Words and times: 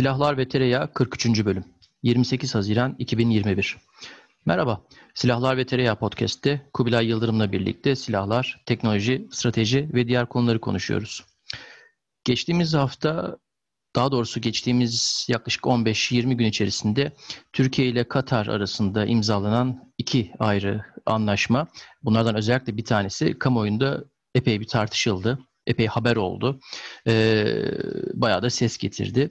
Silahlar 0.00 0.38
ve 0.38 0.48
Tereyağı 0.48 0.92
43. 0.92 1.44
Bölüm 1.44 1.64
28 2.02 2.54
Haziran 2.54 2.96
2021 2.98 3.76
Merhaba, 4.46 4.84
Silahlar 5.14 5.56
ve 5.56 5.66
Tereyağı 5.66 5.98
Podcast'te 5.98 6.70
Kubilay 6.72 7.06
Yıldırım'la 7.06 7.52
birlikte 7.52 7.96
silahlar, 7.96 8.62
teknoloji, 8.66 9.28
strateji 9.30 9.90
ve 9.94 10.08
diğer 10.08 10.26
konuları 10.26 10.60
konuşuyoruz. 10.60 11.24
Geçtiğimiz 12.24 12.74
hafta, 12.74 13.38
daha 13.96 14.12
doğrusu 14.12 14.40
geçtiğimiz 14.40 15.26
yaklaşık 15.28 15.64
15-20 15.64 16.34
gün 16.34 16.46
içerisinde 16.46 17.12
Türkiye 17.52 17.88
ile 17.88 18.08
Katar 18.08 18.46
arasında 18.46 19.06
imzalanan 19.06 19.92
iki 19.98 20.32
ayrı 20.38 20.84
anlaşma, 21.06 21.66
bunlardan 22.02 22.36
özellikle 22.36 22.76
bir 22.76 22.84
tanesi 22.84 23.38
kamuoyunda 23.38 24.04
epey 24.34 24.60
bir 24.60 24.66
tartışıldı, 24.66 25.38
epey 25.66 25.86
haber 25.86 26.16
oldu, 26.16 26.60
ee, 27.06 27.54
bayağı 28.14 28.42
da 28.42 28.50
ses 28.50 28.78
getirdi. 28.78 29.30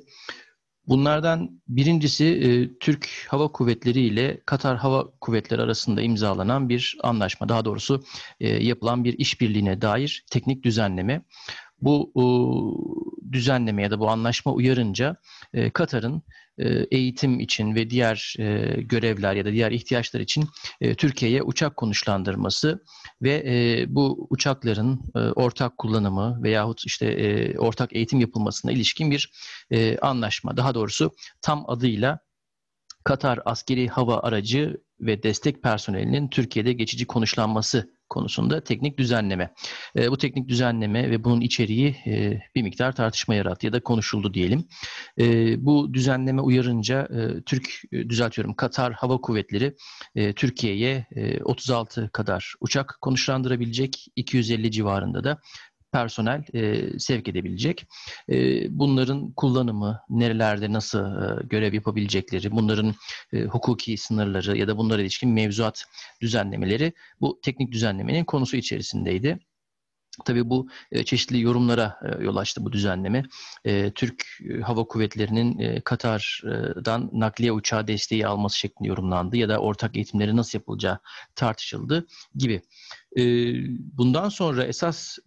Bunlardan 0.89 1.61
birincisi 1.67 2.25
e, 2.25 2.77
Türk 2.79 3.09
Hava 3.27 3.47
Kuvvetleri 3.51 3.99
ile 3.99 4.41
Katar 4.45 4.77
Hava 4.77 5.11
Kuvvetleri 5.21 5.61
arasında 5.61 6.01
imzalanan 6.01 6.69
bir 6.69 6.97
anlaşma. 7.03 7.49
Daha 7.49 7.65
doğrusu 7.65 8.03
e, 8.39 8.49
yapılan 8.49 9.03
bir 9.03 9.19
işbirliğine 9.19 9.81
dair 9.81 10.25
teknik 10.31 10.63
düzenleme. 10.63 11.21
Bu 11.81 12.13
düzenleme 13.31 13.83
ya 13.83 13.91
da 13.91 13.99
bu 13.99 14.09
anlaşma 14.09 14.53
uyarınca 14.53 15.15
e, 15.53 15.69
Katar'ın 15.69 16.23
eğitim 16.91 17.39
için 17.39 17.75
ve 17.75 17.89
diğer 17.89 18.35
e, 18.39 18.75
görevler 18.81 19.35
ya 19.35 19.45
da 19.45 19.51
diğer 19.51 19.71
ihtiyaçlar 19.71 20.19
için 20.19 20.47
e, 20.81 20.95
Türkiye'ye 20.95 21.43
uçak 21.43 21.77
konuşlandırması 21.77 22.83
ve 23.21 23.85
bu 23.89 24.27
uçakların 24.29 25.01
ortak 25.35 25.77
kullanımı 25.77 26.43
veyahut 26.43 26.85
işte 26.85 27.55
ortak 27.57 27.95
eğitim 27.95 28.19
yapılmasına 28.19 28.71
ilişkin 28.71 29.11
bir 29.11 29.31
anlaşma. 30.01 30.57
Daha 30.57 30.75
doğrusu 30.75 31.11
tam 31.41 31.69
adıyla 31.69 32.19
Katar 33.03 33.39
askeri 33.45 33.87
hava 33.87 34.19
aracı 34.19 34.77
ve 34.99 35.23
destek 35.23 35.63
personelinin 35.63 36.27
Türkiye'de 36.27 36.73
geçici 36.73 37.07
konuşlanması 37.07 37.89
konusunda 38.09 38.63
teknik 38.63 38.97
düzenleme. 38.97 39.53
E, 39.95 40.11
bu 40.11 40.17
teknik 40.17 40.47
düzenleme 40.47 41.11
ve 41.11 41.23
bunun 41.23 41.41
içeriği 41.41 41.95
e, 42.05 42.41
bir 42.55 42.63
miktar 42.63 42.95
tartışma 42.95 43.35
yarattı 43.35 43.65
ya 43.65 43.73
da 43.73 43.79
konuşuldu 43.79 44.33
diyelim. 44.33 44.65
E, 45.19 45.25
bu 45.65 45.93
düzenleme 45.93 46.41
uyarınca 46.41 47.01
e, 47.01 47.41
Türk 47.41 47.69
e, 47.91 48.09
düzeltiyorum 48.09 48.53
Katar 48.53 48.93
Hava 48.93 49.17
Kuvvetleri 49.17 49.75
e, 50.15 50.33
Türkiye'ye 50.33 51.07
e, 51.15 51.43
36 51.43 52.09
kadar 52.13 52.53
uçak 52.59 52.97
konuşlandırabilecek 53.01 54.05
250 54.15 54.71
civarında 54.71 55.23
da 55.23 55.39
personel 55.91 56.43
e, 56.53 56.99
sevk 56.99 57.27
edebilecek. 57.27 57.87
E, 58.29 58.35
bunların 58.79 59.31
kullanımı, 59.31 59.99
nerelerde 60.09 60.73
nasıl 60.73 60.99
e, 60.99 61.47
görev 61.47 61.73
yapabilecekleri, 61.73 62.51
bunların 62.51 62.95
e, 63.33 63.43
hukuki 63.43 63.97
sınırları 63.97 64.57
ya 64.57 64.67
da 64.67 64.77
bunlara 64.77 65.01
ilişkin 65.01 65.29
mevzuat 65.29 65.85
düzenlemeleri 66.21 66.93
bu 67.21 67.39
teknik 67.41 67.71
düzenlemenin 67.71 68.25
konusu 68.25 68.57
içerisindeydi. 68.57 69.39
Tabii 70.25 70.49
bu 70.49 70.69
e, 70.91 71.03
çeşitli 71.03 71.41
yorumlara 71.41 71.99
e, 72.03 72.23
yol 72.23 72.35
açtı 72.35 72.65
bu 72.65 72.71
düzenleme. 72.71 73.23
E, 73.65 73.91
Türk 73.91 74.25
Hava 74.63 74.83
Kuvvetleri'nin 74.83 75.81
Katar'dan 75.81 77.09
nakliye 77.13 77.51
uçağı 77.51 77.87
desteği 77.87 78.27
alması 78.27 78.59
şeklinde 78.59 78.89
yorumlandı 78.89 79.37
ya 79.37 79.49
da 79.49 79.59
ortak 79.59 79.95
eğitimleri 79.95 80.35
nasıl 80.35 80.59
yapılacağı 80.59 80.99
tartışıldı 81.35 82.07
gibi. 82.35 82.61
Bundan 83.97 84.29
sonra 84.29 84.63
esas 84.63 85.17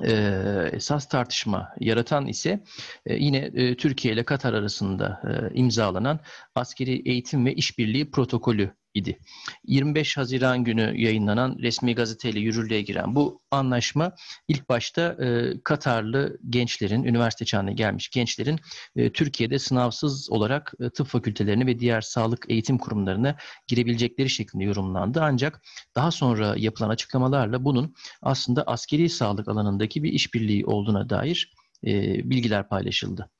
e, 0.00 0.70
esas 0.72 1.08
tartışma 1.08 1.74
yaratan 1.80 2.26
ise 2.26 2.62
e, 3.06 3.14
yine 3.14 3.38
e, 3.38 3.76
Türkiye 3.76 4.14
ile 4.14 4.24
Katar 4.24 4.54
arasında 4.54 5.22
e, 5.24 5.54
imzalanan 5.54 6.20
askeri 6.54 7.02
eğitim 7.08 7.46
ve 7.46 7.54
işbirliği 7.54 8.10
protokolü 8.10 8.74
idi. 8.94 9.18
25 9.66 10.16
Haziran 10.16 10.64
günü 10.64 11.00
yayınlanan 11.00 11.56
resmi 11.58 11.94
gazeteyle 11.94 12.40
yürürlüğe 12.40 12.82
giren 12.82 13.14
bu 13.14 13.42
anlaşma 13.50 14.12
ilk 14.48 14.68
başta 14.68 15.02
e, 15.02 15.54
Katarlı 15.64 16.38
gençlerin, 16.50 17.04
üniversite 17.04 17.44
çağına 17.44 17.72
gelmiş 17.72 18.10
gençlerin 18.10 18.60
e, 18.96 19.12
Türkiye'de 19.12 19.58
sınavsız 19.58 20.30
olarak 20.30 20.72
e, 20.80 20.90
tıp 20.90 21.06
fakültelerine 21.06 21.66
ve 21.66 21.78
diğer 21.78 22.00
sağlık 22.00 22.46
eğitim 22.48 22.78
kurumlarına 22.78 23.36
girebilecekleri 23.66 24.30
şeklinde 24.30 24.64
yorumlandı. 24.64 25.20
Ancak 25.22 25.62
daha 25.94 26.10
sonra 26.10 26.54
yapılan 26.56 26.88
açıklamalarla 26.88 27.64
bunun 27.64 27.94
aslında 28.22 28.62
askeri 28.62 29.08
sağlık 29.08 29.48
alanındaki 29.48 30.02
bir 30.02 30.12
işbirliği 30.12 30.66
olduğuna 30.66 31.10
dair 31.10 31.52
e, 31.86 31.90
bilgiler 32.30 32.68
paylaşıldı. 32.68 33.30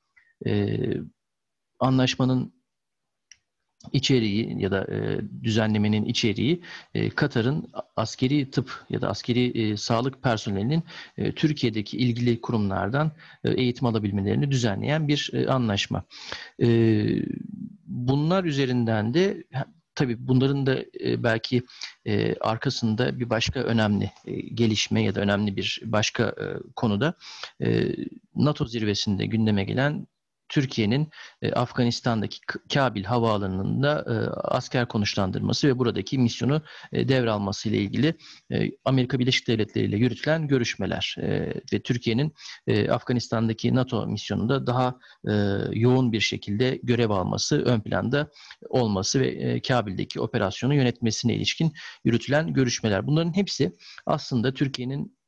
E, 0.45 0.79
anlaşmanın 1.79 2.62
içeriği 3.91 4.61
ya 4.61 4.71
da 4.71 4.87
e, 4.95 5.19
düzenlemenin 5.43 6.05
içeriği 6.05 6.61
e, 6.93 7.09
Katar'ın 7.09 7.67
askeri 7.95 8.51
tıp 8.51 8.85
ya 8.89 9.01
da 9.01 9.09
askeri 9.09 9.61
e, 9.61 9.77
sağlık 9.77 10.23
personelinin 10.23 10.83
e, 11.17 11.31
Türkiye'deki 11.31 11.97
ilgili 11.97 12.41
kurumlardan 12.41 13.11
e, 13.43 13.51
eğitim 13.51 13.87
alabilmelerini 13.87 14.51
düzenleyen 14.51 15.07
bir 15.07 15.29
e, 15.33 15.47
anlaşma. 15.47 16.03
E, 16.61 16.67
bunlar 17.85 18.43
üzerinden 18.43 19.13
de 19.13 19.43
tabii 19.95 20.27
bunların 20.27 20.65
da 20.65 20.79
e, 21.03 21.23
belki 21.23 21.63
e, 22.05 22.35
arkasında 22.35 23.19
bir 23.19 23.29
başka 23.29 23.59
önemli 23.59 24.11
e, 24.25 24.41
gelişme 24.41 25.03
ya 25.03 25.15
da 25.15 25.21
önemli 25.21 25.55
bir 25.55 25.81
başka 25.85 26.35
konuda 26.75 27.13
NATO 28.35 28.65
zirvesinde 28.65 29.25
gündeme 29.25 29.63
gelen 29.63 30.07
Türkiye'nin 30.53 31.09
e, 31.41 31.51
Afganistan'daki 31.51 32.37
Kabil 32.73 33.03
havaalanında 33.03 34.05
e, 34.07 34.13
asker 34.29 34.87
konuşlandırması 34.87 35.67
ve 35.67 35.77
buradaki 35.79 36.17
misyonu 36.17 36.61
e, 36.91 37.07
devralması 37.07 37.69
ile 37.69 37.77
ilgili 37.77 38.13
e, 38.51 38.71
Amerika 38.85 39.19
Birleşik 39.19 39.47
Devletleri 39.47 39.85
ile 39.85 39.97
yürütülen 39.97 40.47
görüşmeler 40.47 41.15
e, 41.19 41.53
ve 41.73 41.81
Türkiye'nin 41.81 42.33
e, 42.67 42.89
Afganistan'daki 42.89 43.75
NATO 43.75 44.07
misyonunda 44.07 44.67
daha 44.67 44.99
e, 45.27 45.33
yoğun 45.71 46.11
bir 46.11 46.19
şekilde 46.19 46.79
görev 46.83 47.09
alması, 47.09 47.61
ön 47.65 47.81
planda 47.81 48.31
olması 48.69 49.19
ve 49.19 49.27
e, 49.27 49.61
Kabil'deki 49.61 50.21
operasyonu 50.21 50.75
yönetmesine 50.75 51.33
ilişkin 51.33 51.73
yürütülen 52.03 52.53
görüşmeler. 52.53 53.07
Bunların 53.07 53.35
hepsi 53.35 53.73
aslında 54.05 54.53
Türkiye'nin 54.53 55.22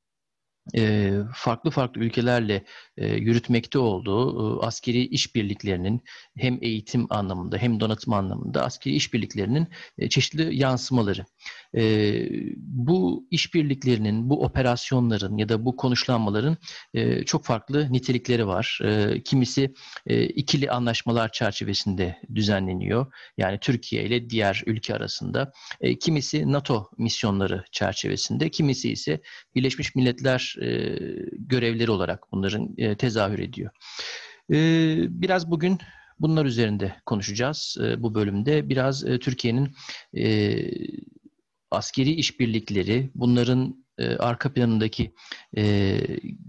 farklı 1.34 1.72
farklı 1.72 2.02
ülkelerle 2.02 2.66
yürütmekte 2.98 3.80
olduğu 3.80 4.64
askeri 4.64 5.06
işbirliklerinin 5.06 6.02
hem 6.38 6.58
eğitim 6.62 7.08
anlamında 7.10 7.58
hem 7.58 7.80
donatım 7.80 8.14
anlamında 8.14 8.64
askeri 8.64 8.96
işbirliklerinin 8.96 9.68
çeşitli 10.10 10.56
yansımaları. 10.56 11.26
Bu 12.58 13.28
işbirliklerinin, 13.32 14.30
bu 14.30 14.44
operasyonların 14.44 15.38
ya 15.38 15.50
da 15.50 15.66
bu 15.66 15.76
konuşlanmaların 15.76 16.58
çok 17.26 17.46
farklı 17.46 17.94
nitelikleri 17.94 18.48
var. 18.48 18.80
Kimisi 19.26 19.74
ikili 20.36 20.72
anlaşmalar 20.72 21.32
çerçevesinde 21.32 22.18
düzenleniyor. 22.36 23.14
Yani 23.38 23.60
Türkiye 23.60 24.04
ile 24.04 24.30
diğer 24.30 24.64
ülke 24.66 24.96
arasında. 24.96 25.52
Kimisi 26.00 26.52
NATO 26.52 26.90
misyonları 26.98 27.64
çerçevesinde, 27.72 28.50
kimisi 28.50 28.92
ise 28.92 29.22
Birleşmiş 29.56 29.96
Milletler 29.96 30.55
e, 30.62 30.98
görevleri 31.32 31.92
olarak 31.92 32.32
bunların 32.32 32.74
e, 32.78 32.96
tezahür 32.96 33.40
ediyor. 33.40 33.72
E, 34.52 34.58
biraz 35.22 35.52
bugün 35.52 35.80
bunlar 36.20 36.46
üzerinde 36.46 36.96
konuşacağız 37.06 37.78
e, 37.84 38.04
bu 38.04 38.16
bölümde. 38.16 38.70
Biraz 38.70 39.06
e, 39.06 39.20
Türkiye'nin 39.20 39.76
e, 40.18 40.58
askeri 41.72 42.12
işbirlikleri, 42.12 43.10
bunların 43.16 43.86
e, 43.98 44.16
arka 44.16 44.54
planındaki 44.54 45.14
e, 45.58 45.98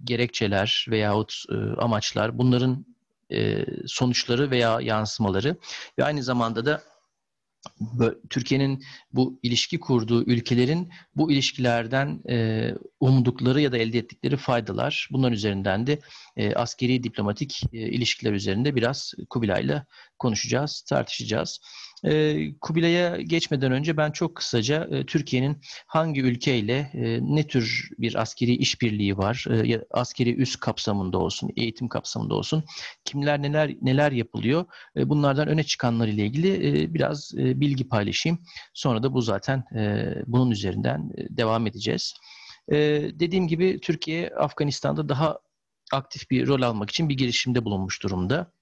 gerekçeler 0.04 0.86
veyahut 0.90 1.34
e, 1.50 1.54
amaçlar, 1.54 2.38
bunların 2.38 2.86
e, 3.32 3.66
sonuçları 3.86 4.50
veya 4.50 4.80
yansımaları 4.80 5.56
ve 5.98 6.04
aynı 6.04 6.22
zamanda 6.22 6.66
da 6.66 6.82
Türkiye'nin 8.30 8.84
bu 9.12 9.38
ilişki 9.42 9.80
kurduğu 9.80 10.24
ülkelerin 10.24 10.92
bu 11.16 11.32
ilişkilerden 11.32 12.20
e, 12.28 12.70
umdukları 13.00 13.60
ya 13.60 13.72
da 13.72 13.78
elde 13.78 13.98
ettikleri 13.98 14.36
faydalar 14.36 15.08
bunlar 15.12 15.32
üzerinden 15.32 15.86
de 15.86 15.98
e, 16.36 16.54
askeri 16.54 17.02
diplomatik 17.02 17.62
e, 17.72 17.78
ilişkiler 17.78 18.32
üzerinde 18.32 18.74
biraz 18.74 19.14
Kubilay'la 19.30 19.86
konuşacağız, 20.18 20.80
tartışacağız. 20.88 21.60
E, 22.04 22.36
Kubilay'a 22.60 23.16
geçmeden 23.16 23.72
önce 23.72 23.96
ben 23.96 24.10
çok 24.10 24.34
kısaca 24.34 24.88
e, 24.90 25.06
Türkiye'nin 25.06 25.58
hangi 25.86 26.20
ülkeyle 26.20 26.90
e, 26.94 27.18
ne 27.22 27.46
tür 27.46 27.90
bir 27.98 28.14
askeri 28.14 28.54
işbirliği 28.56 29.18
var, 29.18 29.44
e, 29.50 29.84
askeri 29.90 30.34
üst 30.34 30.60
kapsamında 30.60 31.18
olsun, 31.18 31.50
eğitim 31.56 31.88
kapsamında 31.88 32.34
olsun, 32.34 32.64
kimler 33.04 33.42
neler 33.42 33.76
neler 33.82 34.12
yapılıyor, 34.12 34.64
bunlardan 34.96 35.48
öne 35.48 35.64
çıkanlar 35.64 36.08
ile 36.08 36.26
ilgili 36.26 36.94
biraz 36.94 37.32
bilgi 37.36 37.88
paylaşayım. 37.88 38.38
Sonra 38.74 39.02
da 39.02 39.14
bu 39.14 39.22
zaten 39.22 39.64
bunun 40.26 40.50
üzerinden 40.50 41.10
devam 41.30 41.66
edeceğiz. 41.66 42.14
Dediğim 43.12 43.48
gibi 43.48 43.80
Türkiye 43.80 44.30
Afganistan'da 44.30 45.08
daha 45.08 45.38
aktif 45.92 46.30
bir 46.30 46.46
rol 46.46 46.62
almak 46.62 46.90
için 46.90 47.08
bir 47.08 47.16
girişimde 47.16 47.64
bulunmuş 47.64 48.02
durumda. 48.02 48.52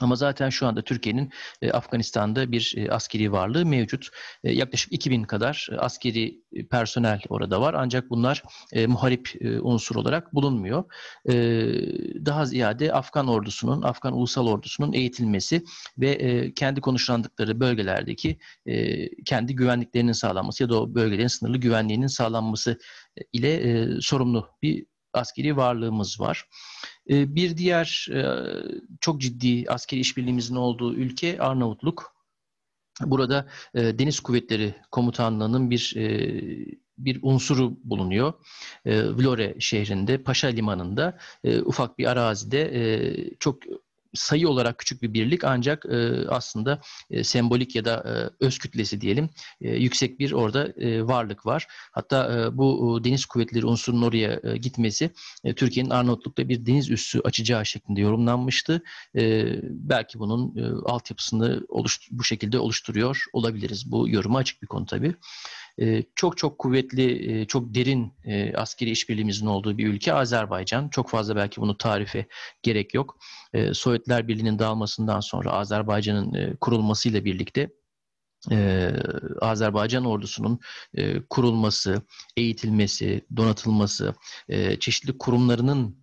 Ama 0.00 0.16
zaten 0.16 0.50
şu 0.50 0.66
anda 0.66 0.82
Türkiye'nin 0.82 1.30
e, 1.62 1.70
Afganistan'da 1.70 2.52
bir 2.52 2.74
e, 2.76 2.90
askeri 2.90 3.32
varlığı 3.32 3.66
mevcut. 3.66 4.08
E, 4.44 4.52
yaklaşık 4.52 4.92
2000 4.92 5.24
kadar 5.24 5.68
askeri 5.78 6.40
personel 6.70 7.20
orada 7.28 7.60
var. 7.60 7.74
Ancak 7.74 8.10
bunlar 8.10 8.42
muharip 8.86 9.32
unsur 9.62 9.96
olarak 9.96 10.34
bulunmuyor. 10.34 10.84
Daha 12.26 12.44
ziyade 12.44 12.92
Afgan 12.92 13.28
ordusunun, 13.28 13.82
Afgan 13.82 14.12
ulusal 14.12 14.46
ordusunun 14.46 14.92
eğitilmesi 14.92 15.64
ve 15.98 16.52
kendi 16.54 16.80
konuşlandıkları 16.80 17.60
bölgelerdeki 17.60 18.38
kendi 19.24 19.54
güvenliklerinin 19.54 20.12
sağlanması 20.12 20.62
ya 20.62 20.68
da 20.68 20.80
o 20.80 20.94
bölgelerin 20.94 21.26
sınırlı 21.26 21.58
güvenliğinin 21.58 22.06
sağlanması 22.06 22.78
ile 23.32 23.86
sorumlu 24.00 24.48
bir 24.62 24.86
askeri 25.12 25.56
varlığımız 25.56 26.20
var. 26.20 26.44
Ee, 27.10 27.34
bir 27.34 27.56
diğer 27.56 28.08
e, 28.12 28.22
çok 29.00 29.20
ciddi 29.20 29.64
askeri 29.68 30.00
işbirliğimizin 30.00 30.56
olduğu 30.56 30.94
ülke 30.94 31.38
Arnavutluk. 31.40 32.12
Burada 33.00 33.48
e, 33.74 33.98
Deniz 33.98 34.20
Kuvvetleri 34.20 34.74
Komutanlığı'nın 34.90 35.70
bir 35.70 35.94
e, 35.96 36.36
bir 36.98 37.18
unsuru 37.22 37.78
bulunuyor. 37.84 38.32
Vlore 38.86 39.56
şehrinde, 39.60 40.18
Paşa 40.22 40.48
Limanı'nda 40.48 41.18
ufak 41.64 41.98
bir 41.98 42.06
arazide 42.06 43.34
çok 43.38 43.62
sayı 44.14 44.48
olarak 44.48 44.78
küçük 44.78 45.02
bir 45.02 45.14
birlik 45.14 45.44
ancak 45.44 45.86
e, 45.86 46.28
aslında 46.28 46.80
e, 47.10 47.24
sembolik 47.24 47.76
ya 47.76 47.84
da 47.84 47.94
e, 48.40 48.44
öz 48.44 48.58
kütlesi 48.58 49.00
diyelim 49.00 49.30
e, 49.60 49.76
yüksek 49.76 50.18
bir 50.18 50.32
orada 50.32 50.68
e, 50.68 51.06
varlık 51.06 51.46
var. 51.46 51.66
Hatta 51.92 52.40
e, 52.40 52.56
bu 52.56 52.98
e, 53.00 53.04
deniz 53.04 53.26
kuvvetleri 53.26 53.66
unsurunun 53.66 54.02
oraya 54.02 54.40
e, 54.44 54.56
gitmesi 54.56 55.10
e, 55.44 55.54
Türkiye'nin 55.54 55.90
Arnavutluk'ta 55.90 56.48
bir 56.48 56.66
deniz 56.66 56.90
üssü 56.90 57.20
açacağı 57.20 57.66
şeklinde 57.66 58.00
yorumlanmıştı. 58.00 58.82
E, 59.16 59.44
belki 59.64 60.18
bunun 60.18 60.56
e, 60.56 60.90
altyapısını 60.90 61.66
oluş, 61.68 62.08
bu 62.10 62.24
şekilde 62.24 62.58
oluşturuyor 62.58 63.24
olabiliriz. 63.32 63.92
Bu 63.92 64.08
yoruma 64.08 64.38
açık 64.38 64.62
bir 64.62 64.66
konu 64.66 64.86
tabii. 64.86 65.14
Ee, 65.80 66.02
çok 66.14 66.38
çok 66.38 66.58
kuvvetli, 66.58 67.32
e, 67.40 67.46
çok 67.46 67.74
derin 67.74 68.12
e, 68.24 68.56
askeri 68.56 68.90
işbirliğimizin 68.90 69.46
olduğu 69.46 69.78
bir 69.78 69.86
ülke 69.86 70.12
Azerbaycan. 70.12 70.88
Çok 70.88 71.10
fazla 71.10 71.36
belki 71.36 71.60
bunu 71.60 71.78
tarife 71.78 72.26
gerek 72.62 72.94
yok. 72.94 73.18
Ee, 73.52 73.74
Sovyetler 73.74 74.28
Birliği'nin 74.28 74.58
dağılmasından 74.58 75.20
sonra 75.20 75.52
Azerbaycan'ın 75.52 76.34
e, 76.34 76.56
kurulmasıyla 76.60 77.24
birlikte 77.24 77.70
Azerbaycan 79.40 80.04
ordusunun 80.04 80.60
kurulması, 81.30 82.02
eğitilmesi, 82.36 83.26
donatılması, 83.36 84.14
çeşitli 84.80 85.18
kurumlarının 85.18 85.96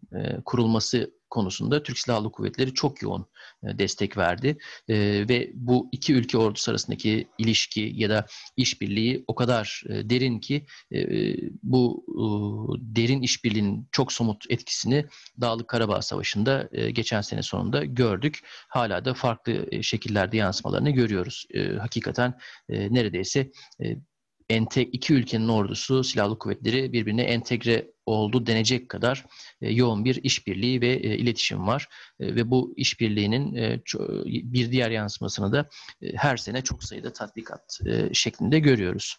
kurulması 0.45 1.18
konusunda 1.29 1.83
Türk 1.83 1.99
Silahlı 1.99 2.31
Kuvvetleri 2.31 2.73
çok 2.73 3.01
yoğun 3.01 3.25
e, 3.63 3.77
destek 3.77 4.17
verdi. 4.17 4.57
E, 4.87 4.95
ve 5.29 5.51
bu 5.53 5.89
iki 5.91 6.13
ülke 6.13 6.37
ordusu 6.37 6.71
arasındaki 6.71 7.27
ilişki 7.37 7.91
ya 7.95 8.09
da 8.09 8.25
işbirliği 8.57 9.23
o 9.27 9.35
kadar 9.35 9.83
e, 9.89 10.09
derin 10.09 10.39
ki 10.39 10.65
bu 11.63 12.05
derin 12.81 13.21
işbirliğinin 13.21 13.87
çok 13.91 14.13
somut 14.13 14.45
etkisini 14.49 15.05
Dağlık 15.41 15.67
Karabağ 15.67 16.01
Savaşı'nda 16.01 16.69
geçen 16.89 17.21
sene 17.21 17.43
sonunda 17.43 17.85
gördük. 17.85 18.39
Hala 18.67 19.05
da 19.05 19.13
farklı 19.13 19.83
şekillerde 19.83 20.37
yansımalarını 20.37 20.89
görüyoruz. 20.89 21.45
Hakikaten 21.79 22.33
neredeyse 22.69 23.51
ente, 24.49 24.83
iki 24.83 25.13
ülkenin 25.13 25.47
ordusu, 25.47 26.03
silahlı 26.03 26.39
kuvvetleri 26.39 26.93
birbirine 26.93 27.21
entegre 27.21 27.91
oldu 28.05 28.45
denecek 28.45 28.89
kadar 28.89 29.25
e, 29.61 29.73
yoğun 29.73 30.05
bir 30.05 30.23
işbirliği 30.23 30.81
ve 30.81 30.87
e, 30.87 31.17
iletişim 31.17 31.67
var. 31.67 31.87
E, 32.19 32.35
ve 32.35 32.51
bu 32.51 32.73
işbirliğinin 32.77 33.53
bir 34.25 34.71
diğer 34.71 34.91
yansımasını 34.91 35.51
da 35.51 35.69
her 36.15 36.37
sene 36.37 36.61
çok 36.61 36.83
sayıda 36.83 37.13
tatbikat 37.13 37.79
şeklinde 38.13 38.59
görüyoruz. 38.59 39.17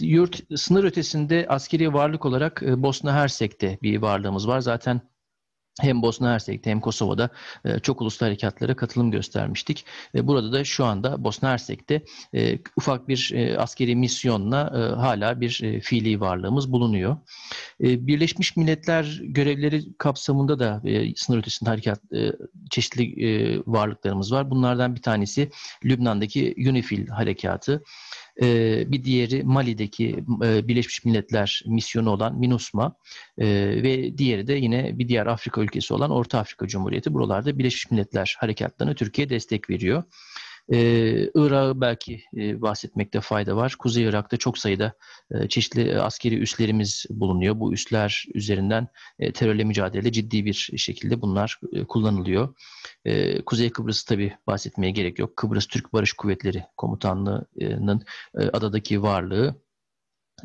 Yurt 0.00 0.58
sınır 0.60 0.84
ötesinde 0.84 1.46
askeri 1.48 1.92
varlık 1.92 2.26
olarak 2.26 2.62
Bosna 2.62 3.14
Hersek'te 3.14 3.78
bir 3.82 4.02
varlığımız 4.02 4.48
var. 4.48 4.60
Zaten 4.60 5.00
hem 5.80 6.02
Bosna 6.02 6.32
Hersek'te 6.32 6.70
hem 6.70 6.80
Kosova'da 6.80 7.30
e, 7.64 7.78
çok 7.78 8.02
uluslu 8.02 8.26
harekatlara 8.26 8.76
katılım 8.76 9.10
göstermiştik. 9.10 9.84
E, 10.14 10.26
burada 10.26 10.52
da 10.52 10.64
şu 10.64 10.84
anda 10.84 11.24
Bosna 11.24 11.50
Hersek'te 11.50 12.02
e, 12.34 12.58
ufak 12.76 13.08
bir 13.08 13.32
askeri 13.58 13.96
misyonla 13.96 14.70
hala 14.98 15.40
bir 15.40 15.80
fiili 15.80 16.20
varlığımız 16.20 16.72
bulunuyor. 16.72 17.16
Birleşmiş 17.80 18.56
Milletler 18.56 19.20
görevleri 19.22 19.96
kapsamında 19.98 20.58
da 20.58 20.82
sınır 21.16 21.38
ötesinde 21.38 21.70
harekat 21.70 22.00
çeşitli 22.70 23.62
varlıklarımız 23.66 24.32
var. 24.32 24.50
Bunlardan 24.50 24.94
bir 24.94 25.02
tanesi 25.02 25.50
Lübnan'daki 25.84 26.54
UNIFIL 26.68 27.08
harekatı. 27.08 27.82
Ee, 28.42 28.92
bir 28.92 29.04
diğeri 29.04 29.42
Mali'deki 29.42 30.24
e, 30.44 30.68
Birleşmiş 30.68 31.04
Milletler 31.04 31.62
misyonu 31.66 32.10
olan 32.10 32.38
MINUSMA 32.38 32.94
ee, 33.38 33.46
ve 33.82 34.18
diğeri 34.18 34.46
de 34.46 34.52
yine 34.52 34.98
bir 34.98 35.08
diğer 35.08 35.26
Afrika 35.26 35.60
ülkesi 35.60 35.94
olan 35.94 36.10
Orta 36.10 36.38
Afrika 36.38 36.66
Cumhuriyeti. 36.66 37.14
Buralarda 37.14 37.58
Birleşmiş 37.58 37.90
Milletler 37.90 38.36
harekatlarına 38.38 38.94
Türkiye 38.94 39.28
destek 39.28 39.70
veriyor. 39.70 40.02
Ee, 40.72 41.30
Irak'ı 41.34 41.80
belki 41.80 42.22
e, 42.36 42.62
bahsetmekte 42.62 43.20
fayda 43.20 43.56
var. 43.56 43.76
Kuzey 43.78 44.04
Irak'ta 44.04 44.36
çok 44.36 44.58
sayıda 44.58 44.92
e, 45.30 45.48
çeşitli 45.48 46.00
askeri 46.00 46.38
üslerimiz 46.38 47.06
bulunuyor. 47.10 47.60
Bu 47.60 47.72
üsler 47.72 48.26
üzerinden 48.34 48.88
e, 49.18 49.32
terörle 49.32 49.64
mücadelede 49.64 50.12
ciddi 50.12 50.44
bir 50.44 50.72
şekilde 50.76 51.22
bunlar 51.22 51.60
e, 51.72 51.84
kullanılıyor. 51.84 52.54
E, 53.04 53.42
Kuzey 53.42 53.70
Kıbrıs 53.70 54.04
tabi 54.04 54.36
bahsetmeye 54.46 54.92
gerek 54.92 55.18
yok. 55.18 55.36
Kıbrıs 55.36 55.66
Türk 55.66 55.92
Barış 55.92 56.12
Kuvvetleri 56.12 56.64
Komutanlığı'nın 56.76 58.02
e, 58.38 58.42
adadaki 58.42 59.02
varlığı 59.02 59.54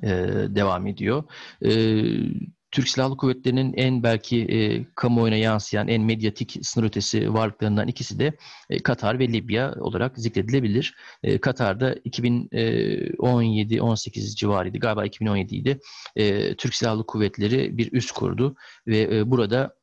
e, 0.04 0.10
devam 0.50 0.88
ediyor. 0.88 1.24
E, 1.66 1.72
Türk 2.76 2.90
Silahlı 2.90 3.18
Kuvvetleri'nin 3.18 3.74
en 3.74 4.04
belki 4.04 4.42
e, 4.42 4.86
kamuoyuna 4.96 5.36
yansıyan 5.36 5.88
en 5.88 6.02
medyatik 6.02 6.58
sınır 6.62 6.86
ötesi 6.86 7.34
varlıklarından 7.34 7.88
ikisi 7.88 8.20
de 8.20 8.34
e, 8.70 8.84
Katar 8.84 9.20
ve 9.20 9.28
Libya 9.28 9.76
olarak 9.80 10.18
zikredilebilir. 10.18 10.96
E, 11.24 11.38
Katar'da 11.38 11.94
2017-18 11.94 14.36
civarıydı 14.36 14.78
galiba 14.78 15.06
2017 15.06 15.56
idi. 15.56 15.80
E, 16.16 16.56
Türk 16.56 16.76
Silahlı 16.76 17.06
Kuvvetleri 17.06 17.78
bir 17.78 17.94
üs 17.94 18.12
kurdu 18.12 18.56
ve 18.88 19.18
e, 19.18 19.32
burada 19.32 19.76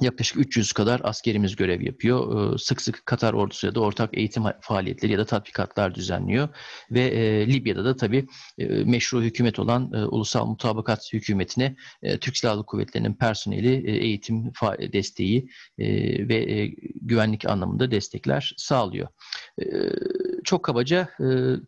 Yaklaşık 0.00 0.38
300 0.38 0.72
kadar 0.72 1.00
askerimiz 1.04 1.56
görev 1.56 1.80
yapıyor. 1.80 2.54
Ee, 2.54 2.58
sık 2.58 2.82
sık 2.82 3.06
Katar 3.06 3.34
ordusuyla 3.34 3.74
da 3.74 3.80
ortak 3.80 4.18
eğitim 4.18 4.42
faaliyetleri 4.60 5.12
ya 5.12 5.18
da 5.18 5.24
tatbikatlar 5.24 5.94
düzenliyor. 5.94 6.48
Ve 6.90 7.00
e, 7.00 7.46
Libya'da 7.46 7.84
da 7.84 7.96
tabii 7.96 8.26
e, 8.58 8.66
meşru 8.66 9.22
hükümet 9.22 9.58
olan 9.58 9.92
e, 9.92 10.04
Ulusal 10.04 10.46
Mutabakat 10.46 11.12
Hükümeti'ne 11.12 11.76
Türk 12.20 12.36
Silahlı 12.36 12.66
Kuvvetleri'nin 12.66 13.14
personeli, 13.14 13.90
eğitim 13.90 14.52
desteği 14.92 15.48
ve 16.28 16.70
güvenlik 17.02 17.48
anlamında 17.48 17.90
destekler 17.90 18.54
sağlıyor. 18.56 19.08
Çok 20.44 20.64
kabaca 20.64 21.08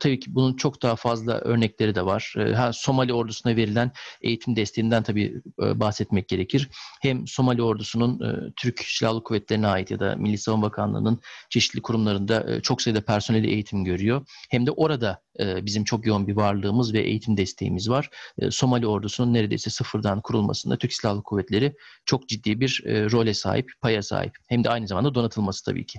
tabii 0.01 0.21
ki 0.21 0.35
bunun 0.35 0.57
çok 0.57 0.83
daha 0.83 0.97
fazla 0.97 1.39
örnekleri 1.39 1.95
de 1.95 2.05
var. 2.05 2.35
Ha, 2.55 2.73
Somali 2.73 3.13
ordusuna 3.13 3.57
verilen 3.57 3.93
eğitim 4.23 4.57
desteğinden 4.57 5.03
tabii 5.03 5.43
bahsetmek 5.59 6.29
gerekir. 6.29 6.69
Hem 7.03 7.27
Somali 7.27 7.63
ordusunun 7.63 8.18
e, 8.25 8.53
Türk 8.57 8.81
Silahlı 8.81 9.23
Kuvvetleri'ne 9.23 9.67
ait 9.67 9.91
ya 9.91 10.01
da 10.01 10.17
Milli 10.17 10.39
Savunma 10.39 10.67
Bakanlığı'nın 10.67 11.21
çeşitli 11.51 11.83
kurumlarında 11.83 12.55
e, 12.55 12.61
çok 12.61 12.83
sayıda 12.83 13.01
personeli 13.01 13.51
eğitim 13.51 13.85
görüyor. 13.85 14.27
Hem 14.51 14.67
de 14.67 14.71
orada 14.71 15.23
e, 15.41 15.67
bizim 15.67 15.85
çok 15.85 16.07
yoğun 16.07 16.27
bir 16.27 16.37
varlığımız 16.37 16.95
ve 16.95 17.01
eğitim 17.01 17.37
desteğimiz 17.37 17.91
var. 17.91 18.11
E, 18.39 18.51
Somali 18.51 18.87
ordusunun 18.87 19.35
neredeyse 19.35 19.71
sıfırdan 19.71 20.21
kurulmasında 20.21 20.77
Türk 20.79 20.93
Silahlı 20.93 21.23
Kuvvetleri 21.23 21.77
çok 22.05 22.29
ciddi 22.29 22.61
bir 22.61 22.83
e, 22.87 23.11
role 23.11 23.35
sahip, 23.35 23.71
paya 23.81 24.03
sahip. 24.03 24.33
Hem 24.49 24.65
de 24.65 24.71
aynı 24.71 24.89
zamanda 24.89 25.15
donatılması 25.15 25.65
tabii 25.65 25.87
ki. 25.87 25.99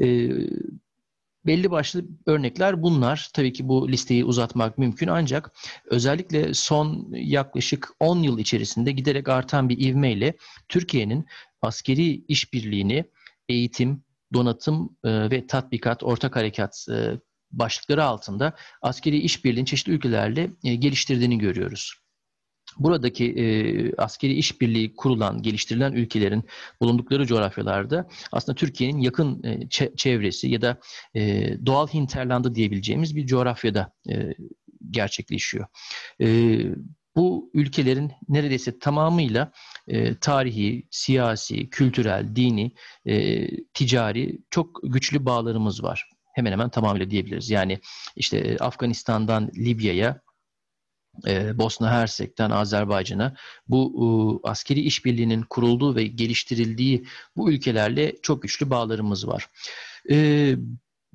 E, 0.00 0.28
Belli 1.46 1.70
başlı 1.70 2.04
örnekler 2.26 2.82
bunlar. 2.82 3.30
Tabii 3.34 3.52
ki 3.52 3.68
bu 3.68 3.88
listeyi 3.88 4.24
uzatmak 4.24 4.78
mümkün 4.78 5.08
ancak 5.08 5.52
özellikle 5.86 6.54
son 6.54 7.08
yaklaşık 7.12 7.88
10 8.00 8.18
yıl 8.22 8.38
içerisinde 8.38 8.92
giderek 8.92 9.28
artan 9.28 9.68
bir 9.68 9.80
ivmeyle 9.80 10.34
Türkiye'nin 10.68 11.26
askeri 11.62 12.24
işbirliğini 12.28 13.04
eğitim, 13.48 14.04
donatım 14.32 14.96
e, 15.04 15.30
ve 15.30 15.46
tatbikat, 15.46 16.02
ortak 16.02 16.36
harekat 16.36 16.86
e, 16.90 17.20
başlıkları 17.52 18.04
altında 18.04 18.52
askeri 18.82 19.18
işbirliğini 19.18 19.66
çeşitli 19.66 19.92
ülkelerle 19.92 20.50
e, 20.64 20.74
geliştirdiğini 20.74 21.38
görüyoruz. 21.38 22.03
Buradaki 22.78 23.24
e, 23.24 23.44
askeri 23.96 24.32
işbirliği 24.32 24.94
kurulan, 24.94 25.42
geliştirilen 25.42 25.92
ülkelerin 25.92 26.44
bulundukları 26.80 27.26
coğrafyalarda 27.26 28.08
aslında 28.32 28.56
Türkiye'nin 28.56 29.00
yakın 29.00 29.42
e, 29.42 29.68
çevresi 29.96 30.48
ya 30.48 30.62
da 30.62 30.80
e, 31.14 31.54
doğal 31.66 31.86
hinterlandı 31.86 32.54
diyebileceğimiz 32.54 33.16
bir 33.16 33.26
coğrafyada 33.26 33.92
e, 34.10 34.34
gerçekleşiyor. 34.90 35.66
E, 36.20 36.58
bu 37.16 37.50
ülkelerin 37.54 38.12
neredeyse 38.28 38.78
tamamıyla 38.78 39.52
e, 39.88 40.18
tarihi, 40.18 40.86
siyasi, 40.90 41.70
kültürel, 41.70 42.36
dini, 42.36 42.72
e, 43.06 43.46
ticari 43.74 44.38
çok 44.50 44.80
güçlü 44.82 45.26
bağlarımız 45.26 45.82
var. 45.82 46.08
Hemen 46.34 46.52
hemen 46.52 46.68
tamamıyla 46.68 47.10
diyebiliriz. 47.10 47.50
Yani 47.50 47.78
işte 48.16 48.56
Afganistan'dan 48.60 49.50
Libya'ya, 49.56 50.20
e, 51.26 51.58
Bosna 51.58 51.90
Hersek'ten 51.90 52.50
Azerbaycan'a 52.50 53.34
bu 53.68 54.40
askeri 54.44 54.80
işbirliğinin 54.80 55.42
kurulduğu 55.42 55.96
ve 55.96 56.06
geliştirildiği 56.06 57.06
bu 57.36 57.52
ülkelerle 57.52 58.16
çok 58.22 58.42
güçlü 58.42 58.70
bağlarımız 58.70 59.28
var. 59.28 59.50
E, 60.10 60.16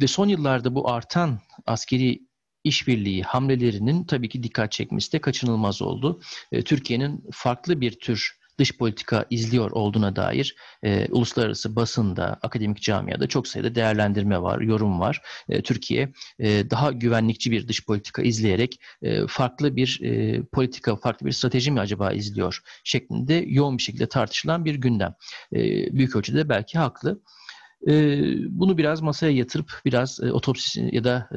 ve 0.01 0.07
son 0.07 0.27
yıllarda 0.27 0.75
bu 0.75 0.89
artan 0.89 1.39
askeri 1.65 2.19
işbirliği 2.63 3.23
hamlelerinin 3.23 4.03
tabii 4.03 4.29
ki 4.29 4.43
dikkat 4.43 4.71
çekmesi 4.71 5.11
de 5.11 5.21
kaçınılmaz 5.21 5.81
oldu. 5.81 6.21
E, 6.51 6.63
Türkiye'nin 6.63 7.23
farklı 7.31 7.81
bir 7.81 7.99
tür 7.99 8.38
dış 8.59 8.77
politika 8.77 9.25
izliyor 9.29 9.71
olduğuna 9.71 10.15
dair 10.15 10.55
e, 10.83 11.07
uluslararası 11.11 11.75
basında, 11.75 12.39
akademik 12.41 12.81
camiada 12.81 13.27
çok 13.27 13.47
sayıda 13.47 13.75
değerlendirme 13.75 14.41
var, 14.41 14.61
yorum 14.61 14.99
var. 14.99 15.21
E, 15.49 15.61
Türkiye 15.61 16.13
e, 16.39 16.69
daha 16.69 16.91
güvenlikçi 16.91 17.51
bir 17.51 17.67
dış 17.67 17.85
politika 17.85 18.21
izleyerek 18.21 18.81
e, 19.01 19.27
farklı 19.27 19.75
bir 19.75 19.99
e, 20.03 20.41
politika, 20.43 20.95
farklı 20.95 21.25
bir 21.25 21.31
strateji 21.31 21.71
mi 21.71 21.79
acaba 21.79 22.11
izliyor 22.11 22.61
şeklinde 22.83 23.45
yoğun 23.47 23.77
bir 23.77 23.83
şekilde 23.83 24.09
tartışılan 24.09 24.65
bir 24.65 24.75
gündem. 24.75 25.13
E, 25.53 25.59
büyük 25.93 26.15
ölçüde 26.15 26.49
belki 26.49 26.79
haklı. 26.79 27.21
Bunu 28.49 28.77
biraz 28.77 29.01
masaya 29.01 29.31
yatırıp 29.31 29.81
biraz 29.85 30.19
otopsi 30.19 30.89
ya 30.91 31.03
da 31.03 31.29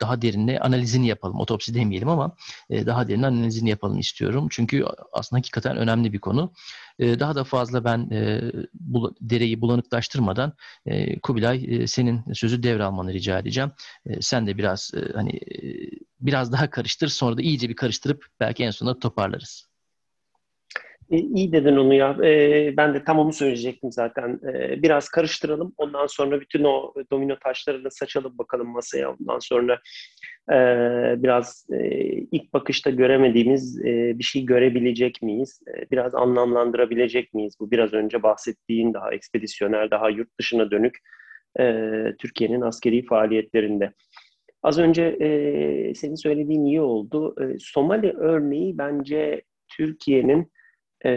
daha 0.00 0.22
derinle 0.22 0.60
analizini 0.60 1.06
yapalım. 1.06 1.40
Otopsi 1.40 1.74
demeyelim 1.74 2.08
ama 2.08 2.36
daha 2.70 3.08
derin 3.08 3.22
analizini 3.22 3.70
yapalım 3.70 3.98
istiyorum. 3.98 4.46
Çünkü 4.50 4.84
aslında 5.12 5.38
hakikaten 5.38 5.76
önemli 5.76 6.12
bir 6.12 6.18
konu. 6.18 6.52
Daha 7.00 7.34
da 7.34 7.44
fazla 7.44 7.84
ben 7.84 8.10
dereyi 9.20 9.60
bulanıklaştırmadan 9.60 10.52
Kubilay 11.22 11.86
senin 11.86 12.32
sözü 12.32 12.62
devralmanı 12.62 13.12
rica 13.12 13.38
edeceğim. 13.38 13.72
Sen 14.20 14.46
de 14.46 14.58
biraz 14.58 14.92
hani 15.14 15.40
biraz 16.20 16.52
daha 16.52 16.70
karıştır 16.70 17.08
sonra 17.08 17.36
da 17.36 17.42
iyice 17.42 17.68
bir 17.68 17.76
karıştırıp 17.76 18.26
belki 18.40 18.64
en 18.64 18.70
sonunda 18.70 18.98
toparlarız. 18.98 19.71
E, 21.10 21.16
iyi 21.16 21.52
dedin 21.52 21.76
onu 21.76 21.94
ya. 21.94 22.16
E, 22.24 22.74
ben 22.76 22.94
de 22.94 23.04
tam 23.04 23.18
onu 23.18 23.32
söyleyecektim 23.32 23.92
zaten. 23.92 24.40
E, 24.54 24.82
biraz 24.82 25.08
karıştıralım. 25.08 25.74
Ondan 25.76 26.06
sonra 26.06 26.40
bütün 26.40 26.64
o 26.64 26.94
domino 27.10 27.36
taşlarını 27.38 27.90
saçalım 27.90 28.38
bakalım 28.38 28.68
masaya. 28.68 29.10
Ondan 29.10 29.38
sonra 29.38 29.78
e, 30.52 30.56
biraz 31.22 31.66
e, 31.72 31.88
ilk 32.08 32.52
bakışta 32.52 32.90
göremediğimiz 32.90 33.84
e, 33.84 34.18
bir 34.18 34.24
şey 34.24 34.44
görebilecek 34.44 35.22
miyiz? 35.22 35.60
E, 35.68 35.90
biraz 35.90 36.14
anlamlandırabilecek 36.14 37.34
miyiz? 37.34 37.54
Bu 37.60 37.70
biraz 37.70 37.92
önce 37.92 38.22
bahsettiğin 38.22 38.94
daha 38.94 39.14
ekspedisyoner, 39.14 39.90
daha 39.90 40.10
yurt 40.10 40.38
dışına 40.38 40.70
dönük 40.70 40.98
e, 41.60 41.84
Türkiye'nin 42.18 42.60
askeri 42.60 43.04
faaliyetlerinde. 43.06 43.92
Az 44.62 44.78
önce 44.78 45.02
e, 45.02 45.94
senin 45.94 46.14
söylediğin 46.14 46.64
iyi 46.64 46.80
oldu. 46.80 47.34
E, 47.40 47.58
Somali 47.58 48.12
örneği 48.12 48.78
bence 48.78 49.42
Türkiye'nin 49.68 50.52
e, 51.04 51.12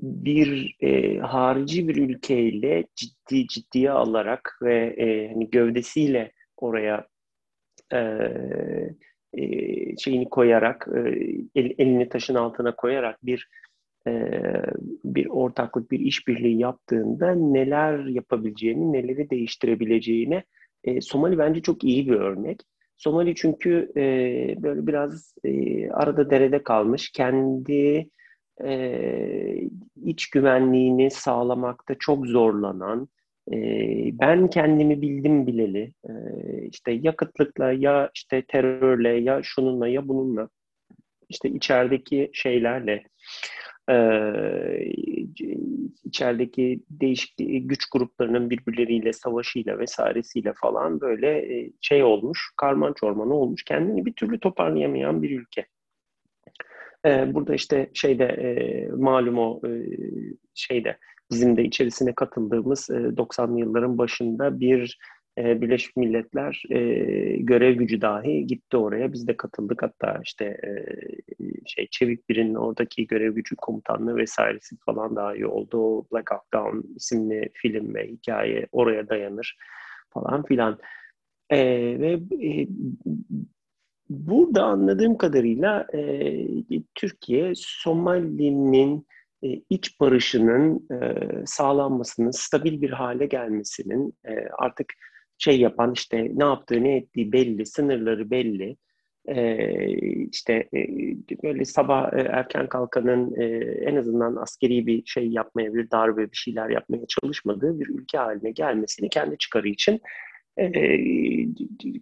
bir 0.00 0.76
e, 0.80 1.18
harici 1.18 1.88
bir 1.88 1.96
ülkeyle 1.96 2.84
ciddi 2.96 3.46
ciddiye 3.46 3.90
alarak 3.90 4.58
ve 4.62 4.94
e, 4.98 5.28
hani 5.28 5.50
gövdesiyle 5.50 6.32
oraya 6.56 7.06
e, 7.92 7.98
e, 9.32 9.96
şeyini 9.96 10.28
koyarak 10.30 10.88
e, 10.96 10.98
el, 11.54 11.74
elini 11.78 12.08
taşın 12.08 12.34
altına 12.34 12.76
koyarak 12.76 13.26
bir 13.26 13.48
e, 14.06 14.30
bir 15.04 15.26
ortaklık 15.26 15.90
bir 15.90 16.00
işbirliği 16.00 16.58
yaptığında 16.58 17.34
neler 17.34 18.04
yapabileceğini 18.04 18.92
neleri 18.92 19.30
değiştirebileceğini 19.30 20.42
e, 20.84 21.00
Somali 21.00 21.38
bence 21.38 21.62
çok 21.62 21.84
iyi 21.84 22.06
bir 22.06 22.14
örnek. 22.14 22.60
Somali 22.96 23.34
çünkü 23.34 23.92
e, 23.96 24.02
böyle 24.62 24.86
biraz 24.86 25.34
e, 25.44 25.88
arada 25.90 26.30
derede 26.30 26.62
kalmış. 26.62 27.10
Kendi 27.10 28.10
e, 28.64 29.68
iç 30.04 30.30
güvenliğini 30.30 31.10
sağlamakta 31.10 31.94
çok 31.94 32.26
zorlanan, 32.26 33.08
e, 33.52 33.56
ben 34.18 34.48
kendimi 34.48 35.02
bildim 35.02 35.46
bileli, 35.46 35.92
e, 36.08 36.12
işte 36.72 36.92
ya 36.92 37.14
ya 37.72 38.10
işte 38.14 38.42
terörle 38.48 39.08
ya 39.08 39.40
şununla 39.42 39.88
ya 39.88 40.08
bununla, 40.08 40.48
işte 41.28 41.48
içerideki 41.48 42.30
şeylerle 42.32 43.04
e, 43.90 43.96
içerideki 46.04 46.84
değişik 46.90 47.34
güç 47.68 47.90
gruplarının 47.90 48.50
birbirleriyle 48.50 49.12
savaşıyla 49.12 49.78
vesairesiyle 49.78 50.52
falan 50.56 51.00
böyle 51.00 51.46
şey 51.80 52.02
olmuş, 52.02 52.52
karman 52.56 52.92
çorman 52.92 53.30
olmuş, 53.30 53.64
kendini 53.64 54.06
bir 54.06 54.12
türlü 54.12 54.40
toparlayamayan 54.40 55.22
bir 55.22 55.40
ülke. 55.40 55.66
Burada 57.04 57.54
işte 57.54 57.90
şeyde 57.94 58.88
malum 58.96 59.38
o 59.38 59.60
şeyde 60.54 60.98
bizim 61.30 61.56
de 61.56 61.64
içerisine 61.64 62.14
katıldığımız 62.14 62.90
90'lı 62.90 63.60
yılların 63.60 63.98
başında 63.98 64.60
bir 64.60 64.98
e, 65.38 65.60
Birleşmiş 65.60 65.96
Milletler 65.96 66.62
e, 66.70 66.78
görev 67.36 67.74
gücü 67.74 68.00
dahi 68.00 68.46
gitti 68.46 68.76
oraya. 68.76 69.12
Biz 69.12 69.28
de 69.28 69.36
katıldık. 69.36 69.82
Hatta 69.82 70.20
işte 70.24 70.44
e, 70.44 70.70
şey 71.66 71.88
Çevik 71.90 72.28
Bir'in 72.28 72.54
oradaki 72.54 73.06
görev 73.06 73.34
gücü 73.34 73.56
komutanlığı 73.56 74.16
vesairesi 74.16 74.76
falan 74.76 75.16
dahi 75.16 75.46
oldu. 75.46 75.78
O 75.78 76.06
Black 76.12 76.30
Hawk 76.30 76.52
Down 76.54 76.94
isimli 76.96 77.50
film 77.54 77.94
ve 77.94 78.08
hikaye 78.08 78.66
oraya 78.72 79.08
dayanır 79.08 79.56
falan 80.10 80.42
filan. 80.42 80.78
E, 81.50 81.58
ve 82.00 82.12
e, 82.46 82.66
burada 84.08 84.64
anladığım 84.64 85.18
kadarıyla 85.18 85.86
e, 85.94 86.46
Türkiye 86.94 87.52
Somali'nin 87.56 89.06
e, 89.42 89.60
iç 89.70 90.00
barışının 90.00 90.88
e, 90.92 91.16
sağlanmasının, 91.46 92.30
stabil 92.30 92.82
bir 92.82 92.90
hale 92.90 93.26
gelmesinin 93.26 94.14
e, 94.28 94.48
artık 94.58 94.92
şey 95.38 95.60
yapan 95.60 95.92
işte 95.92 96.30
ne 96.34 96.44
yaptığı 96.44 96.84
ne 96.84 96.96
ettiği 96.96 97.32
belli, 97.32 97.66
sınırları 97.66 98.30
belli. 98.30 98.76
Ee, 99.28 99.88
işte 100.32 100.68
e, 100.74 100.86
böyle 101.42 101.64
sabah 101.64 102.12
e, 102.12 102.20
erken 102.20 102.68
kalkanın 102.68 103.40
e, 103.40 103.44
en 103.90 103.96
azından 103.96 104.36
askeri 104.36 104.86
bir 104.86 105.06
şey 105.06 105.28
yapmaya, 105.28 105.74
bir 105.74 105.90
darbe 105.90 106.30
bir 106.30 106.36
şeyler 106.36 106.70
yapmaya 106.70 107.06
çalışmadığı 107.08 107.80
bir 107.80 107.88
ülke 107.88 108.18
haline 108.18 108.50
gelmesini 108.50 109.08
kendi 109.08 109.38
çıkarı 109.38 109.68
için 109.68 110.00
e, 110.58 110.68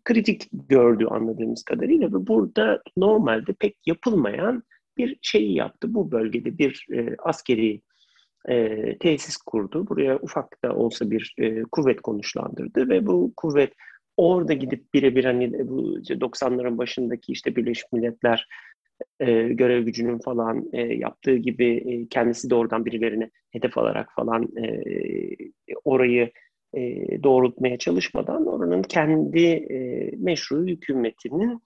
kritik 0.04 0.48
gördü 0.52 1.06
anladığımız 1.06 1.62
kadarıyla 1.62 2.08
ve 2.08 2.26
burada 2.26 2.82
normalde 2.96 3.52
pek 3.52 3.76
yapılmayan 3.86 4.62
bir 4.96 5.18
şeyi 5.22 5.54
yaptı. 5.54 5.94
Bu 5.94 6.12
bölgede 6.12 6.58
bir 6.58 6.86
e, 6.92 7.16
askeri 7.18 7.80
e, 8.48 8.98
tesis 8.98 9.36
kurdu. 9.36 9.88
Buraya 9.88 10.16
ufak 10.16 10.64
da 10.64 10.74
olsa 10.76 11.10
bir 11.10 11.34
e, 11.38 11.62
kuvvet 11.62 12.00
konuşlandırdı 12.00 12.88
ve 12.88 13.06
bu 13.06 13.32
kuvvet 13.36 13.72
orada 14.16 14.52
gidip 14.52 14.94
birebir 14.94 15.24
hani 15.24 15.68
bu 15.68 15.98
90'ların 15.98 16.78
başındaki 16.78 17.32
işte 17.32 17.56
Birleşmiş 17.56 17.92
Milletler 17.92 18.48
e, 19.20 19.42
görev 19.42 19.84
gücünün 19.84 20.18
falan 20.18 20.68
e, 20.72 20.80
yaptığı 20.80 21.36
gibi 21.36 21.66
e, 21.66 22.08
kendisi 22.08 22.50
de 22.50 22.54
oradan 22.54 22.84
birilerini 22.84 23.30
hedef 23.50 23.78
alarak 23.78 24.08
falan 24.16 24.48
e, 24.56 24.90
orayı 25.84 26.30
e, 26.74 26.82
doğrultmaya 27.22 27.78
çalışmadan 27.78 28.46
oranın 28.46 28.82
kendi 28.82 29.46
e, 29.46 30.10
meşru 30.16 30.66
hükümetinin 30.66 31.62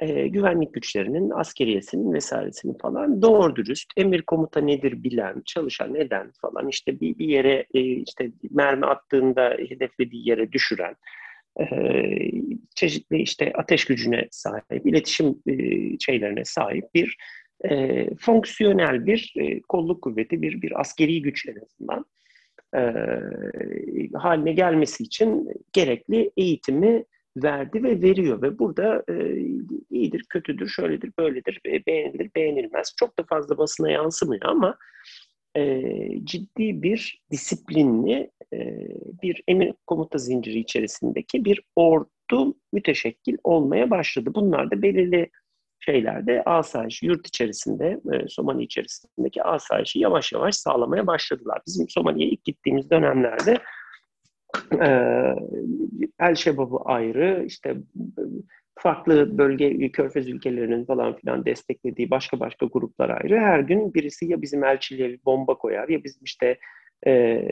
e, 0.00 0.28
güvenlik 0.28 0.74
güçlerinin, 0.74 1.30
askeriyesinin 1.30 2.12
vesairesinin 2.12 2.74
falan 2.74 3.22
doğru 3.22 3.56
dürüst 3.56 3.92
emir 3.96 4.22
komuta 4.22 4.60
nedir 4.60 5.02
bilen, 5.02 5.42
çalışan 5.46 5.94
eden 5.94 6.32
falan 6.40 6.68
işte 6.68 7.00
bir, 7.00 7.18
bir 7.18 7.28
yere 7.28 7.66
e, 7.74 7.80
işte 7.80 8.30
mermi 8.50 8.86
attığında 8.86 9.56
hedeflediği 9.68 10.28
yere 10.28 10.52
düşüren, 10.52 10.96
e, 11.60 11.64
çeşitli 12.74 13.22
işte 13.22 13.52
ateş 13.54 13.84
gücüne 13.84 14.28
sahip, 14.30 14.86
iletişim 14.86 15.42
e, 15.46 15.54
şeylerine 15.98 16.44
sahip 16.44 16.84
bir 16.94 17.16
e, 17.64 18.06
fonksiyonel 18.14 19.06
bir 19.06 19.34
e, 19.36 19.60
kolluk 19.60 20.02
kuvveti, 20.02 20.42
bir, 20.42 20.62
bir 20.62 20.80
askeri 20.80 21.22
güç 21.22 21.46
en 21.48 21.56
azından 21.62 22.04
e, 22.74 22.82
haline 24.14 24.52
gelmesi 24.52 25.02
için 25.02 25.48
gerekli 25.72 26.30
eğitimi 26.36 27.04
verdi 27.42 27.82
ve 27.82 28.02
veriyor 28.02 28.42
ve 28.42 28.58
burada 28.58 29.04
e, 29.08 29.36
iyidir, 29.90 30.24
kötüdür, 30.28 30.68
şöyledir, 30.68 31.12
böyledir, 31.18 31.60
beğenilir, 31.86 32.30
beğenilmez. 32.36 32.94
Çok 32.96 33.18
da 33.18 33.22
fazla 33.22 33.58
basına 33.58 33.90
yansımıyor 33.90 34.42
ama 34.44 34.76
e, 35.56 35.82
ciddi 36.24 36.82
bir 36.82 37.20
disiplinli 37.30 38.30
e, 38.52 38.58
bir 39.22 39.42
emir 39.48 39.74
komuta 39.86 40.18
zinciri 40.18 40.58
içerisindeki 40.58 41.44
bir 41.44 41.62
ordu 41.76 42.56
müteşekkil 42.72 43.36
olmaya 43.44 43.90
başladı. 43.90 44.30
Bunlar 44.34 44.70
da 44.70 44.82
belirli 44.82 45.30
şeylerde 45.80 46.42
asayiş, 46.44 47.02
yurt 47.02 47.26
içerisinde, 47.26 48.00
e, 48.12 48.28
Somali 48.28 48.62
içerisindeki 48.62 49.42
asayişi 49.42 49.98
yavaş 49.98 50.32
yavaş 50.32 50.54
sağlamaya 50.54 51.06
başladılar. 51.06 51.62
Bizim 51.66 51.88
Somali'ye 51.88 52.28
ilk 52.28 52.44
gittiğimiz 52.44 52.90
dönemlerde 52.90 53.58
e, 54.72 54.88
El 56.20 56.34
Şebab'ı 56.34 56.78
ayrı, 56.84 57.44
işte 57.46 57.76
farklı 58.78 59.38
bölge, 59.38 59.92
körfez 59.92 60.28
ülkelerinin 60.28 60.84
falan 60.84 61.16
filan 61.16 61.44
desteklediği 61.44 62.10
başka 62.10 62.40
başka 62.40 62.66
gruplar 62.66 63.10
ayrı. 63.10 63.38
Her 63.38 63.60
gün 63.60 63.94
birisi 63.94 64.26
ya 64.26 64.42
bizim 64.42 64.64
elçiliğe 64.64 65.08
bir 65.08 65.24
bomba 65.24 65.54
koyar 65.54 65.88
ya 65.88 66.04
bizim 66.04 66.24
işte 66.24 66.58
e, 67.06 67.42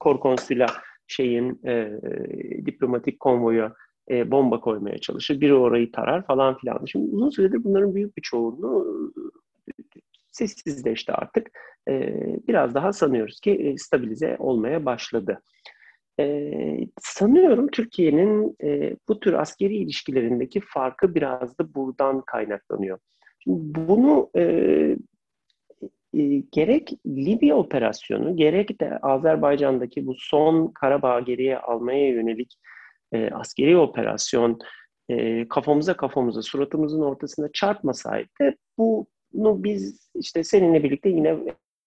korkonsüla 0.00 0.66
şeyin 1.06 1.60
e, 1.66 1.90
diplomatik 2.66 3.20
konvoya 3.20 3.72
e, 4.10 4.30
bomba 4.30 4.60
koymaya 4.60 4.98
çalışır. 4.98 5.40
Biri 5.40 5.54
orayı 5.54 5.92
tarar 5.92 6.26
falan 6.26 6.58
filan. 6.58 6.84
Şimdi 6.84 7.10
uzun 7.10 7.30
süredir 7.30 7.64
bunların 7.64 7.94
büyük 7.94 8.16
bir 8.16 8.22
çoğunluğu 8.22 9.12
sessizleşti 10.30 11.12
artık. 11.12 11.50
E, 11.88 12.14
biraz 12.48 12.74
daha 12.74 12.92
sanıyoruz 12.92 13.40
ki 13.40 13.50
e, 13.50 13.78
stabilize 13.78 14.36
olmaya 14.38 14.84
başladı. 14.84 15.40
E, 16.20 16.78
sanıyorum 17.00 17.68
Türkiye'nin 17.68 18.56
e, 18.62 18.96
bu 19.08 19.20
tür 19.20 19.32
askeri 19.32 19.76
ilişkilerindeki 19.76 20.60
farkı 20.60 21.14
biraz 21.14 21.58
da 21.58 21.74
buradan 21.74 22.20
kaynaklanıyor. 22.20 22.98
Şimdi 23.38 23.60
bunu 23.88 24.30
e, 24.36 24.42
e, 26.14 26.42
gerek 26.52 26.92
Libya 27.06 27.56
operasyonu 27.56 28.36
gerek 28.36 28.80
de 28.80 28.98
Azerbaycan'daki 28.98 30.06
bu 30.06 30.14
son 30.18 30.68
Karabağ 30.68 31.20
geriye 31.20 31.58
almaya 31.58 32.08
yönelik 32.08 32.58
e, 33.12 33.30
askeri 33.30 33.76
operasyon 33.76 34.58
e, 35.08 35.48
kafamıza 35.48 35.96
kafamıza 35.96 36.42
suratımızın 36.42 37.02
ortasında 37.02 37.52
çarpmasaydı 37.52 38.54
bunu 38.78 39.64
biz 39.64 40.10
işte 40.14 40.44
seninle 40.44 40.84
birlikte 40.84 41.08
yine 41.08 41.36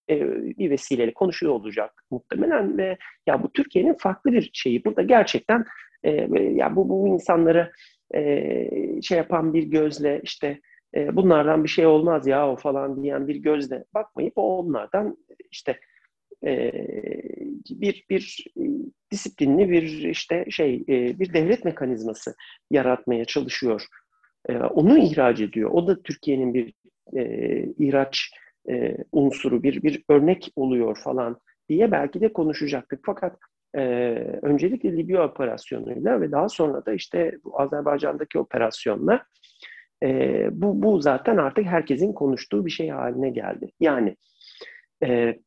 e, 0.09 0.19
bir 0.57 0.69
vesileyle 0.69 1.13
konuşuyor 1.13 1.53
olacak 1.53 2.03
muhtemelen 2.11 2.77
ve 2.77 2.97
ya 3.27 3.43
bu 3.43 3.51
Türkiye'nin 3.51 3.93
farklı 3.93 4.31
bir 4.31 4.49
şeyi 4.53 4.85
burada 4.85 5.01
gerçekten 5.01 5.65
e, 6.03 6.11
ya 6.53 6.75
bu 6.75 6.89
bu 6.89 7.07
insanları 7.07 7.71
e, 8.15 9.01
şey 9.01 9.17
yapan 9.17 9.53
bir 9.53 9.63
gözle 9.63 10.21
işte 10.23 10.61
bunlardan 11.11 11.63
bir 11.63 11.69
şey 11.69 11.85
olmaz 11.85 12.27
ya 12.27 12.51
o 12.51 12.55
falan 12.55 13.03
diyen 13.03 13.27
bir 13.27 13.35
gözle 13.35 13.83
bakmayıp 13.93 14.33
onlardan 14.35 15.17
işte 15.51 15.79
bir 17.69 18.05
bir 18.09 18.45
disiplinli 19.11 19.69
bir 19.69 20.09
işte 20.09 20.45
şey 20.49 20.87
bir 20.87 21.33
devlet 21.33 21.65
mekanizması 21.65 22.35
yaratmaya 22.71 23.25
çalışıyor. 23.25 23.87
Onu 24.49 24.97
ihraç 24.97 25.39
ediyor. 25.41 25.69
O 25.73 25.87
da 25.87 26.01
Türkiye'nin 26.01 26.53
bir 26.53 26.73
e, 27.15 27.63
ihraç 27.79 28.31
e, 28.69 28.97
unsuru, 29.11 29.63
bir 29.63 29.83
bir 29.83 30.03
örnek 30.09 30.51
oluyor 30.55 30.97
falan 31.03 31.39
diye 31.69 31.91
belki 31.91 32.21
de 32.21 32.33
konuşacaktık. 32.33 32.99
Fakat 33.05 33.37
e, 33.75 33.81
öncelikle 34.41 34.97
Libya 34.97 35.25
operasyonuyla 35.25 36.21
ve 36.21 36.31
daha 36.31 36.49
sonra 36.49 36.85
da 36.85 36.93
işte 36.93 37.37
bu 37.43 37.61
Azerbaycan'daki 37.61 38.39
operasyonla 38.39 39.23
e, 40.03 40.47
bu, 40.51 40.83
bu 40.83 40.99
zaten 40.99 41.37
artık 41.37 41.65
herkesin 41.65 42.13
konuştuğu 42.13 42.65
bir 42.65 42.71
şey 42.71 42.89
haline 42.89 43.29
geldi. 43.29 43.71
Yani 43.79 44.15
e, 45.03 45.39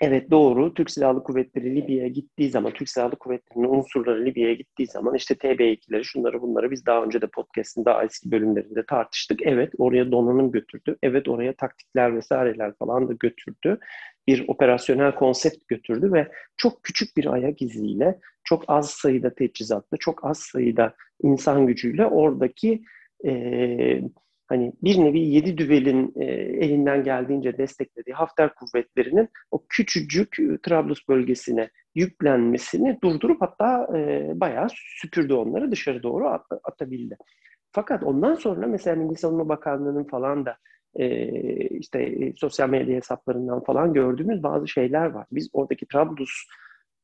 evet 0.00 0.30
doğru 0.30 0.74
Türk 0.74 0.90
Silahlı 0.90 1.22
Kuvvetleri 1.24 1.76
Libya'ya 1.76 2.08
gittiği 2.08 2.50
zaman, 2.50 2.72
Türk 2.72 2.88
Silahlı 2.88 3.16
Kuvvetleri'nin 3.16 3.68
unsurları 3.68 4.24
Libya'ya 4.24 4.54
gittiği 4.54 4.86
zaman 4.86 5.14
işte 5.14 5.34
TB2'leri 5.34 6.04
şunları 6.04 6.42
bunları 6.42 6.70
biz 6.70 6.86
daha 6.86 7.04
önce 7.04 7.20
de 7.20 7.26
podcast'in 7.26 7.84
daha 7.84 8.04
eski 8.04 8.30
bölümlerinde 8.30 8.86
tartıştık. 8.86 9.42
Evet 9.42 9.72
oraya 9.78 10.12
donanım 10.12 10.52
götürdü. 10.52 10.96
Evet 11.02 11.28
oraya 11.28 11.52
taktikler 11.52 12.16
vesaireler 12.16 12.72
falan 12.78 13.08
da 13.08 13.12
götürdü. 13.12 13.78
Bir 14.26 14.44
operasyonel 14.48 15.14
konsept 15.14 15.68
götürdü 15.68 16.12
ve 16.12 16.28
çok 16.56 16.82
küçük 16.82 17.16
bir 17.16 17.32
ayak 17.32 17.62
iziyle, 17.62 18.18
çok 18.44 18.64
az 18.68 18.90
sayıda 18.90 19.34
teçhizatla, 19.34 19.96
çok 19.96 20.24
az 20.24 20.38
sayıda 20.38 20.94
insan 21.22 21.66
gücüyle 21.66 22.06
oradaki 22.06 22.82
e, 23.26 24.00
hani 24.46 24.72
bir 24.82 24.98
nevi 24.98 25.20
yedi 25.20 25.58
düvelin 25.58 26.12
e, 26.16 26.24
elinden 26.64 27.04
geldiğince 27.04 27.58
desteklediği 27.58 28.14
Hafter 28.14 28.54
kuvvetlerinin 28.54 29.28
o 29.50 29.66
küçücük 29.68 30.38
e, 30.40 30.58
Trablus 30.62 31.08
bölgesine 31.08 31.70
yüklenmesini 31.94 32.98
durdurup 33.02 33.42
hatta 33.42 33.98
e, 33.98 34.30
bayağı 34.40 34.68
süpürdü 34.74 35.32
onları 35.32 35.70
dışarı 35.70 36.02
doğru 36.02 36.28
at, 36.28 36.46
atabildi. 36.64 37.16
Fakat 37.72 38.02
ondan 38.02 38.34
sonra 38.34 38.66
mesela 38.66 38.96
Milli 38.96 39.16
Savunma 39.16 39.48
Bakanlığı'nın 39.48 40.04
falan 40.04 40.46
da 40.46 40.56
e, 40.94 41.08
işte 41.68 42.02
e, 42.02 42.32
sosyal 42.36 42.68
medya 42.68 42.96
hesaplarından 42.96 43.64
falan 43.64 43.92
gördüğümüz 43.92 44.42
bazı 44.42 44.68
şeyler 44.68 45.06
var. 45.06 45.26
Biz 45.32 45.50
oradaki 45.52 45.86
Trablus 45.86 46.30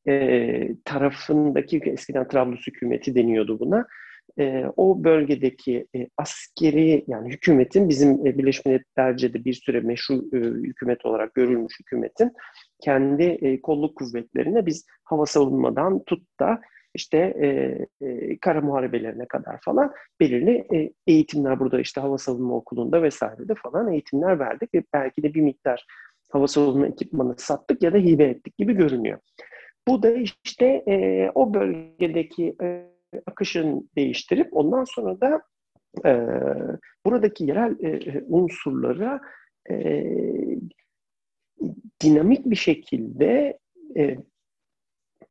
e, 0.07 0.75
tarafındaki 0.85 1.77
eskiden 1.85 2.27
Trablus 2.27 2.67
hükümeti 2.67 3.15
deniyordu 3.15 3.59
buna 3.59 3.85
e, 4.39 4.65
o 4.75 5.03
bölgedeki 5.03 5.87
e, 5.95 6.07
askeri 6.17 7.03
yani 7.07 7.33
hükümetin 7.33 7.89
bizim 7.89 8.27
e, 8.27 8.37
Birleşmiş 8.37 8.65
Milletler'ce 8.65 9.33
de 9.33 9.45
bir 9.45 9.53
süre 9.53 9.79
meşru 9.79 10.15
e, 10.33 10.37
hükümet 10.37 11.05
olarak 11.05 11.33
görülmüş 11.33 11.79
hükümetin 11.79 12.31
kendi 12.81 13.23
e, 13.23 13.61
kolluk 13.61 13.97
kuvvetlerine 13.97 14.65
biz 14.65 14.85
hava 15.03 15.25
savunmadan 15.25 16.03
tut 16.03 16.39
da 16.39 16.61
işte 16.95 17.17
e, 17.17 17.47
e, 18.07 18.37
kara 18.39 18.61
muharebelerine 18.61 19.25
kadar 19.25 19.59
falan 19.61 19.93
belirli 20.19 20.67
e, 20.73 20.93
eğitimler 21.07 21.59
burada 21.59 21.79
işte 21.79 22.01
hava 22.01 22.17
savunma 22.17 22.55
okulunda 22.55 23.03
vesairede 23.03 23.53
falan 23.55 23.91
eğitimler 23.91 24.39
verdik 24.39 24.73
ve 24.73 24.83
belki 24.93 25.23
de 25.23 25.33
bir 25.33 25.41
miktar 25.41 25.85
hava 26.31 26.47
savunma 26.47 26.87
ekipmanı 26.87 27.35
sattık 27.37 27.83
ya 27.83 27.93
da 27.93 27.97
hibe 27.97 28.23
ettik 28.23 28.57
gibi 28.57 28.73
görünüyor. 28.73 29.19
Bu 29.87 30.03
da 30.03 30.11
işte 30.45 30.65
e, 30.65 31.29
o 31.35 31.53
bölgedeki 31.53 32.55
e, 32.61 32.92
akışını 33.25 33.83
değiştirip 33.95 34.47
ondan 34.51 34.83
sonra 34.83 35.21
da 35.21 35.41
e, 36.05 36.27
buradaki 37.05 37.45
yerel 37.45 37.83
e, 37.83 38.23
unsurlara 38.27 39.21
e, 39.69 40.05
dinamik 42.03 42.45
bir 42.45 42.55
şekilde 42.55 43.59
e, 43.97 44.17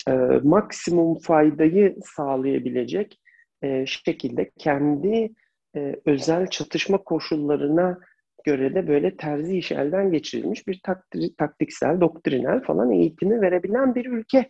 e, 0.08 0.12
maksimum 0.42 1.18
faydayı 1.18 1.96
sağlayabilecek 2.04 3.20
e, 3.62 3.86
şekilde 3.86 4.50
kendi 4.58 5.32
e, 5.76 5.96
özel 6.04 6.46
çatışma 6.46 6.98
koşullarına 6.98 7.98
göre 8.44 8.74
de 8.74 8.88
böyle 8.88 9.16
terzi 9.16 9.58
iş 9.58 9.72
elden 9.72 10.12
geçirilmiş 10.12 10.66
bir 10.66 10.80
taktik, 10.84 11.38
taktiksel, 11.38 12.00
doktrinal 12.00 12.62
falan 12.62 12.90
eğitimi 12.90 13.40
verebilen 13.40 13.94
bir 13.94 14.06
ülke 14.06 14.48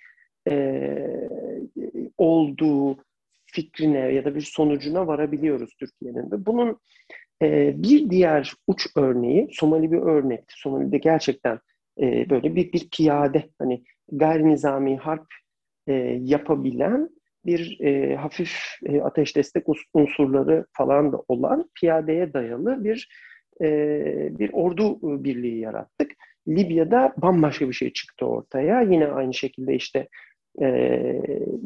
e, 0.49 1.29
olduğu 2.19 2.97
fikrine 3.53 3.99
ya 3.99 4.25
da 4.25 4.35
bir 4.35 4.41
sonucuna 4.41 5.07
varabiliyoruz 5.07 5.75
Türkiye'nin. 5.79 6.31
Ve 6.31 6.47
bunun 6.47 6.79
e, 7.43 7.75
bir 7.83 8.11
diğer 8.11 8.55
uç 8.67 8.87
örneği 8.97 9.49
Somali 9.53 9.93
bir 9.93 9.99
örnekti. 9.99 10.55
Somali'de 10.57 10.99
gerçekten 10.99 11.59
e, 12.01 12.31
böyle 12.31 12.57
bir, 12.57 12.73
bir 12.73 12.89
piyade 12.91 13.49
hani 13.59 13.85
gayri 14.13 14.49
nizami 14.49 14.97
harp 14.97 15.27
e, 15.87 15.93
yapabilen 16.21 17.09
bir 17.47 17.81
e, 17.81 18.17
hafif 18.17 18.53
e, 18.87 19.01
ateş 19.01 19.37
destek 19.37 19.65
unsurları 19.95 20.67
falan 20.73 21.13
da 21.13 21.23
olan 21.29 21.71
piyadeye 21.81 22.33
dayalı 22.33 22.85
bir 22.85 23.09
e, 23.61 23.69
bir 24.39 24.51
ordu 24.53 24.99
birliği 25.25 25.59
yarattık. 25.59 26.13
Libya'da 26.49 27.13
bambaşka 27.17 27.69
bir 27.69 27.75
şey 27.75 27.93
çıktı 27.93 28.27
ortaya. 28.27 28.81
Yine 28.81 29.07
aynı 29.07 29.35
şekilde 29.35 29.75
işte 29.75 30.09
e, 30.61 30.67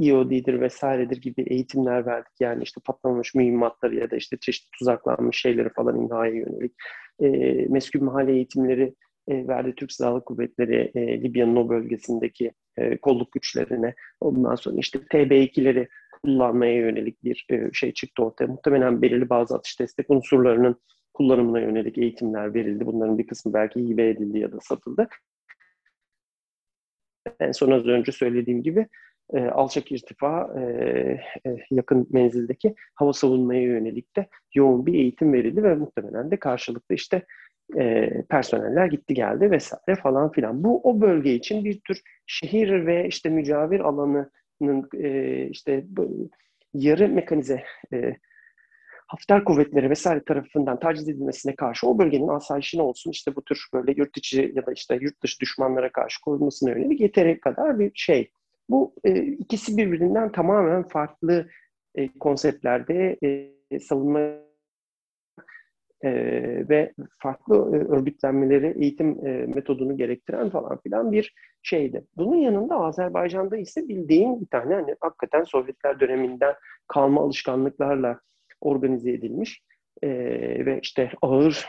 EOD'dir 0.03 0.61
vesairedir 0.61 1.21
gibi 1.21 1.43
eğitimler 1.43 2.07
verdik. 2.07 2.33
Yani 2.41 2.63
işte 2.63 2.81
patlamamış 2.85 3.35
mühimmatları 3.35 3.95
ya 3.95 4.11
da 4.11 4.17
işte 4.17 4.37
çeşitli 4.41 4.71
tuzaklanmış 4.79 5.41
şeyleri 5.41 5.69
falan 5.69 5.97
imhaya 5.97 6.33
yönelik. 6.33 6.73
E, 7.21 7.29
meskul 7.69 8.01
mahalle 8.01 8.33
eğitimleri 8.33 8.95
e, 9.29 9.49
verdi 9.49 9.75
Türk 9.77 9.93
Silahlı 9.93 10.25
Kuvvetleri 10.25 10.91
e, 10.95 11.23
Libya'nın 11.23 11.57
o 11.57 11.69
bölgesindeki 11.69 12.53
e, 12.77 12.97
kolluk 12.97 13.33
güçlerine. 13.33 13.95
Ondan 14.21 14.55
sonra 14.55 14.77
işte 14.79 14.99
TB2'leri 14.99 15.89
kullanmaya 16.23 16.75
yönelik 16.75 17.25
bir 17.25 17.47
e, 17.51 17.71
şey 17.73 17.93
çıktı 17.93 18.25
ortaya. 18.25 18.47
Muhtemelen 18.47 19.03
belirli 19.03 19.29
bazı 19.29 19.55
atış 19.55 19.81
destek 19.81 20.11
unsurlarının 20.11 20.81
kullanımına 21.15 21.61
yönelik 21.61 21.99
eğitimler 21.99 22.55
verildi. 22.55 22.87
Bunların 22.87 23.19
bir 23.19 23.27
kısmı 23.27 23.53
belki 23.53 23.81
hibe 23.81 24.09
edildi 24.09 24.39
ya 24.39 24.53
da 24.53 24.61
satıldı 24.61 25.09
en 27.41 27.53
son 27.53 27.71
az 27.71 27.87
önce 27.87 28.13
söylediğim 28.13 28.63
gibi 28.63 28.87
e, 29.35 29.41
alçak 29.41 29.93
irtifa 29.93 30.55
e, 30.61 30.63
e, 31.47 31.57
yakın 31.71 32.07
menzildeki 32.11 32.75
hava 32.95 33.13
savunmaya 33.13 33.63
yönelik 33.63 34.17
de 34.17 34.29
yoğun 34.55 34.87
bir 34.87 34.95
eğitim 34.95 35.33
verildi 35.33 35.63
ve 35.63 35.75
muhtemelen 35.75 36.31
de 36.31 36.37
karşılıklı 36.37 36.95
işte 36.95 37.23
e, 37.79 38.11
personeller 38.23 38.87
gitti 38.87 39.15
geldi 39.15 39.51
vesaire 39.51 40.01
falan 40.03 40.33
filan. 40.33 40.65
Bu 40.65 40.81
o 40.91 41.01
bölge 41.01 41.35
için 41.35 41.65
bir 41.65 41.81
tür 41.81 42.03
şehir 42.27 42.87
ve 42.87 43.09
işte 43.09 43.29
mücavir 43.29 43.81
alanının 43.81 44.89
e, 44.95 45.43
işte 45.51 45.85
yarı 46.75 47.09
mekanize 47.09 47.63
e, 47.93 48.17
Hafter 49.07 49.45
kuvvetleri 49.45 49.91
vesaire 49.91 50.25
tarafından 50.25 50.79
taciz 50.79 51.09
edilmesine 51.09 51.55
karşı 51.55 51.89
o 51.89 51.99
bölgenin 51.99 52.29
asayişine 52.29 52.83
olsun 52.83 53.11
işte 53.11 53.37
bu 53.37 53.45
tür 53.45 53.69
böyle 53.75 53.95
yurt 53.97 54.17
içi 54.17 54.53
ya 54.55 54.67
da 54.67 54.73
işte 54.73 54.99
yurt 55.01 55.23
dışı 55.23 55.41
düşmanlara 55.41 55.93
karşı 55.93 56.21
korunmasına 56.21 56.71
yönelik 56.71 57.01
yeteri 57.01 57.41
kadar 57.41 57.79
bir 57.79 57.91
şey. 57.95 58.31
Bu 58.69 58.95
e, 59.05 59.23
ikisi 59.23 59.77
birbirinden 59.77 60.33
tamamen 60.33 60.83
farklı 60.83 61.49
e, 61.95 62.19
konseptlerde 62.19 63.17
e, 63.71 63.81
savunma 63.81 64.21
e, 66.05 66.11
ve 66.69 66.93
farklı 67.19 67.57
e, 67.57 67.95
örgütlenmeleri, 67.95 68.75
eğitim 68.83 69.27
e, 69.27 69.31
metodunu 69.31 69.97
gerektiren 69.97 70.51
falan 70.51 70.81
filan 70.81 71.13
bir 71.13 71.35
şeydi. 71.63 72.05
Bunun 72.17 72.37
yanında 72.37 72.77
Azerbaycan'da 72.77 73.57
ise 73.57 73.89
bildiğim 73.89 74.41
bir 74.41 74.47
tane 74.47 74.75
hani 74.75 74.95
hakikaten 75.01 75.45
Sovyetler 75.45 76.01
döneminden 76.01 76.55
kalma 76.89 77.21
alışkanlıklarla 77.21 78.21
organize 78.67 79.11
edilmiş 79.11 79.61
e, 80.03 80.09
ve 80.67 80.81
işte 80.83 81.11
ağır 81.23 81.67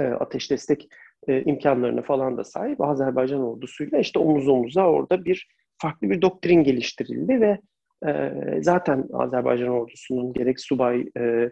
e, 0.00 0.04
ateş 0.04 0.50
destek 0.50 0.88
e, 1.28 1.42
imkanlarına 1.42 2.02
falan 2.02 2.36
da 2.36 2.44
sahip 2.44 2.80
Azerbaycan 2.80 3.42
ordusuyla 3.42 3.98
işte 3.98 4.18
omuz 4.18 4.48
omuza 4.48 4.86
orada 4.86 5.24
bir 5.24 5.48
farklı 5.78 6.10
bir 6.10 6.22
doktrin 6.22 6.64
geliştirildi 6.64 7.40
ve 7.40 7.58
e, 8.06 8.32
zaten 8.62 9.08
Azerbaycan 9.12 9.68
ordusunun 9.68 10.32
gerek 10.32 10.60
subay 10.60 11.06
e, 11.18 11.50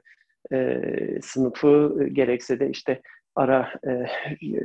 e, 0.53 0.81
sınıfı 1.23 2.07
gerekse 2.13 2.61
de 2.61 2.71
işte 2.71 3.03
ara 3.37 3.73
e, 3.87 4.07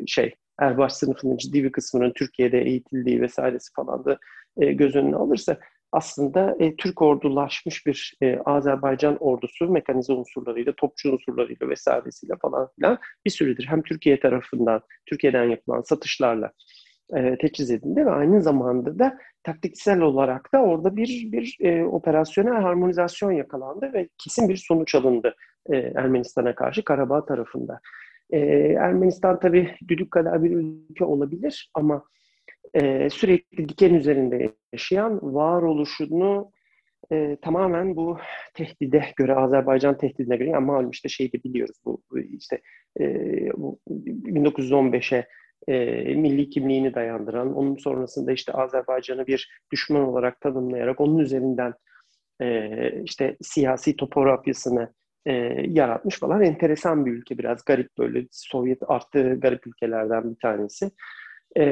şey 0.07 0.35
erbaş 0.59 0.93
sınıfının 0.93 1.37
ciddi 1.37 1.63
bir 1.63 1.71
kısmının 1.71 2.11
Türkiye'de 2.15 2.61
eğitildiği 2.61 3.21
vesairesi 3.21 3.73
falan 3.73 4.05
da 4.05 4.17
e, 4.57 4.73
göz 4.73 4.95
önüne 4.95 5.15
alırsa 5.15 5.57
aslında 5.91 6.55
e, 6.59 6.75
Türk 6.75 7.01
ordulaşmış 7.01 7.85
bir 7.85 8.13
e, 8.21 8.39
Azerbaycan 8.45 9.17
ordusu 9.17 9.69
mekanize 9.69 10.13
unsurlarıyla, 10.13 10.73
topçu 10.77 11.11
unsurlarıyla 11.11 11.69
vesairesiyle 11.69 12.33
falan 12.41 12.69
filan 12.75 12.97
bir 13.25 13.31
süredir 13.31 13.65
hem 13.69 13.81
Türkiye 13.81 14.19
tarafından, 14.19 14.81
Türkiye'den 15.05 15.43
yapılan 15.43 15.81
satışlarla 15.81 16.51
e, 17.15 17.37
teçhiz 17.37 17.71
edildi 17.71 18.05
ve 18.05 18.11
aynı 18.11 18.41
zamanda 18.41 18.99
da 18.99 19.17
taktiksel 19.43 19.99
olarak 19.99 20.53
da 20.53 20.61
orada 20.61 20.95
bir 20.95 21.31
bir 21.31 21.57
e, 21.59 21.85
operasyonel 21.85 22.61
harmonizasyon 22.61 23.31
yakalandı 23.31 23.93
ve 23.93 24.09
kesin 24.17 24.49
bir 24.49 24.57
sonuç 24.67 24.95
alındı 24.95 25.35
e, 25.69 25.77
Ermenistan'a 25.77 26.55
karşı 26.55 26.83
Karabağ 26.83 27.25
tarafında. 27.25 27.79
E, 28.29 28.39
Ermenistan 28.79 29.39
tabii 29.39 29.75
düdük 29.87 30.11
kadar 30.11 30.43
bir 30.43 30.51
ülke 30.51 31.05
olabilir 31.05 31.71
ama 31.73 32.03
e, 32.73 33.09
sürekli 33.09 33.69
diken 33.69 33.93
üzerinde 33.93 34.51
yaşayan 34.73 35.19
varoluşunu 35.21 36.51
e, 37.11 37.37
tamamen 37.41 37.95
bu 37.95 38.17
tehdide 38.53 39.05
göre, 39.15 39.35
Azerbaycan 39.35 39.97
tehdidine 39.97 40.37
göre, 40.37 40.49
yani 40.49 40.65
malum 40.65 40.89
işte 40.89 41.09
şeyi 41.09 41.33
de 41.33 41.43
biliyoruz 41.43 41.77
bu 41.85 42.01
işte 42.37 42.61
e, 42.99 43.05
bu 43.57 43.79
1915'e 43.87 45.27
e, 45.67 45.75
milli 46.15 46.49
kimliğini 46.49 46.93
dayandıran, 46.93 47.55
onun 47.55 47.75
sonrasında 47.75 48.31
işte 48.31 48.53
Azerbaycan'ı 48.53 49.27
bir 49.27 49.61
düşman 49.71 50.01
olarak 50.01 50.41
tanımlayarak 50.41 51.01
onun 51.01 51.17
üzerinden 51.17 51.73
e, 52.41 52.69
işte 53.03 53.37
siyasi 53.41 53.95
topografyasını 53.95 54.93
e, 55.25 55.33
yaratmış 55.67 56.19
falan 56.19 56.41
enteresan 56.41 57.05
bir 57.05 57.11
ülke 57.11 57.37
biraz 57.37 57.65
garip 57.65 57.97
böyle 57.97 58.27
Sovyet 58.31 58.79
arttığı 58.87 59.39
garip 59.39 59.67
ülkelerden 59.67 60.31
bir 60.31 60.39
tanesi. 60.39 60.91
E, 61.57 61.65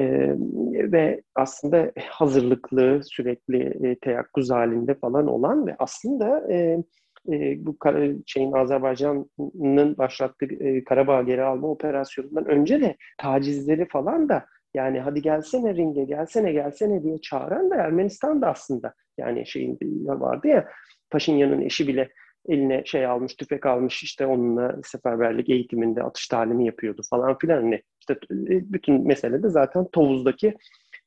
ve 0.91 1.21
aslında 1.35 1.91
hazırlıklı, 2.09 3.01
sürekli 3.03 3.87
e, 3.87 3.95
teyakkuz 3.99 4.51
halinde 4.51 4.95
falan 4.95 5.27
olan 5.27 5.67
ve 5.67 5.75
aslında 5.79 6.53
e, 6.53 6.77
e, 7.31 7.65
bu 7.65 7.77
şeyin 8.25 8.51
Azerbaycan'ın 8.51 9.97
başlattığı 9.97 10.45
e, 10.45 10.83
Karabağ 10.83 11.21
geri 11.21 11.43
alma 11.43 11.67
operasyonundan 11.67 12.45
önce 12.45 12.81
de 12.81 12.95
tacizleri 13.17 13.87
falan 13.87 14.29
da 14.29 14.45
yani 14.73 14.99
hadi 14.99 15.21
gelsene 15.21 15.75
ringe, 15.75 16.03
gelsene 16.03 16.51
gelsene 16.51 17.03
diye 17.03 17.17
çağıran 17.17 17.69
da 17.69 17.75
Ermenistan 17.75 18.41
da 18.41 18.47
aslında. 18.49 18.93
Yani 19.17 19.47
şeyin 19.47 19.77
vardı 20.07 20.47
ya 20.47 20.67
Paşinyan'ın 21.09 21.61
eşi 21.61 21.87
bile 21.87 22.09
eline 22.47 22.85
şey 22.85 23.05
almış, 23.05 23.35
tüfek 23.35 23.65
almış 23.65 24.03
işte 24.03 24.25
onunla 24.25 24.75
seferberlik 24.83 25.49
eğitiminde 25.49 26.03
atış 26.03 26.27
talimi 26.27 26.65
yapıyordu 26.65 27.01
falan 27.09 27.37
filan. 27.37 27.61
Hani 27.61 27.81
işte 28.07 28.53
e, 28.53 28.73
bütün 28.73 29.07
mesele 29.07 29.43
de 29.43 29.49
zaten 29.49 29.87
Tovuz'daki 29.91 30.57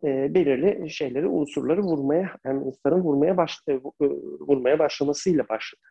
e, 0.05 0.35
belirli 0.35 0.91
şeyleri, 0.91 1.27
unsurları 1.27 1.83
vurmaya, 1.83 2.37
Ermenistan'ın 2.45 3.01
vurmaya 3.01 3.37
baş, 3.37 3.59
e, 3.69 3.75
vurmaya 4.41 4.79
başlamasıyla 4.79 5.49
başladı. 5.49 5.83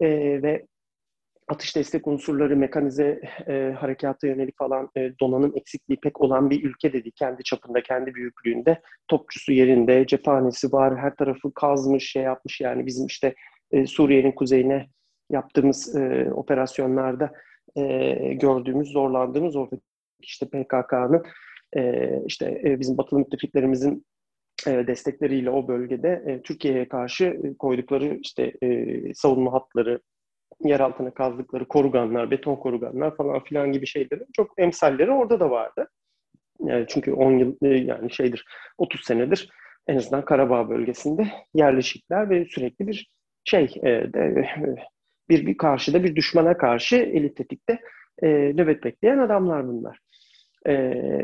E, 0.00 0.08
ve 0.42 0.66
atış 1.48 1.76
destek 1.76 2.06
unsurları, 2.06 2.56
mekanize 2.56 3.20
e, 3.48 3.74
harekata 3.78 4.26
yönelik 4.26 4.58
falan 4.58 4.90
e, 4.96 5.12
donanım 5.20 5.52
eksikliği 5.56 6.00
pek 6.00 6.20
olan 6.20 6.50
bir 6.50 6.64
ülke 6.64 6.92
dedi. 6.92 7.10
Kendi 7.10 7.42
çapında, 7.42 7.82
kendi 7.82 8.14
büyüklüğünde. 8.14 8.80
Topçusu 9.08 9.52
yerinde, 9.52 10.06
cephanesi 10.06 10.72
var, 10.72 10.98
her 10.98 11.14
tarafı 11.14 11.54
kazmış, 11.54 12.10
şey 12.10 12.22
yapmış 12.22 12.60
yani 12.60 12.86
bizim 12.86 13.06
işte 13.06 13.34
e, 13.72 13.86
Suriye'nin 13.86 14.32
kuzeyine 14.32 14.86
yaptığımız 15.30 15.96
e, 15.96 16.30
operasyonlarda 16.32 17.32
e, 17.76 18.14
gördüğümüz, 18.34 18.88
zorlandığımız 18.88 19.56
orada 19.56 19.76
işte 20.20 20.46
PKK'nın 20.46 21.24
e, 21.76 22.12
işte 22.26 22.60
e, 22.64 22.80
bizim 22.80 22.98
batılı 22.98 23.18
müttefiklerimizin 23.18 24.06
e, 24.66 24.86
destekleriyle 24.86 25.50
o 25.50 25.68
bölgede 25.68 26.22
e, 26.26 26.42
Türkiye'ye 26.42 26.88
karşı 26.88 27.24
e, 27.24 27.54
koydukları 27.54 28.18
işte 28.22 28.52
e, 28.62 29.14
savunma 29.14 29.52
hatları, 29.52 30.00
yer 30.64 30.80
altına 30.80 31.14
kazdıkları 31.14 31.68
koruganlar, 31.68 32.30
beton 32.30 32.56
koruganlar 32.56 33.16
falan 33.16 33.44
filan 33.44 33.72
gibi 33.72 33.86
şeylerin 33.86 34.26
çok 34.32 34.52
emsalleri 34.58 35.10
orada 35.10 35.40
da 35.40 35.50
vardı. 35.50 35.88
Yani 36.60 36.86
çünkü 36.88 37.12
10 37.12 37.38
yıl 37.38 37.56
e, 37.62 37.68
yani 37.68 38.12
şeydir 38.12 38.44
30 38.78 39.04
senedir 39.04 39.50
en 39.88 39.96
azından 39.96 40.24
Karabağ 40.24 40.68
bölgesinde 40.68 41.28
yerleşikler 41.54 42.30
ve 42.30 42.44
sürekli 42.44 42.86
bir 42.86 43.10
şey 43.44 43.64
e, 43.82 44.12
de, 44.12 44.48
bir, 45.30 45.46
bir 45.46 45.56
karşıda 45.56 46.04
bir 46.04 46.16
düşmana 46.16 46.56
karşı 46.56 46.96
eli 46.96 47.34
tetikte 47.34 47.80
e, 48.22 48.28
nöbet 48.28 48.84
bekleyen 48.84 49.18
adamlar 49.18 49.68
bunlar. 49.68 49.98
E, 50.66 50.74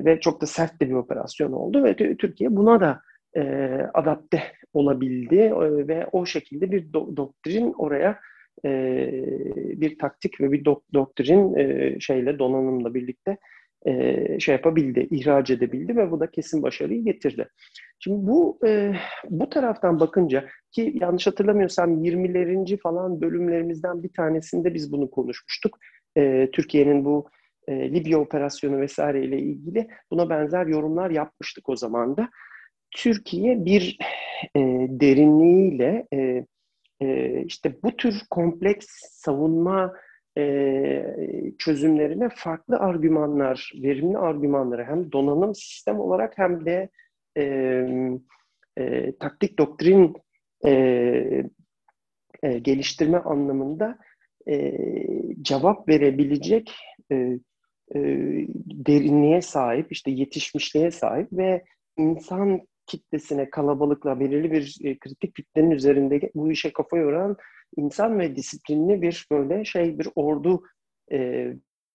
ve 0.04 0.20
çok 0.20 0.40
da 0.40 0.46
sert 0.46 0.80
de 0.80 0.88
bir 0.88 0.94
operasyon 0.94 1.52
oldu 1.52 1.84
ve 1.84 1.96
Türkiye 1.96 2.56
buna 2.56 2.80
da 2.80 3.00
e, 3.36 3.42
adapte 3.94 4.42
olabildi 4.72 5.36
e, 5.36 5.88
ve 5.88 6.06
o 6.12 6.26
şekilde 6.26 6.70
bir 6.70 6.92
do- 6.92 7.16
doktrin 7.16 7.74
oraya 7.78 8.20
e, 8.64 8.70
bir 9.80 9.98
taktik 9.98 10.40
ve 10.40 10.52
bir 10.52 10.64
dok- 10.64 10.94
doktrin 10.94 11.54
e, 11.54 11.96
şeyle 12.00 12.38
donanımla 12.38 12.94
birlikte 12.94 13.38
e, 13.86 14.40
şey 14.40 14.52
yapabildi, 14.52 15.08
ihraç 15.10 15.50
edebildi 15.50 15.96
ve 15.96 16.10
bu 16.10 16.20
da 16.20 16.30
kesin 16.30 16.62
başarıyı 16.62 17.04
getirdi. 17.04 17.48
Şimdi 17.98 18.26
bu 18.26 18.58
e, 18.66 18.92
bu 19.30 19.50
taraftan 19.50 20.00
bakınca 20.00 20.48
ki 20.72 20.92
yanlış 21.00 21.26
hatırlamıyorsam 21.26 22.04
20'lerinci 22.04 22.78
falan 22.78 23.20
bölümlerimizden 23.20 24.02
bir 24.02 24.12
tanesinde 24.12 24.74
biz 24.74 24.92
bunu 24.92 25.10
konuşmuştuk. 25.10 25.78
E, 26.16 26.50
Türkiye'nin 26.52 27.04
bu 27.04 27.28
e, 27.68 27.92
Libya 27.94 28.18
operasyonu 28.18 28.80
vesaire 28.80 29.24
ile 29.24 29.38
ilgili 29.38 29.88
buna 30.10 30.30
benzer 30.30 30.66
yorumlar 30.66 31.10
yapmıştık 31.10 31.68
o 31.68 31.76
zaman 31.76 32.16
da. 32.16 32.28
Türkiye 32.96 33.64
bir 33.64 33.98
e, 34.56 34.60
derinliğiyle 34.88 36.06
e, 36.12 36.46
e, 37.00 37.42
işte 37.44 37.82
bu 37.82 37.96
tür 37.96 38.14
kompleks 38.30 38.86
savunma 39.00 39.92
e, 40.38 41.52
çözümlerine 41.58 42.28
farklı 42.34 42.76
argümanlar, 42.76 43.72
verimli 43.82 44.18
argümanları 44.18 44.84
hem 44.84 45.12
donanım 45.12 45.54
sistem 45.54 46.00
olarak 46.00 46.38
hem 46.38 46.66
de 46.66 46.88
e, 47.36 47.44
e, 48.78 49.16
taktik 49.18 49.58
doktrin 49.58 50.14
e, 50.66 50.70
e, 52.42 52.58
geliştirme 52.58 53.18
anlamında 53.18 53.98
e, 54.48 54.78
cevap 55.42 55.88
verebilecek 55.88 56.74
e, 57.12 57.14
e, 57.94 58.00
derinliğe 58.86 59.42
sahip, 59.42 59.92
işte 59.92 60.10
yetişmişliğe 60.10 60.90
sahip 60.90 61.28
ve 61.32 61.64
insan 61.98 62.60
kitlesine, 62.86 63.50
kalabalıkla, 63.50 64.20
belirli 64.20 64.52
bir 64.52 64.78
e, 64.84 64.98
kritik 64.98 65.34
kütlenin 65.34 65.70
üzerinde 65.70 66.30
bu 66.34 66.50
işe 66.50 66.72
kafa 66.72 66.96
yoran 66.96 67.36
insan 67.76 68.18
ve 68.18 68.36
disiplinli 68.36 69.02
bir 69.02 69.26
böyle 69.32 69.64
şey 69.64 69.98
bir 69.98 70.08
ordu 70.14 70.62
e, 71.12 71.18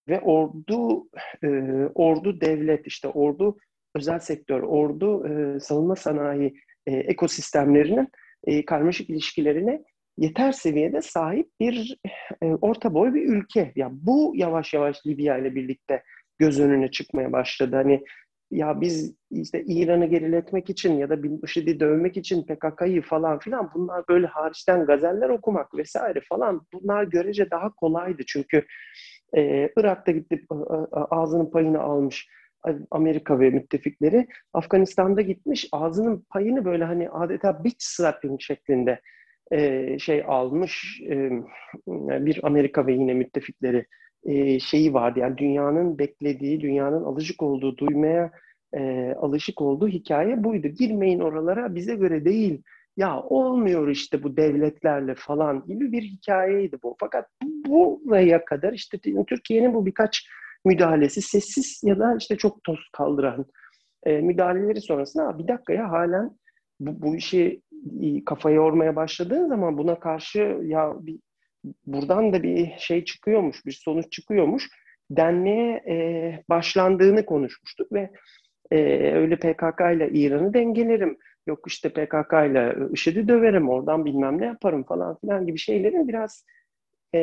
ve 0.08 0.20
ordu 0.20 1.08
e, 1.44 1.48
ordu 1.94 2.40
devlet 2.40 2.86
işte 2.86 3.08
ordu 3.08 3.56
özel 3.94 4.18
sektör, 4.18 4.62
ordu 4.62 5.26
e, 5.28 5.60
savunma 5.60 5.96
sanayi 5.96 6.54
e, 6.86 6.96
ekosistemlerinin 6.96 8.08
e, 8.44 8.64
karmaşık 8.64 9.10
ilişkilerine 9.10 9.82
yeter 10.18 10.52
seviyede 10.52 11.02
sahip 11.02 11.48
bir 11.60 11.98
e, 12.42 12.46
orta 12.46 12.94
boy 12.94 13.14
bir 13.14 13.28
ülke. 13.28 13.72
Ya 13.76 13.88
bu 13.92 14.32
yavaş 14.36 14.74
yavaş 14.74 15.06
Libya 15.06 15.38
ile 15.38 15.54
birlikte 15.54 16.02
göz 16.38 16.60
önüne 16.60 16.90
çıkmaya 16.90 17.32
başladı. 17.32 17.76
Hani 17.76 18.04
ya 18.50 18.80
biz 18.80 19.14
işte 19.30 19.64
İran'ı 19.66 20.06
geriletmek 20.06 20.70
için 20.70 20.98
ya 20.98 21.10
da 21.10 21.22
bin 21.22 21.40
IŞİD'i 21.44 21.80
dövmek 21.80 22.16
için 22.16 22.42
PKK'yı 22.42 23.02
falan 23.02 23.38
filan 23.38 23.70
bunlar 23.74 24.04
böyle 24.08 24.26
hariçten 24.26 24.86
gazeller 24.86 25.28
okumak 25.28 25.74
vesaire 25.74 26.20
falan 26.28 26.66
bunlar 26.72 27.04
görece 27.04 27.50
daha 27.50 27.74
kolaydı. 27.74 28.22
Çünkü 28.26 28.64
e, 29.36 29.70
Irak'ta 29.76 30.12
gidip 30.12 30.46
ağzının 30.92 31.50
payını 31.50 31.80
almış 31.80 32.28
Amerika 32.90 33.40
ve 33.40 33.50
müttefikleri 33.50 34.26
Afganistan'da 34.52 35.20
gitmiş 35.20 35.68
ağzının 35.72 36.26
payını 36.30 36.64
böyle 36.64 36.84
hani 36.84 37.10
adeta 37.10 37.64
bitch 37.64 37.84
slapping 37.84 38.40
şeklinde 38.40 39.00
e, 39.50 39.98
şey 39.98 40.24
almış 40.26 41.00
e, 41.10 41.30
bir 41.86 42.40
Amerika 42.42 42.86
ve 42.86 42.92
yine 42.92 43.14
müttefikleri 43.14 43.86
e, 44.24 44.60
şeyi 44.60 44.94
vardı. 44.94 45.18
Yani 45.18 45.38
dünyanın 45.38 45.98
beklediği, 45.98 46.60
dünyanın 46.60 47.04
alışık 47.04 47.42
olduğu, 47.42 47.76
duymaya 47.76 48.30
e, 48.74 49.12
alışık 49.20 49.60
olduğu 49.60 49.88
hikaye 49.88 50.44
buydu. 50.44 50.68
Girmeyin 50.68 51.20
oralara 51.20 51.74
bize 51.74 51.94
göre 51.94 52.24
değil. 52.24 52.62
Ya 52.96 53.22
olmuyor 53.22 53.88
işte 53.88 54.22
bu 54.22 54.36
devletlerle 54.36 55.14
falan 55.14 55.64
gibi 55.66 55.92
bir 55.92 56.02
hikayeydi 56.02 56.78
bu. 56.82 56.96
Fakat 57.00 57.26
buraya 57.66 58.44
kadar 58.44 58.72
işte 58.72 58.98
Türkiye'nin 59.28 59.74
bu 59.74 59.86
birkaç 59.86 60.28
müdahalesi 60.64 61.22
sessiz 61.22 61.80
ya 61.84 61.98
da 61.98 62.16
işte 62.18 62.36
çok 62.36 62.64
toz 62.64 62.78
kaldıran 62.92 63.46
e, 64.02 64.20
müdahaleleri 64.20 64.80
sonrasında 64.80 65.38
bir 65.38 65.48
dakika 65.48 65.72
ya 65.72 65.90
halen 65.90 66.30
bu, 66.80 67.02
bu 67.02 67.16
işi 67.16 67.60
kafaya 68.26 68.56
yormaya 68.56 68.96
başladığın 68.96 69.48
zaman 69.48 69.78
buna 69.78 70.00
karşı 70.00 70.38
ya 70.62 70.94
bir, 71.00 71.18
buradan 71.86 72.32
da 72.32 72.42
bir 72.42 72.72
şey 72.78 73.04
çıkıyormuş, 73.04 73.66
bir 73.66 73.72
sonuç 73.72 74.12
çıkıyormuş 74.12 74.68
denmeye 75.10 75.82
e, 75.88 76.44
başlandığını 76.48 77.26
konuşmuştuk 77.26 77.92
ve 77.92 78.10
e, 78.70 78.76
öyle 79.14 79.36
PKK 79.36 79.80
ile 79.96 80.10
İran'ı 80.10 80.54
dengelerim, 80.54 81.18
yok 81.46 81.64
işte 81.66 81.88
PKK 81.88 82.32
ile 82.32 82.76
IŞİD'i 82.92 83.28
döverim, 83.28 83.68
oradan 83.68 84.04
bilmem 84.04 84.40
ne 84.40 84.46
yaparım 84.46 84.84
falan 84.84 85.16
filan 85.20 85.46
gibi 85.46 85.58
şeylerin 85.58 86.08
biraz 86.08 86.44
e, 87.14 87.20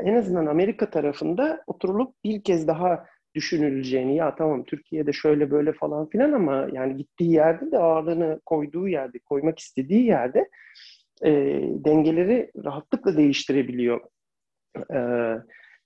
en 0.00 0.14
azından 0.14 0.46
Amerika 0.46 0.90
tarafında 0.90 1.62
oturulup 1.66 2.14
bir 2.24 2.42
kez 2.42 2.68
daha 2.68 3.06
düşünüleceğini 3.34 4.16
ya 4.16 4.34
tamam 4.34 4.64
Türkiye'de 4.64 5.12
şöyle 5.12 5.50
böyle 5.50 5.72
falan 5.72 6.08
filan 6.08 6.32
ama 6.32 6.68
yani 6.72 6.96
gittiği 6.96 7.32
yerde 7.32 7.72
de 7.72 7.78
ağırlığını 7.78 8.40
koyduğu 8.46 8.88
yerde, 8.88 9.18
koymak 9.18 9.58
istediği 9.58 10.06
yerde 10.06 10.48
e, 11.24 11.30
dengeleri 11.84 12.50
rahatlıkla 12.64 13.16
değiştirebiliyor 13.16 14.00
e, 14.90 14.98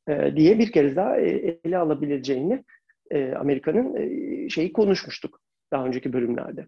e, 0.09 0.37
diye 0.37 0.59
bir 0.59 0.73
kez 0.73 0.97
daha 0.97 1.17
e, 1.17 1.59
ele 1.65 1.79
alabileceğini 1.79 2.65
e, 3.11 3.33
Amerika'nın 3.33 3.97
e, 3.97 4.49
şeyi 4.49 4.73
konuşmuştuk 4.73 5.41
daha 5.73 5.87
önceki 5.87 6.13
bölümlerde. 6.13 6.67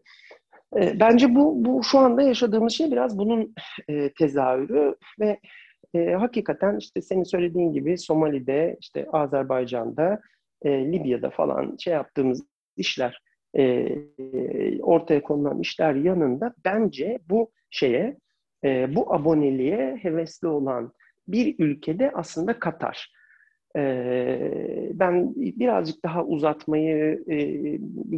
E, 0.77 1.01
bence 1.01 1.35
bu, 1.35 1.65
bu 1.65 1.83
şu 1.85 1.99
anda 1.99 2.23
yaşadığımız 2.23 2.73
şey 2.73 2.91
biraz 2.91 3.19
bunun 3.19 3.55
e, 3.89 4.13
tezahürü 4.13 4.97
ve 5.21 5.41
e, 5.95 6.13
hakikaten 6.13 6.77
işte 6.77 7.03
senin 7.03 7.25
söylediğin 7.25 7.73
gibi 7.73 7.99
Somali'de, 7.99 8.77
işte 8.81 9.07
Azerbaycan'da, 9.13 10.21
e, 10.63 10.93
Libya'da 10.93 11.31
falan 11.31 11.77
şey 11.79 11.93
yaptığımız 11.93 12.47
işler, 12.77 13.21
e, 13.59 13.89
ortaya 14.83 15.23
konulan 15.23 15.61
işler 15.61 15.95
yanında 15.95 16.55
bence 16.65 17.19
bu 17.29 17.51
şeye, 17.71 18.17
e, 18.65 18.95
bu 18.95 19.15
aboneliğe 19.15 19.97
hevesli 20.03 20.49
olan 20.49 20.93
bir 21.29 21.55
ülkede 21.59 22.11
aslında 22.15 22.59
Katar. 22.59 23.13
E, 23.77 24.91
ben 24.93 25.35
birazcık 25.37 26.05
daha 26.05 26.25
uzatmayı 26.25 27.25
e, 27.29 27.37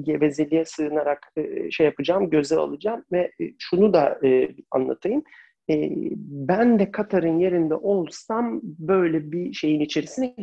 gevezeliğe 0.01 0.65
sığınarak 0.65 1.33
e, 1.37 1.71
şey 1.71 1.87
yapacağım, 1.87 2.31
göze 2.31 2.57
alacağım 2.57 3.05
ve 3.13 3.33
e, 3.41 3.45
şunu 3.59 3.93
da 3.93 4.19
e, 4.25 4.49
anlatayım. 4.71 5.23
E, 5.71 5.91
ben 6.17 6.79
de 6.79 6.91
Katar'ın 6.91 7.39
yerinde 7.39 7.75
olsam 7.75 8.61
böyle 8.63 9.33
bir 9.33 9.53
şeyin 9.53 9.81
içerisine 9.81 10.35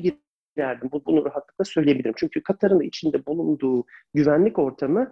girerdim. 0.56 0.90
Bunu 0.92 1.26
rahatlıkla 1.26 1.66
söyleyebilirim. 1.66 2.14
Çünkü 2.18 2.44
Katar'ın 2.44 2.82
içinde 2.82 3.26
bulunduğu 3.26 3.86
güvenlik 4.14 4.60
ortamı 4.60 5.12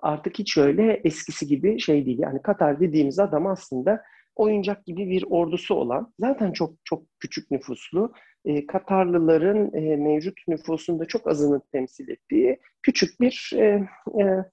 artık 0.00 0.38
hiç 0.38 0.58
öyle 0.58 1.00
eskisi 1.04 1.46
gibi 1.46 1.80
şey 1.80 2.06
değil. 2.06 2.18
Yani 2.18 2.42
Katar 2.42 2.80
dediğimiz 2.80 3.18
adam 3.18 3.46
aslında 3.46 4.02
oyuncak 4.36 4.86
gibi 4.86 5.10
bir 5.10 5.24
ordusu 5.30 5.74
olan, 5.74 6.12
zaten 6.18 6.52
çok 6.52 6.74
çok 6.84 7.02
küçük 7.20 7.50
nüfuslu, 7.50 8.12
e, 8.44 8.66
Katarlıların 8.66 9.74
e, 9.74 9.96
mevcut 9.96 10.48
nüfusunda 10.48 11.04
çok 11.04 11.28
azını 11.28 11.60
temsil 11.72 12.08
ettiği 12.08 12.60
küçük 12.82 13.20
bir 13.20 13.52
e, 13.54 13.88
e, 14.20 14.44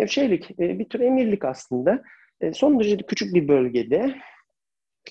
e, 0.00 0.06
şeylik, 0.06 0.50
e, 0.50 0.78
bir 0.78 0.88
tür 0.88 1.00
emirlik 1.00 1.44
aslında. 1.44 2.02
E, 2.40 2.52
son 2.52 2.80
derece 2.80 2.96
küçük 2.96 3.34
bir 3.34 3.48
bölgede 3.48 4.14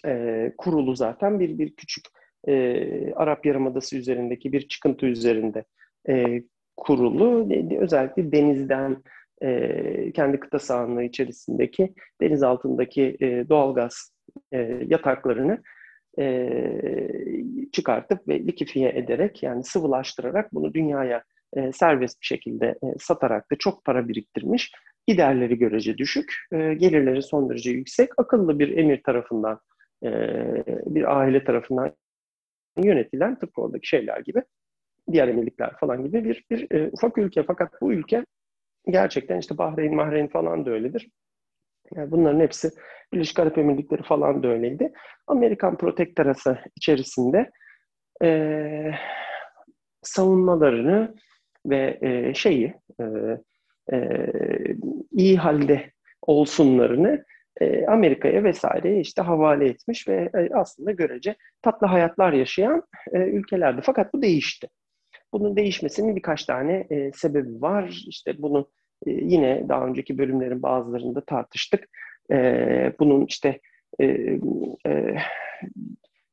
e, 0.05 0.53
kurulu 0.57 0.95
zaten 0.95 1.39
bir 1.39 1.57
bir 1.57 1.75
küçük 1.75 2.05
e, 2.47 3.13
Arap 3.13 3.45
Yarımadası 3.45 3.97
üzerindeki 3.97 4.53
bir 4.53 4.67
çıkıntı 4.67 5.05
üzerinde 5.05 5.63
e, 6.09 6.43
kurulu. 6.77 7.49
Özellikle 7.79 8.31
denizden 8.31 8.97
e, 9.41 10.11
kendi 10.11 10.39
kıta 10.39 10.59
sahanlığı 10.59 11.03
içerisindeki 11.03 11.93
deniz 12.21 12.43
altındaki 12.43 13.17
e, 13.21 13.49
doğalgaz 13.49 14.11
e, 14.53 14.57
yataklarını 14.87 15.61
e, 16.19 16.49
çıkartıp 17.71 18.27
ve 18.27 18.39
likifiye 18.39 18.89
ederek 18.89 19.43
yani 19.43 19.63
sıvılaştırarak 19.63 20.53
bunu 20.53 20.73
dünyaya 20.73 21.23
e, 21.55 21.71
serbest 21.71 22.21
bir 22.21 22.25
şekilde 22.25 22.65
e, 22.65 22.87
satarak 22.99 23.51
da 23.51 23.55
çok 23.55 23.85
para 23.85 24.07
biriktirmiş 24.07 24.71
giderleri 25.07 25.57
görece 25.57 25.97
düşük, 25.97 26.33
e, 26.51 26.73
gelirleri 26.73 27.21
son 27.21 27.49
derece 27.49 27.71
yüksek, 27.71 28.09
akıllı 28.17 28.59
bir 28.59 28.77
emir 28.77 29.03
tarafından, 29.03 29.59
e, 30.03 30.09
bir 30.85 31.17
aile 31.17 31.43
tarafından 31.43 31.91
yönetilen 32.83 33.39
tıpkı 33.39 33.61
oradaki 33.61 33.87
şeyler 33.87 34.19
gibi, 34.19 34.41
diğer 35.11 35.27
emirlikler 35.27 35.77
falan 35.79 36.03
gibi 36.03 36.23
bir, 36.23 36.45
bir 36.51 36.71
e, 36.71 36.89
ufak 36.91 37.17
ülke. 37.17 37.43
Fakat 37.43 37.81
bu 37.81 37.93
ülke 37.93 38.25
gerçekten 38.87 39.39
işte 39.39 39.57
Bahreyn, 39.57 39.95
Mahreyn 39.95 40.27
falan 40.27 40.65
da 40.65 40.71
öyledir. 40.71 41.09
Yani 41.95 42.11
bunların 42.11 42.39
hepsi 42.39 42.71
Birleşik 43.13 43.39
Arap 43.39 43.57
Emirlikleri 43.57 44.03
falan 44.03 44.43
da 44.43 44.47
öyleydi. 44.47 44.93
Amerikan 45.27 45.77
protektorası 45.77 46.57
içerisinde 46.75 47.51
e, 48.23 48.91
savunmalarını 50.01 51.15
ve 51.65 51.99
e, 52.01 52.33
şeyi 52.33 52.73
e, 52.99 53.03
e, 53.93 54.19
iyi 55.11 55.37
halde 55.37 55.91
olsunlarını 56.21 57.25
e, 57.61 57.85
Amerika'ya 57.85 58.43
vesaire 58.43 58.99
işte 58.99 59.21
havale 59.21 59.65
etmiş 59.65 60.07
ve 60.07 60.29
e, 60.35 60.49
aslında 60.53 60.91
görece 60.91 61.35
tatlı 61.61 61.87
hayatlar 61.87 62.33
yaşayan 62.33 62.83
e, 63.13 63.17
ülkelerdi. 63.19 63.81
Fakat 63.83 64.13
bu 64.13 64.21
değişti. 64.21 64.67
Bunun 65.33 65.55
değişmesinin 65.55 66.15
birkaç 66.15 66.45
tane 66.45 66.87
sebebi 67.15 67.61
var. 67.61 68.03
İşte 68.07 68.41
bunu 68.41 68.69
yine 69.05 69.69
daha 69.69 69.87
önceki 69.87 70.17
bölümlerin 70.17 70.63
bazılarında 70.63 71.21
tartıştık. 71.25 71.89
Bunun 72.99 73.25
işte 73.25 73.59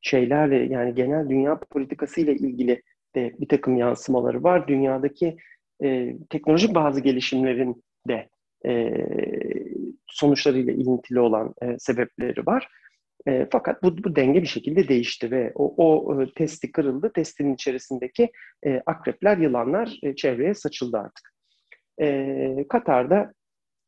şeylerle 0.01 0.55
yani 0.55 0.95
genel 0.95 1.29
dünya 1.29 1.59
politikası 1.59 2.21
ile 2.21 2.35
ilgili 2.35 2.81
de 3.15 3.35
bir 3.39 3.47
takım 3.47 3.77
yansımaları 3.77 4.43
var. 4.43 4.67
Dünyadaki 4.67 5.37
teknolojik 6.29 6.75
bazı 6.75 7.01
gelişimlerin 7.01 7.83
de 8.07 8.29
e, 8.65 8.93
sonuçlarıyla 10.07 10.73
ilintili 10.73 11.19
olan 11.19 11.53
e, 11.61 11.79
sebepleri 11.79 12.45
var. 12.45 12.67
E, 13.27 13.47
fakat 13.51 13.83
bu, 13.83 14.03
bu 14.03 14.15
denge 14.15 14.41
bir 14.41 14.47
şekilde 14.47 14.87
değişti 14.87 15.31
ve 15.31 15.51
o, 15.55 15.75
o 15.77 16.21
e, 16.21 16.33
testi 16.33 16.71
kırıldı. 16.71 17.11
Testin 17.15 17.53
içerisindeki 17.53 18.31
e, 18.65 18.81
akrepler, 18.85 19.37
yılanlar 19.37 19.99
e, 20.03 20.15
çevreye 20.15 20.53
saçıldı 20.53 20.97
artık. 20.97 21.33
E, 22.01 22.65
Katar'da 22.69 23.33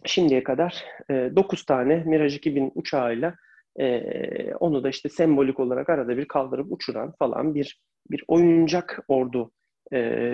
şimdiye 0.05 0.43
kadar 0.43 0.85
e, 1.09 1.13
9 1.13 1.65
tane 1.65 2.03
Mirage 2.05 2.35
2000 2.35 2.71
uçağıyla 2.75 3.35
e, 3.79 4.53
onu 4.53 4.83
da 4.83 4.89
işte 4.89 5.09
sembolik 5.09 5.59
olarak 5.59 5.89
arada 5.89 6.17
bir 6.17 6.27
kaldırıp 6.27 6.71
uçuran 6.71 7.13
falan 7.19 7.55
bir 7.55 7.81
bir 8.11 8.23
oyuncak 8.27 8.99
ordu 9.07 9.51
e, 9.93 10.29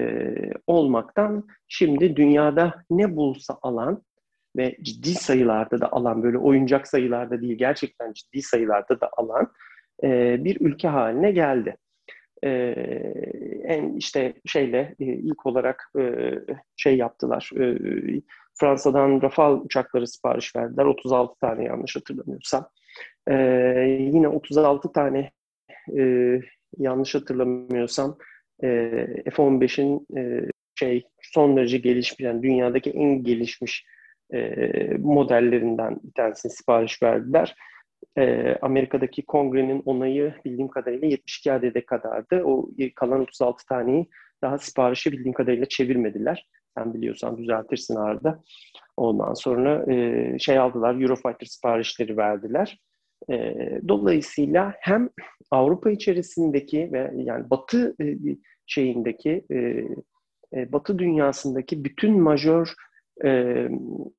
olmaktan 0.67 1.47
şimdi 1.67 2.15
dünyada 2.15 2.84
ne 2.89 3.15
bulsa 3.15 3.58
alan 3.62 4.03
ve 4.56 4.78
ciddi 4.82 5.13
sayılarda 5.13 5.82
da 5.82 5.92
alan 5.92 6.24
böyle 6.24 6.38
oyuncak 6.38 6.88
sayılarda 6.88 7.42
değil 7.42 7.58
gerçekten 7.58 8.13
ciddi 8.13 8.42
sayılarda 8.42 9.02
da 9.02 9.10
alan 9.18 9.52
e, 10.04 10.38
bir 10.44 10.58
ülke 10.62 10.88
haline 10.88 11.32
geldi. 11.32 11.78
E, 12.44 12.50
en 13.63 13.94
işte 13.98 14.34
şeyle 14.46 14.96
e, 15.00 15.06
ilk 15.06 15.46
olarak 15.46 15.92
e, 16.00 16.34
şey 16.76 16.98
yaptılar. 16.98 17.50
E, 17.60 17.78
Fransa'dan 18.60 19.22
Rafale 19.22 19.54
uçakları 19.54 20.08
sipariş 20.08 20.56
verdiler. 20.56 20.86
36 20.86 21.39
tane 21.39 21.63
yanlış 21.63 21.96
hatırlamıyorsam. 21.96 22.70
E, 23.30 23.36
yine 24.00 24.28
36 24.28 24.92
tane 24.92 25.32
e, 25.98 26.39
yanlış 26.78 27.16
hatırlamıyorsam 27.16 28.18
e, 28.63 28.68
F-15'in 29.32 30.08
e, 30.18 30.50
şey 30.76 31.04
son 31.22 31.58
derece 31.58 31.78
gelişmiş, 31.78 32.20
yani 32.20 32.44
dünyadaki 32.44 32.89
en 32.89 33.24
gelişmiş 33.24 33.86
e, 34.34 34.98
modellerinden 34.98 36.00
bir 36.04 36.13
tanesini 36.13 36.52
sipariş 36.52 37.04
verdiler. 37.04 37.56
E, 38.17 38.56
Amerika'daki 38.62 39.26
kongrenin 39.26 39.82
onayı 39.86 40.34
bildiğim 40.46 40.67
kadarıyla 40.67 41.08
72 41.08 41.52
adede 41.52 41.86
kadardı. 41.86 42.43
O 42.43 42.69
kalan 42.96 43.22
36 43.22 43.65
taneyi 43.65 44.10
daha 44.41 44.58
siparişi 44.58 45.12
bildiğim 45.12 45.34
kadarıyla 45.34 45.65
çevirmediler. 45.65 46.48
Sen 46.78 46.93
biliyorsan 46.93 47.38
düzeltirsin 47.38 47.96
arada. 47.96 48.43
Ondan 48.98 49.34
sonra 49.34 49.93
e, 49.93 50.39
şey 50.39 50.58
aldılar, 50.58 51.02
Eurofighter 51.02 51.46
siparişleri 51.46 52.17
verdiler. 52.17 52.80
E, 53.30 53.56
dolayısıyla 53.88 54.74
hem 54.80 55.10
Avrupa 55.52 55.91
içerisindeki 55.91 56.89
ve 56.93 57.12
yani 57.15 57.50
Batı 57.50 57.96
e, 58.02 58.17
şeyindeki 58.65 59.46
e, 59.52 59.58
e, 60.54 60.72
Batı 60.72 61.00
dünyasındaki 61.00 61.84
bütün 61.84 62.22
majör 62.22 62.74
e, 63.23 63.30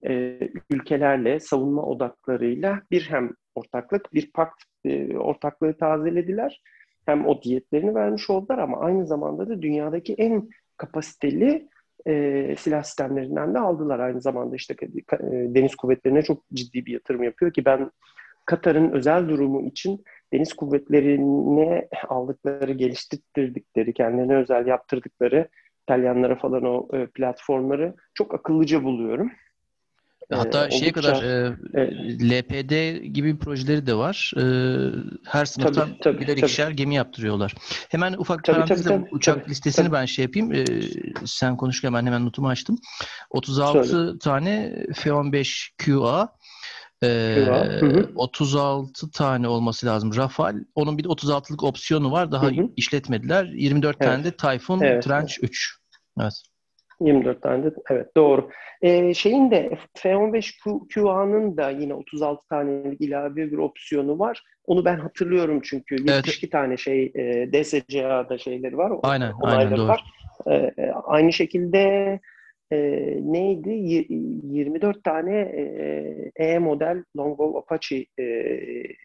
e, 0.07 0.39
ülkelerle 0.71 1.41
savunma 1.41 1.83
odaklarıyla 1.83 2.83
bir 2.91 3.07
hem 3.11 3.31
ortaklık 3.55 4.15
bir 4.15 4.33
pakt 4.33 4.63
e, 4.85 5.17
ortaklığı 5.17 5.77
tazelediler. 5.77 6.63
Hem 7.07 7.27
o 7.27 7.43
diyetlerini 7.43 7.95
vermiş 7.95 8.31
oldular 8.31 8.59
ama 8.59 8.81
aynı 8.81 9.07
zamanda 9.07 9.49
da 9.49 9.63
dünyadaki 9.63 10.15
en 10.15 10.49
kapasiteli 10.77 11.69
e, 12.07 12.55
silah 12.59 12.83
sistemlerinden 12.83 13.55
de 13.55 13.59
aldılar. 13.59 13.99
Aynı 13.99 14.21
zamanda 14.21 14.57
işte 14.57 14.75
e, 14.83 15.19
deniz 15.29 15.75
kuvvetlerine 15.75 16.23
çok 16.23 16.43
ciddi 16.55 16.87
bir 16.87 16.93
yatırım 16.93 17.23
yapıyor 17.23 17.53
ki 17.53 17.65
ben 17.65 17.91
Katar'ın 18.45 18.93
özel 18.93 19.29
durumu 19.29 19.63
için 19.63 20.05
deniz 20.33 20.53
kuvvetlerine 20.53 21.89
aldıkları, 22.09 22.73
geliştirdikleri, 22.73 23.93
kendilerine 23.93 24.37
özel 24.37 24.67
yaptırdıkları 24.67 25.49
İtalyanlara 25.85 26.37
falan 26.39 26.65
o 26.65 26.89
e, 26.93 27.07
platformları 27.07 27.95
çok 28.15 28.35
akıllıca 28.35 28.85
buluyorum. 28.85 29.31
Hatta 30.33 30.67
ee, 30.67 30.71
şeye 30.71 30.93
kadar 30.93 31.23
e, 31.23 31.57
evet. 31.75 31.93
LPD 32.23 33.03
gibi 33.05 33.39
projeleri 33.39 33.87
de 33.87 33.95
var. 33.95 34.33
E, 34.37 34.45
her 35.25 35.45
sınıftan 35.45 35.89
tabii, 35.89 35.99
tabii, 36.01 36.21
birer 36.21 36.27
tabii. 36.27 36.41
ikişer 36.41 36.71
gemi 36.71 36.95
yaptırıyorlar. 36.95 37.55
Hemen 37.89 38.13
ufak 38.13 38.39
bir 38.39 38.53
parantezle 38.53 38.89
tabii, 38.89 39.01
tabii, 39.01 39.09
uçak 39.15 39.41
tabii, 39.41 39.51
listesini 39.51 39.85
tabii. 39.85 39.95
ben 39.95 40.05
şey 40.05 40.25
yapayım. 40.25 40.53
E, 40.53 40.65
sen 41.25 41.57
konuşurken 41.57 41.95
ben 41.95 42.07
hemen 42.07 42.27
notumu 42.27 42.49
açtım. 42.49 42.79
36 43.31 43.89
Söyle. 43.89 44.19
tane 44.19 44.77
F-15 47.05 47.81
QA, 47.81 48.01
ee, 48.01 48.15
36 48.15 49.11
tane 49.11 49.49
olması 49.49 49.87
lazım 49.87 50.17
Rafale. 50.17 50.59
Onun 50.75 50.99
bir 50.99 51.05
de 51.05 51.09
36'lık 51.09 51.65
opsiyonu 51.65 52.13
var. 52.13 52.33
Daha 52.33 52.47
hı 52.47 52.51
hı. 52.51 52.69
işletmediler. 52.77 53.45
24 53.45 53.97
evet. 54.01 54.13
tane 54.13 54.25
de 54.25 54.31
Typhoon 54.31 54.81
evet. 54.81 55.03
Trench 55.03 55.33
3. 55.43 55.79
Evet. 56.21 56.43
24 57.01 57.43
tane 57.43 57.65
de 57.65 57.71
evet 57.91 58.17
doğru. 58.17 58.51
Ee, 58.83 59.15
şeyin 59.15 59.51
de 59.51 59.79
F-15 59.95 60.89
QA'nın 60.95 61.57
da 61.57 61.71
yine 61.71 61.95
36 61.95 62.49
tanelik 62.49 63.01
ilave 63.01 63.37
bir 63.37 63.59
opsiyonu 63.59 64.19
var. 64.19 64.43
Onu 64.67 64.85
ben 64.85 64.99
hatırlıyorum 64.99 65.61
çünkü. 65.65 65.95
Evet. 65.95 66.09
72 66.09 66.51
tane 66.51 66.77
şey 66.77 67.13
e, 67.15 67.53
DSCA'da 67.53 68.39
şeyleri 68.39 68.77
var. 68.77 68.93
Aynen, 69.03 69.33
aynen 69.43 69.77
doğru. 69.77 69.89
Var. 69.89 70.05
Ee, 70.51 70.73
aynı 71.05 71.33
şekilde 71.33 72.21
e, 72.75 73.33
neydi? 73.33 73.71
Y 73.71 74.07
24 74.09 75.05
tane 75.05 75.41
e, 75.41 76.45
e 76.45 76.59
model 76.59 77.05
Longbow 77.17 77.59
Apache 77.59 78.07
e, 78.21 78.25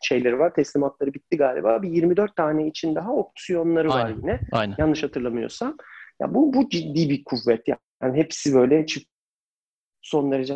şeyleri 0.03 0.39
var. 0.39 0.53
Teslimatları 0.53 1.13
bitti 1.13 1.37
galiba. 1.37 1.81
Bir 1.81 1.89
24 1.89 2.35
tane 2.35 2.67
için 2.67 2.95
daha 2.95 3.13
opsiyonları 3.13 3.91
aynen, 3.91 4.11
var 4.11 4.17
yine. 4.21 4.39
Aynen. 4.51 4.75
Yanlış 4.77 5.03
hatırlamıyorsam. 5.03 5.77
Ya 6.21 6.33
bu 6.33 6.53
bu 6.53 6.69
ciddi 6.69 7.09
bir 7.09 7.23
kuvvet. 7.23 7.67
Yani 7.67 8.17
hepsi 8.17 8.53
böyle 8.53 8.85
çift 8.85 9.07
son 10.01 10.31
derece 10.31 10.53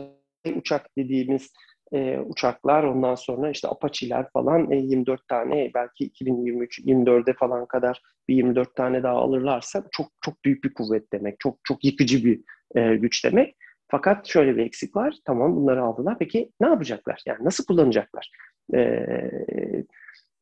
uçak 0.56 0.90
dediğimiz 0.98 1.54
e, 1.94 2.20
uçaklar 2.20 2.84
ondan 2.84 3.16
sonra 3.16 3.50
işte 3.50 3.68
Apache'ler 3.68 4.30
falan 4.34 4.72
e, 4.72 4.76
24 4.76 5.28
tane 5.28 5.72
belki 5.74 6.06
2023 6.06 6.80
24'e 6.80 7.34
falan 7.34 7.66
kadar 7.66 8.02
bir 8.28 8.36
24 8.36 8.76
tane 8.76 9.04
daha 9.04 9.16
alırlarsa 9.16 9.84
çok 9.92 10.08
çok 10.22 10.46
büyük 10.46 10.64
bir 10.64 10.74
kuvvet 10.74 11.14
demek. 11.14 11.40
Çok 11.40 11.60
çok 11.64 11.86
yıkıcı 11.86 12.26
bir 12.26 12.42
e, 12.76 12.96
güç 12.96 13.26
demek. 13.26 13.56
Fakat 13.88 14.28
şöyle 14.28 14.58
bir 14.58 14.66
eksik 14.66 14.96
var. 14.96 15.16
Tamam 15.26 15.56
bunları 15.56 15.84
aldılar. 15.84 16.16
Peki 16.20 16.52
ne 16.62 16.68
yapacaklar? 16.68 17.22
Yani 17.26 17.46
nasıl 17.46 17.66
kullanacaklar? 17.66 18.32
E, 18.74 18.80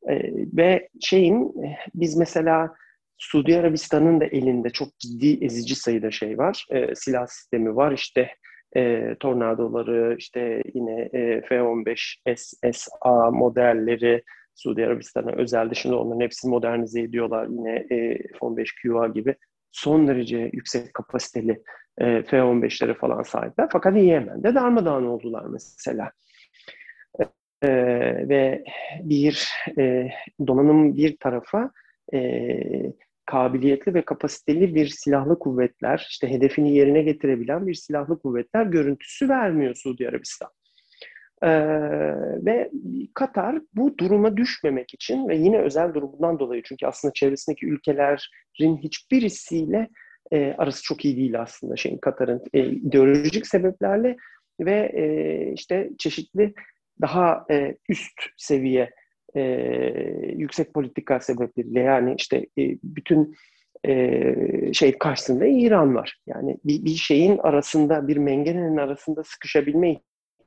e, 0.08 0.34
ve 0.58 0.90
şeyin 1.02 1.54
biz 1.96 2.18
mesela 2.18 2.74
Suudi 3.18 3.58
Arabistan'ın 3.58 4.20
da 4.22 4.26
elinde 4.26 4.70
çok 4.70 5.00
ciddi 5.00 5.46
ezici 5.46 5.76
sayıda 5.76 6.12
şey 6.12 6.38
var. 6.38 6.66
E, 6.70 6.96
silah 6.96 7.28
sistemi 7.28 7.76
var. 7.76 7.92
İşte 7.92 8.30
e, 8.76 9.16
tornadoları, 9.20 10.16
işte 10.18 10.64
yine 10.74 11.02
e, 11.02 11.42
F-15 11.42 12.36
SSA 12.36 13.32
modelleri 13.32 14.24
Suudi 14.56 14.86
Arabistan'a 14.86 15.32
özel 15.32 15.74
şimdi 15.74 15.96
onların 15.96 16.22
hepsini 16.22 16.52
modernize 16.52 17.02
ediyorlar. 17.02 17.48
Yine 17.48 17.76
e, 17.76 18.18
F-15 18.18 18.68
QA 18.84 19.08
gibi 19.08 19.36
son 19.72 20.08
derece 20.08 20.50
yüksek 20.54 20.94
kapasiteli 20.94 21.62
e, 21.98 22.24
F-15'lere 22.24 22.94
falan 22.94 23.24
sahipler. 23.24 23.70
Fakat 23.72 23.98
Yemen'de 23.98 24.56
darmadağın 24.56 25.06
oldular 25.06 25.46
mesela. 25.46 26.12
E, 27.64 27.70
ve 28.30 28.64
bir 29.04 29.50
e, 29.78 30.10
donanım 30.48 30.98
bir 30.98 31.18
tarafa 31.18 31.72
e, 32.14 32.20
kabiliyetli 33.26 33.94
ve 33.94 34.06
kapasiteli 34.06 34.76
bir 34.76 34.88
silahlı 34.88 35.40
kuvvetler, 35.40 36.08
işte 36.10 36.30
hedefini 36.30 36.76
yerine 36.76 37.02
getirebilen 37.02 37.68
bir 37.68 37.74
silahlı 37.74 38.20
kuvvetler 38.20 38.66
görüntüsü 38.66 39.30
vermiyor 39.30 39.76
Suudi 39.76 40.10
Arabistan. 40.10 40.50
Ee, 41.44 41.50
ve 42.46 42.72
Katar 43.14 43.62
bu 43.74 43.98
duruma 43.98 44.38
düşmemek 44.38 44.94
için 44.94 45.28
ve 45.28 45.36
yine 45.36 45.62
özel 45.62 45.94
durumundan 45.94 46.40
dolayı 46.40 46.62
çünkü 46.66 46.86
aslında 46.86 47.14
çevresindeki 47.14 47.66
ülkelerin 47.66 48.78
hiçbirisiyle 48.78 49.90
e, 50.32 50.56
arası 50.58 50.84
çok 50.84 51.06
iyi 51.06 51.18
değil 51.18 51.42
aslında 51.42 51.76
şeyin 51.76 51.98
Katar'ın 51.98 52.44
e, 52.54 52.66
ideolojik 52.66 53.48
sebeplerle 53.48 54.18
ve 54.60 54.92
e, 54.94 55.54
işte 55.54 55.90
çeşitli 55.98 56.54
daha 57.02 57.46
e, 57.52 57.78
üst 57.90 58.22
seviye 58.38 58.92
e, 59.36 59.42
yüksek 60.36 60.74
politika 60.74 61.20
sebepleriyle 61.20 61.80
yani 61.80 62.16
işte 62.18 62.38
e, 62.38 62.78
bütün 62.84 63.36
e, 63.88 64.74
şey 64.74 64.98
karşısında 64.98 65.46
İran 65.46 65.96
var. 65.96 66.18
Yani 66.28 66.58
bir, 66.66 66.86
bir 66.86 66.96
şeyin 66.96 67.38
arasında, 67.38 68.08
bir 68.08 68.18
mengenenin 68.18 68.78
arasında 68.78 69.24
sıkışabilme 69.24 70.02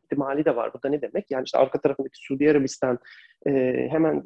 ihtimali 0.05 0.45
de 0.45 0.57
var. 0.57 0.71
Bu 0.75 0.83
da 0.83 0.89
ne 0.89 1.03
demek? 1.03 1.31
Yani 1.31 1.45
işte 1.45 1.59
arka 1.59 1.81
tarafındaki 1.81 2.19
Suudi 2.19 2.51
Arabistan 2.51 2.99
e, 3.47 3.51
hemen 3.91 4.25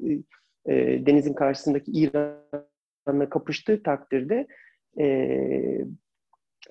e, 0.67 1.07
denizin 1.07 1.35
karşısındaki 1.35 1.91
İran'la 1.93 3.29
kapıştığı 3.31 3.83
takdirde 3.83 4.47
e, 5.01 5.29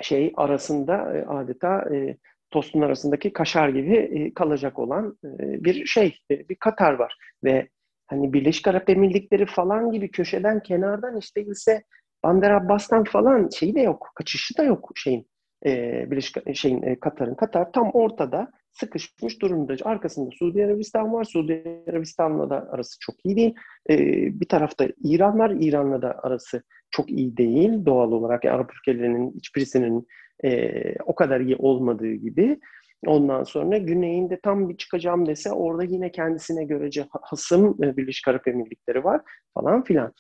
şey 0.02 0.34
arasında 0.36 1.18
e, 1.18 1.26
adeta 1.26 1.96
e, 1.96 2.18
tostun 2.52 2.82
arasındaki 2.82 3.34
kaşar 3.34 3.70
gibi 3.70 3.96
e, 3.96 4.34
kalacak 4.34 4.80
olan 4.80 5.18
e, 5.24 5.64
bir 5.64 5.86
şey, 5.86 6.18
e, 6.32 6.50
bir 6.50 6.56
Katar 6.56 6.94
var 6.94 7.18
ve 7.44 7.68
hani 8.08 8.34
Birleşik 8.34 8.68
Arap 8.68 8.90
Emirlikleri 8.90 9.46
falan 9.46 9.92
gibi 9.92 10.12
köşeden 10.12 10.60
kenardan 10.64 11.18
işte 11.18 11.42
ise 11.42 11.84
Bandar 12.24 12.52
Abbas'tan 12.52 13.04
falan 13.04 13.50
şeyi 13.50 13.76
de 13.76 13.82
yok, 13.82 14.12
kaçışı 14.16 14.58
da 14.58 14.64
yok 14.64 14.92
şeyin 14.96 15.28
e, 15.66 16.04
Birleşik 16.12 16.56
şeyin 16.56 16.82
e, 16.82 17.00
Katar'ın. 17.00 17.36
Katar 17.36 17.72
tam 17.72 17.92
ortada 17.94 18.52
sıkışmış 18.72 19.42
durumda. 19.42 19.76
Arkasında 19.84 20.30
Suudi 20.40 20.66
Arabistan 20.66 21.14
var. 21.14 21.24
Suudi 21.24 21.84
Arabistan'la 21.90 22.50
da 22.50 22.70
arası 22.72 22.98
çok 23.00 23.16
iyi 23.26 23.36
değil. 23.36 23.56
E, 23.90 23.98
bir 24.40 24.48
tarafta 24.48 24.88
İran 25.04 25.40
var. 25.40 25.54
İran'la 25.60 26.02
da 26.02 26.20
arası 26.24 26.64
çok 26.92 27.10
iyi 27.10 27.38
değil 27.38 27.86
doğal 27.86 28.12
olarak. 28.12 28.44
Yani 28.46 28.56
Arap 28.56 28.72
ülkelerinin 28.74 29.32
hiçbirisinin 29.32 30.08
e, 30.44 30.82
o 31.06 31.16
kadar 31.16 31.40
iyi 31.40 31.56
olmadığı 31.56 32.14
gibi. 32.14 32.60
Ondan 33.06 33.44
sonra 33.44 33.78
güneyinde 33.78 34.40
tam 34.44 34.70
bir 34.70 34.78
çıkacağım 34.78 35.26
dese 35.26 35.52
orada 35.52 35.84
yine 35.84 36.12
kendisine 36.12 36.64
görece 36.64 37.08
hasım 37.22 37.84
e, 37.84 37.98
Birleşik 37.98 38.28
Arap 38.28 38.48
Emirlikleri 38.48 39.04
var 39.04 39.22
falan 39.54 39.84
filan. 39.84 40.14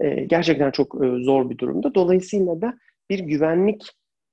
E, 0.00 0.24
gerçekten 0.24 0.70
çok 0.70 1.04
e, 1.04 1.24
zor 1.24 1.50
bir 1.50 1.58
durumda. 1.58 1.94
Dolayısıyla 1.94 2.60
da 2.60 2.78
bir 3.10 3.18
güvenlik 3.18 3.82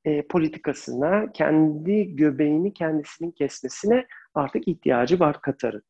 e, 0.06 0.22
politikasına, 0.22 1.32
kendi 1.32 2.16
göbeğini 2.16 2.74
kendisinin 2.74 3.32
kesmesine 3.32 4.06
artık 4.36 4.68
ihtiyacı 4.68 5.20
var 5.20 5.42
Katar'ın. 5.42 5.84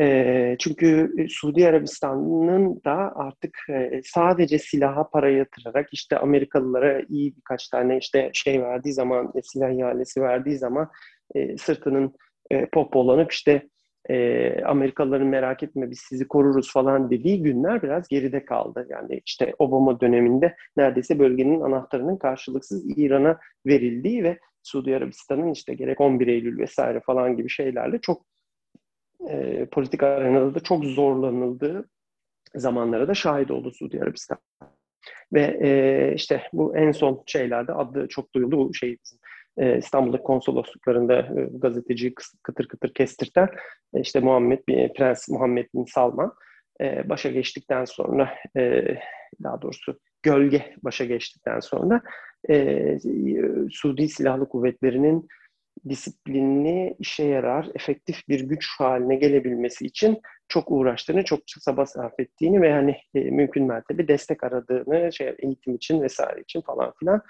E, 0.00 0.56
çünkü 0.58 1.14
Suudi 1.28 1.68
Arabistan'ın 1.68 2.80
da 2.84 3.12
artık 3.16 3.58
e, 3.70 4.00
sadece 4.04 4.58
silaha 4.58 5.10
para 5.10 5.30
yatırarak 5.30 5.88
işte 5.92 6.18
Amerikalılara 6.18 7.02
iyi 7.08 7.36
birkaç 7.36 7.68
tane 7.68 7.98
işte 7.98 8.30
şey 8.34 8.62
verdiği 8.62 8.92
zaman, 8.92 9.32
e, 9.34 9.42
silah 9.42 9.70
ihalesi 9.70 10.22
verdiği 10.22 10.58
zaman 10.58 10.90
e, 11.34 11.56
sırtının 11.56 12.14
e, 12.50 12.66
popolanıp 12.66 13.32
işte 13.32 13.68
e, 14.08 14.64
Amerikalıların 14.64 15.26
merak 15.26 15.62
etme 15.62 15.90
biz 15.90 15.98
sizi 15.98 16.28
koruruz 16.28 16.72
falan 16.72 17.10
dediği 17.10 17.42
günler 17.42 17.82
biraz 17.82 18.08
geride 18.08 18.44
kaldı. 18.44 18.86
Yani 18.90 19.20
işte 19.26 19.54
Obama 19.58 20.00
döneminde 20.00 20.56
neredeyse 20.76 21.18
bölgenin 21.18 21.60
anahtarının 21.60 22.16
karşılıksız 22.16 22.98
İran'a 22.98 23.38
verildiği 23.66 24.24
ve 24.24 24.38
Suudi 24.62 24.96
Arabistan'ın 24.96 25.52
işte 25.52 25.74
gerek 25.74 26.00
11 26.00 26.26
Eylül 26.26 26.58
vesaire 26.58 27.00
falan 27.00 27.36
gibi 27.36 27.48
şeylerle 27.48 27.98
çok 28.00 28.26
e, 29.28 29.66
politik 29.66 30.02
arenada 30.02 30.54
da 30.54 30.60
çok 30.60 30.84
zorlanıldığı 30.84 31.88
zamanlara 32.54 33.08
da 33.08 33.14
şahit 33.14 33.50
oldu 33.50 33.70
Suudi 33.70 34.02
Arabistan. 34.02 34.38
Ve 35.32 35.58
e, 35.62 36.14
işte 36.14 36.42
bu 36.52 36.76
en 36.76 36.92
son 36.92 37.22
şeylerde 37.26 37.72
adı 37.72 38.08
çok 38.08 38.34
duyuldu 38.34 38.58
bu 38.58 38.74
şey 38.74 38.96
e, 39.58 39.78
İstanbul'daki 39.78 40.22
konsolosluklarında 40.22 41.14
e, 41.14 41.48
gazeteciyi 41.52 42.14
kıtır 42.42 42.68
kıtır 42.68 42.94
kestirten 42.94 43.48
e, 43.94 44.00
işte 44.00 44.20
Muhammed 44.20 44.58
bin, 44.68 44.92
Prens 44.92 45.28
Muhammed 45.28 45.66
bin 45.74 45.84
Salman 45.84 46.32
e, 46.80 47.08
başa 47.08 47.30
geçtikten 47.30 47.84
sonra 47.84 48.34
e, 48.56 48.84
daha 49.42 49.62
doğrusu 49.62 49.98
gölge 50.22 50.74
başa 50.82 51.04
geçtikten 51.04 51.60
sonra 51.60 52.02
e, 52.50 52.98
Suudi 53.70 54.08
Silahlı 54.08 54.48
Kuvvetleri'nin 54.48 55.28
disiplinli, 55.88 56.96
işe 56.98 57.24
yarar, 57.24 57.68
efektif 57.74 58.28
bir 58.28 58.40
güç 58.40 58.68
haline 58.78 59.16
gelebilmesi 59.16 59.86
için 59.86 60.20
çok 60.48 60.70
uğraştığını, 60.70 61.24
çok 61.24 61.40
çaba 61.46 61.86
sarf 61.86 62.20
ettiğini 62.20 62.62
ve 62.62 62.72
hani 62.72 62.96
e, 63.14 63.20
mümkün 63.20 63.66
mertebe 63.66 64.08
destek 64.08 64.44
aradığını, 64.44 65.12
şey, 65.12 65.34
eğitim 65.38 65.74
için 65.74 66.02
vesaire 66.02 66.40
için 66.40 66.60
falan 66.60 66.92
filan 67.00 67.22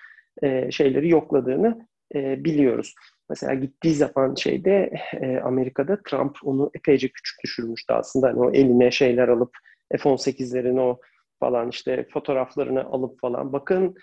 e, 0.42 0.70
şeyleri 0.70 1.08
yokladığını 1.08 1.86
e, 2.14 2.44
biliyoruz. 2.44 2.94
Mesela 3.30 3.54
gittiği 3.54 3.94
zaman 3.94 4.34
şeyde 4.34 4.92
e, 5.20 5.40
Amerika'da 5.40 6.02
Trump 6.02 6.36
onu 6.44 6.70
epeyce 6.74 7.08
küçük 7.08 7.44
düşürmüştü 7.44 7.92
aslında. 7.92 8.28
Hani 8.28 8.40
o 8.40 8.52
eline 8.52 8.90
şeyler 8.90 9.28
alıp 9.28 9.50
F-18'lerin 9.92 10.80
o 10.80 11.00
falan 11.40 11.68
işte 11.68 12.06
fotoğraflarını 12.12 12.84
alıp 12.84 13.20
falan. 13.20 13.52
Bakın 13.52 13.94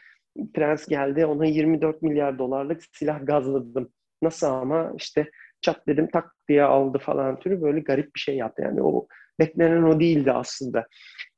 Prens 0.53 0.87
geldi 0.87 1.25
ona 1.25 1.45
24 1.45 2.01
milyar 2.01 2.39
dolarlık 2.39 2.81
silah 2.91 3.25
gazladım. 3.25 3.89
Nasıl 4.21 4.47
ama 4.47 4.93
işte 4.97 5.31
çat 5.61 5.87
dedim 5.87 6.07
tak 6.13 6.35
diye 6.49 6.63
aldı 6.63 6.97
falan 6.97 7.39
türü 7.39 7.61
böyle 7.61 7.79
garip 7.79 8.15
bir 8.15 8.19
şey 8.19 8.35
yaptı. 8.35 8.61
Yani 8.61 8.81
o 8.83 9.07
beklenen 9.39 9.83
o 9.83 9.99
değildi 9.99 10.31
aslında. 10.31 10.87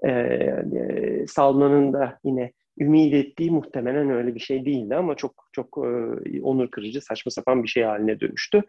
Ee, 0.04 0.10
e, 0.12 1.28
Salman'ın 1.28 1.94
da 1.94 2.20
yine 2.24 2.52
ümit 2.80 3.14
ettiği 3.14 3.52
muhtemelen 3.52 4.10
öyle 4.10 4.36
bir 4.36 4.40
şey 4.40 4.66
değildi 4.66 4.96
ama 4.96 5.16
çok 5.16 5.49
çok 5.60 5.78
e, 5.78 6.42
onur 6.42 6.72
kırıcı, 6.72 7.02
saçma 7.02 7.32
sapan 7.32 7.64
bir 7.64 7.68
şey 7.68 7.84
haline 7.84 8.20
dönüştü. 8.20 8.62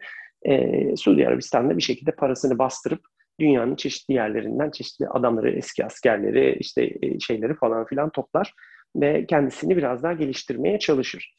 E, 0.43 0.95
Suudi 0.95 1.27
Arabistan'da 1.27 1.77
bir 1.77 1.81
şekilde 1.81 2.11
parasını 2.11 2.59
bastırıp 2.59 3.01
dünyanın 3.39 3.75
çeşitli 3.75 4.13
yerlerinden 4.13 4.71
çeşitli 4.71 5.07
adamları, 5.07 5.51
eski 5.51 5.85
askerleri, 5.85 6.57
işte 6.59 6.91
e, 7.01 7.19
şeyleri 7.19 7.55
falan 7.55 7.85
filan 7.85 8.09
toplar 8.09 8.53
ve 8.95 9.25
kendisini 9.25 9.77
biraz 9.77 10.03
daha 10.03 10.13
geliştirmeye 10.13 10.79
çalışır. 10.79 11.35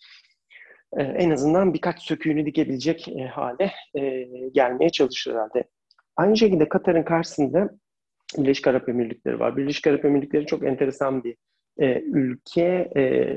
E, 0.96 1.03
en 1.03 1.30
azından 1.30 1.74
birkaç 1.74 2.03
söküğünü 2.03 2.46
dikebilecek 2.46 3.09
e, 3.09 3.26
hale 3.26 3.72
e, 3.94 4.28
gelmeye 4.55 4.90
çalışır 4.90 5.34
herhalde. 5.34 5.64
Aynı 6.16 6.36
şekilde 6.36 6.68
Katar'ın 6.68 7.03
karşısında 7.03 7.70
Birleşik 8.38 8.66
Arap 8.66 8.88
Emirlikleri 8.88 9.40
var. 9.40 9.57
Birleşik 9.57 9.86
Arap 9.86 10.05
Emirlikleri 10.05 10.46
çok 10.46 10.64
enteresan 10.64 11.24
bir 11.24 11.36
e, 11.80 12.00
ülke 12.00 12.90
e, 12.96 13.34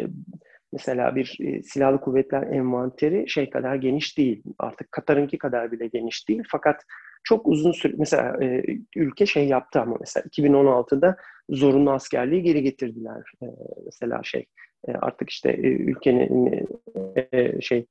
mesela 0.76 1.16
bir 1.16 1.38
e, 1.40 1.64
silahlı 1.64 2.02
kuvvetler 2.02 2.44
envanteri 2.44 3.30
şey 3.30 3.50
kadar 3.50 3.76
geniş 3.76 4.18
değil. 4.18 4.44
Artık 4.60 4.92
Katar'ınki 4.92 5.38
kadar 5.38 5.72
bile 5.72 5.88
geniş 5.88 6.30
değil. 6.30 6.44
Fakat 6.48 6.82
çok 7.24 7.48
uzun 7.48 7.72
süre 7.72 7.94
mesela 7.98 8.44
e, 8.44 8.64
ülke 8.96 9.26
şey 9.26 9.48
yaptı 9.48 9.82
ama 9.82 9.98
mesela 10.00 10.24
2016'da 10.24 11.16
zorunlu 11.50 11.92
askerliği 11.92 12.44
geri 12.44 12.64
getirdiler. 12.64 13.24
E, 13.44 13.46
mesela 13.86 14.20
şey 14.24 14.46
e, 14.88 14.92
artık 14.92 15.30
işte 15.30 15.52
e, 15.52 15.68
ülkenin 15.68 16.68
e, 17.34 17.62
şey 17.62 17.86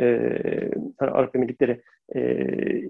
e, 0.00 0.20
Arap 0.98 1.36
Emirlikleri 1.36 1.82
e, 2.16 2.20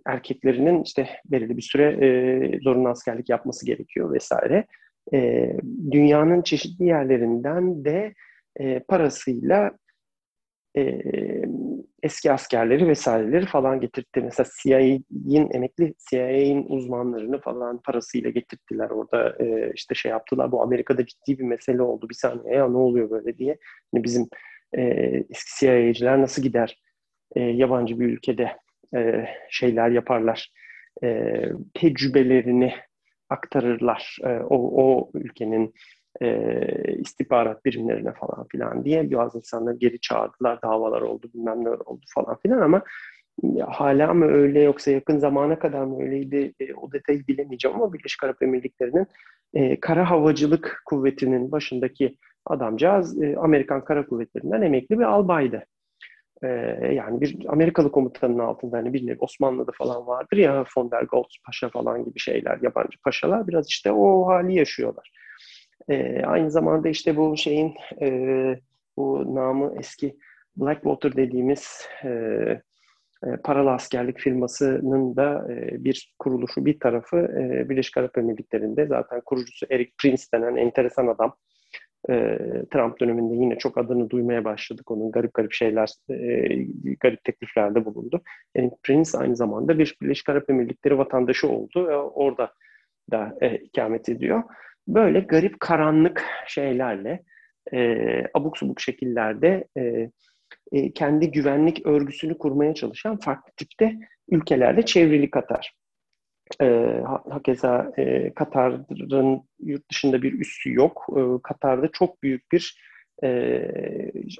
erkeklerinin 0.06 0.82
işte 0.82 1.08
belirli 1.24 1.56
bir 1.56 1.62
süre 1.62 2.06
e, 2.06 2.60
zorunlu 2.60 2.88
askerlik 2.88 3.28
yapması 3.28 3.66
gerekiyor 3.66 4.14
vesaire 4.14 4.66
e, 5.14 5.52
dünyanın 5.90 6.42
çeşitli 6.42 6.84
yerlerinden 6.84 7.84
de 7.84 8.14
e, 8.60 8.80
parasıyla 8.80 9.78
e, 10.76 11.00
eski 12.02 12.32
askerleri 12.32 12.88
vesaireleri 12.88 13.46
falan 13.46 13.80
getirtti. 13.80 14.20
Mesela 14.20 14.48
CIA'in 14.62 15.54
emekli 15.54 15.94
CIA'in 16.10 16.66
uzmanlarını 16.68 17.40
falan 17.40 17.80
parasıyla 17.82 18.30
getirttiler. 18.30 18.90
Orada 18.90 19.44
e, 19.44 19.72
işte 19.74 19.94
şey 19.94 20.10
yaptılar. 20.10 20.52
Bu 20.52 20.62
Amerika'da 20.62 21.06
ciddi 21.06 21.38
bir 21.38 21.44
mesele 21.44 21.82
oldu. 21.82 22.08
Bir 22.08 22.14
saniye 22.14 22.54
ya 22.54 22.68
ne 22.68 22.76
oluyor 22.76 23.10
böyle 23.10 23.38
diye. 23.38 23.58
Yani 23.94 24.04
bizim 24.04 24.28
e, 24.78 24.82
eski 25.30 25.60
CIA'ciler 25.60 26.20
nasıl 26.20 26.42
gider 26.42 26.78
e, 27.36 27.40
yabancı 27.40 28.00
bir 28.00 28.06
ülkede 28.06 28.56
e, 28.96 29.26
şeyler 29.50 29.90
yaparlar. 29.90 30.52
E, 31.04 31.42
tecrübelerini 31.74 32.74
aktarırlar 33.30 34.16
e, 34.24 34.28
o, 34.28 34.84
o 34.84 35.10
ülkenin 35.14 35.74
e, 36.22 36.68
istihbarat 36.98 37.64
birimlerine 37.64 38.12
falan 38.12 38.46
filan 38.48 38.84
diye 38.84 39.12
bazı 39.12 39.38
insanları 39.38 39.76
geri 39.76 40.00
çağırdılar, 40.00 40.62
davalar 40.62 41.02
oldu, 41.02 41.30
bilmem 41.34 41.64
ne 41.64 41.70
oldu 41.70 42.04
falan 42.14 42.36
filan 42.36 42.60
ama 42.60 42.82
ya, 43.42 43.66
hala 43.70 44.14
mı 44.14 44.26
öyle 44.26 44.60
yoksa 44.60 44.90
yakın 44.90 45.18
zamana 45.18 45.58
kadar 45.58 45.84
mı 45.84 46.02
öyleydi 46.02 46.54
e, 46.60 46.74
o 46.74 46.92
detayı 46.92 47.26
bilemeyeceğim 47.26 47.76
ama 47.76 47.92
Birleşik 47.92 48.24
Arap 48.24 48.42
Emirlikleri'nin 48.42 49.06
e, 49.54 49.80
kara 49.80 50.10
havacılık 50.10 50.82
kuvvetinin 50.86 51.52
başındaki 51.52 52.16
adamcağız 52.46 53.22
e, 53.22 53.36
Amerikan 53.36 53.84
Kara 53.84 54.06
Kuvvetleri'nden 54.06 54.62
emekli 54.62 54.98
bir 54.98 55.04
albaydı. 55.04 55.64
Ee, 56.42 56.48
yani 56.94 57.20
bir 57.20 57.46
Amerikalı 57.48 57.92
komutanın 57.92 58.38
altında 58.38 58.76
hani 58.76 58.92
bir 58.92 59.16
Osmanlı'da 59.20 59.72
falan 59.78 60.06
vardır 60.06 60.36
ya 60.36 60.64
von 60.76 60.90
der 60.90 61.02
Goltz 61.02 61.36
Paşa 61.46 61.68
falan 61.68 62.04
gibi 62.04 62.18
şeyler, 62.18 62.58
yabancı 62.62 62.98
paşalar 63.04 63.48
biraz 63.48 63.68
işte 63.68 63.92
o 63.92 64.26
hali 64.26 64.54
yaşıyorlar. 64.54 65.12
Ee, 65.88 66.22
aynı 66.26 66.50
zamanda 66.50 66.88
işte 66.88 67.16
bu 67.16 67.36
şeyin 67.36 67.74
e, 68.00 68.08
bu 68.96 69.34
namı 69.34 69.74
eski 69.78 70.16
Blackwater 70.56 71.16
dediğimiz 71.16 71.88
e, 72.04 72.08
e, 73.26 73.36
paralı 73.44 73.70
askerlik 73.70 74.18
firmasının 74.18 75.16
da 75.16 75.46
e, 75.52 75.84
bir 75.84 76.14
kuruluşu, 76.18 76.66
bir 76.66 76.80
tarafı 76.80 77.16
e, 77.16 77.68
Birleşik 77.68 77.96
Arap 77.96 78.18
Emirlikleri'nde 78.18 78.86
zaten 78.86 79.20
kurucusu 79.20 79.66
Eric 79.70 79.92
Prince 79.98 80.22
denen 80.34 80.56
enteresan 80.56 81.06
adam 81.06 81.36
e, 82.10 82.38
Trump 82.72 83.00
döneminde 83.00 83.34
yine 83.34 83.58
çok 83.58 83.78
adını 83.78 84.10
duymaya 84.10 84.44
başladık. 84.44 84.90
Onun 84.90 85.10
garip 85.10 85.34
garip 85.34 85.52
şeyler, 85.52 85.88
e, 86.10 86.48
garip 87.00 87.24
tekliflerde 87.24 87.84
bulundu. 87.84 88.22
Yani 88.54 88.70
Prince 88.82 89.18
aynı 89.18 89.36
zamanda 89.36 89.78
bir 89.78 89.96
Birleşik 90.02 90.28
Arap 90.28 90.50
Emirlikleri 90.50 90.98
vatandaşı 90.98 91.48
oldu 91.48 91.86
ve 91.88 91.96
orada 91.96 92.52
da 93.10 93.38
e, 93.40 93.56
ikamet 93.56 94.08
ediyor. 94.08 94.42
Böyle 94.88 95.20
garip 95.20 95.60
karanlık 95.60 96.24
şeylerle 96.46 97.22
e, 97.72 97.96
abuk 98.34 98.58
subuk 98.58 98.80
şekillerde 98.80 99.64
e, 99.76 100.10
e, 100.72 100.92
kendi 100.92 101.30
güvenlik 101.30 101.86
örgüsünü 101.86 102.38
kurmaya 102.38 102.74
çalışan 102.74 103.18
farklı 103.18 103.52
tipte 103.56 103.98
ülkelerle 104.30 104.84
çevrili 104.84 105.30
Katar. 105.30 105.74
E, 106.62 106.66
hakeza 107.30 107.92
e, 107.98 108.34
Katar'ın 108.34 109.42
yurt 109.60 109.90
dışında 109.90 110.22
bir 110.22 110.40
üssü 110.40 110.72
yok. 110.74 111.06
E, 111.16 111.20
Katar'da 111.42 111.88
çok 111.92 112.22
büyük 112.22 112.52
bir 112.52 112.80
e, 113.24 113.62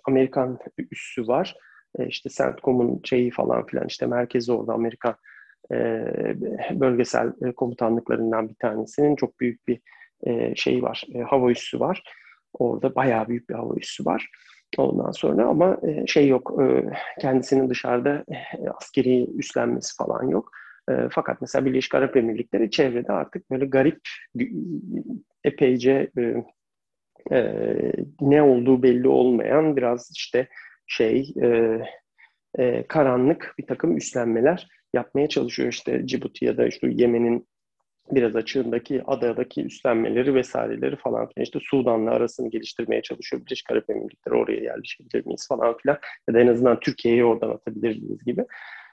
Amerikan 0.05 0.59
üssü 0.91 1.27
var. 1.27 1.57
E, 1.99 2.07
işte 2.07 2.31
CENTCOM'un 2.31 3.01
şeyi 3.05 3.31
falan 3.31 3.67
filan 3.67 3.87
işte 3.87 4.07
merkezi 4.07 4.53
orada 4.53 4.73
Amerikan 4.73 5.17
e, 5.73 5.77
bölgesel 6.71 7.33
e, 7.45 7.53
komutanlıklarından 7.53 8.49
bir 8.49 8.55
tanesinin 8.55 9.17
çok 9.17 9.41
büyük 9.41 9.69
bir 9.69 9.81
e, 10.27 10.55
şeyi 10.57 10.83
var. 10.83 11.05
E, 11.15 11.19
hava 11.19 11.51
üssü 11.51 11.81
var. 11.81 12.03
Orada 12.53 12.95
bayağı 12.95 13.29
büyük 13.29 13.49
bir 13.49 13.55
hava 13.55 13.75
üssü 13.77 14.05
var. 14.05 14.29
Ondan 14.79 15.11
sonra 15.11 15.47
ama 15.47 15.79
e, 15.83 16.07
şey 16.07 16.29
yok. 16.29 16.63
E, 16.63 16.85
kendisinin 17.21 17.71
dışarıda 17.71 18.25
e, 18.33 18.69
askeri 18.69 19.31
üstlenmesi 19.39 19.97
falan 19.97 20.29
yok. 20.29 20.51
E, 20.91 20.93
fakat 21.11 21.41
mesela 21.41 21.65
Birleşik 21.65 21.95
Arap 21.95 22.17
Emirlikleri 22.17 22.71
çevrede 22.71 23.13
artık 23.13 23.51
böyle 23.51 23.67
garip 23.67 24.01
epeyce 25.45 26.11
e, 26.19 26.45
e, 27.33 27.93
ne 28.21 28.43
olduğu 28.43 28.83
belli 28.83 29.09
olmayan 29.09 29.77
biraz 29.77 30.13
işte 30.17 30.49
şey 30.87 31.35
e, 31.43 31.79
e, 32.59 32.87
karanlık 32.89 33.55
bir 33.59 33.67
takım 33.67 33.97
üstlenmeler 33.97 34.69
yapmaya 34.93 35.29
çalışıyor. 35.29 35.69
işte 35.69 36.07
Cibuti 36.07 36.45
ya 36.45 36.57
da 36.57 36.67
işte 36.67 36.89
Yemen'in 36.93 37.49
biraz 38.11 38.37
açığındaki 38.37 39.03
adadaki 39.07 39.65
üstlenmeleri 39.65 40.35
vesaireleri 40.35 40.97
falan 40.97 41.29
filan 41.29 41.45
işte 41.45 41.59
Sudan'la 41.63 42.11
arasını 42.11 42.51
geliştirmeye 42.51 43.03
çalışıyor. 43.03 43.43
Birleşik 43.47 43.71
Arap 43.71 43.91
Emirlikleri 43.91 44.37
oraya 44.37 44.61
yerleşebilir 44.61 45.27
miyiz 45.27 45.47
falan 45.49 45.77
filan 45.77 45.99
ya 46.29 46.35
da 46.35 46.41
en 46.41 46.47
azından 46.47 46.81
Türkiye'yi 46.81 47.25
oradan 47.25 47.51
atabilir 47.51 48.03
miyiz 48.03 48.25
gibi 48.25 48.45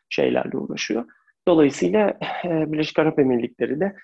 şeylerle 0.09 0.57
uğraşıyor. 0.57 1.05
Dolayısıyla 1.47 2.19
e, 2.45 2.71
Birleşik 2.71 2.99
Arap 2.99 3.19
Emirlikleri 3.19 3.79
de 3.79 3.95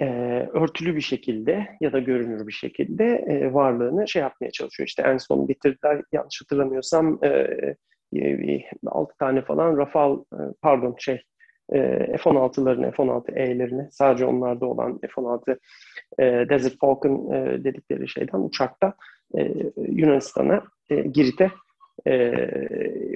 e, 0.00 0.06
örtülü 0.52 0.96
bir 0.96 1.00
şekilde 1.00 1.68
ya 1.80 1.92
da 1.92 1.98
görünür 1.98 2.46
bir 2.46 2.52
şekilde 2.52 3.04
e, 3.04 3.54
varlığını 3.54 4.08
şey 4.08 4.22
yapmaya 4.22 4.50
çalışıyor. 4.50 4.86
İşte 4.86 5.02
en 5.02 5.16
son 5.16 5.48
bitirdiler 5.48 6.02
yanlış 6.12 6.42
hatırlamıyorsam 6.42 7.18
e, 7.24 7.28
e, 8.16 8.64
6 8.86 9.18
tane 9.18 9.42
falan 9.42 9.76
Rafal 9.76 10.18
e, 10.32 10.40
pardon 10.62 10.94
şey 10.98 11.22
F-16'larını, 11.72 12.92
F-16E'lerini 12.92 13.88
sadece 13.90 14.24
onlarda 14.24 14.66
olan 14.66 14.98
F-16 14.98 15.58
e, 16.18 16.48
Desert 16.48 16.78
Falcon 16.80 17.32
e, 17.32 17.64
dedikleri 17.64 18.08
şeyden 18.08 18.38
uçakta 18.38 18.94
e, 19.38 19.52
Yunanistan'a, 19.76 20.62
e, 20.90 21.00
Girit'e 21.00 21.50
e, 22.06 22.50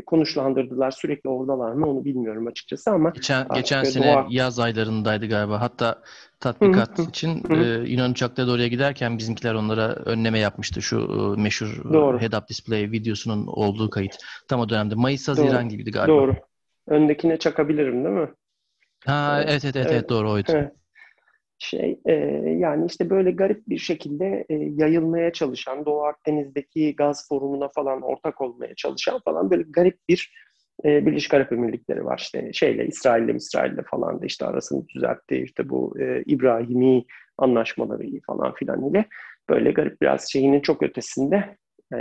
konuşlandırdılar. 0.06 0.90
Sürekli 0.90 1.30
oradalar 1.30 1.72
mı 1.72 1.90
onu 1.90 2.04
bilmiyorum 2.04 2.46
açıkçası 2.46 2.90
ama 2.90 3.10
geçen 3.10 3.46
geçen 3.54 3.82
sene 3.84 4.14
doğa... 4.14 4.26
yaz 4.30 4.58
aylarındaydı 4.58 5.28
galiba. 5.28 5.60
Hatta 5.60 6.02
tatbikat 6.40 6.98
için. 6.98 7.42
E, 7.50 7.90
Yunan 7.90 8.10
uçakları 8.10 8.48
da 8.48 8.52
oraya 8.52 8.68
giderken 8.68 9.18
bizimkiler 9.18 9.54
onlara 9.54 9.88
önleme 9.88 10.38
yapmıştı. 10.38 10.82
Şu 10.82 10.96
e, 10.98 11.40
meşhur 11.40 11.90
e, 11.90 11.92
Doğru. 11.92 12.18
head-up 12.18 12.48
display 12.48 12.90
videosunun 12.90 13.46
olduğu 13.46 13.90
kayıt. 13.90 14.16
Tam 14.48 14.60
o 14.60 14.68
dönemde 14.68 14.94
Mayıs 14.94 15.28
Haziran 15.28 15.68
gibiydi 15.68 15.90
galiba. 15.90 16.16
Doğru. 16.16 16.34
Öndekine 16.86 17.36
çakabilirim 17.36 18.04
değil 18.04 18.14
mi? 18.14 18.28
Ha 19.06 19.42
evet 19.46 19.64
evet 19.64 19.76
evet, 19.76 19.88
evet 19.90 20.08
doğru 20.08 20.30
oydu. 20.30 20.52
Evet. 20.54 20.72
Şey 21.58 22.00
e, 22.06 22.12
yani 22.58 22.86
işte 22.86 23.10
böyle 23.10 23.30
garip 23.30 23.68
bir 23.68 23.78
şekilde 23.78 24.44
e, 24.48 24.54
yayılmaya 24.54 25.32
çalışan 25.32 25.86
Doğu 25.86 26.04
Akdeniz'deki 26.04 26.96
gaz 26.96 27.28
forumuna 27.28 27.68
falan 27.68 28.02
ortak 28.02 28.40
olmaya 28.40 28.74
çalışan 28.74 29.20
falan 29.24 29.50
böyle 29.50 29.62
garip 29.62 29.98
bir 30.08 30.32
e, 30.84 31.06
Birleşik 31.06 31.34
Arap 31.34 31.52
Emirlikleri 31.52 32.04
var. 32.04 32.18
İşte 32.18 32.52
şeyle 32.52 32.86
İsrail'le 32.86 33.34
İsrail'le 33.34 33.82
falan 33.90 34.20
da 34.22 34.26
işte 34.26 34.46
arasını 34.46 34.88
düzeltti. 34.88 35.36
İşte 35.36 35.68
bu 35.68 36.00
e, 36.00 36.22
İbrahimi 36.26 37.04
anlaşmaları 37.38 38.20
falan 38.26 38.54
filan 38.54 38.90
ile 38.90 39.04
böyle 39.48 39.72
garip 39.72 40.02
biraz 40.02 40.30
şeyinin 40.32 40.60
çok 40.60 40.82
ötesinde 40.82 41.56
e, 41.94 41.98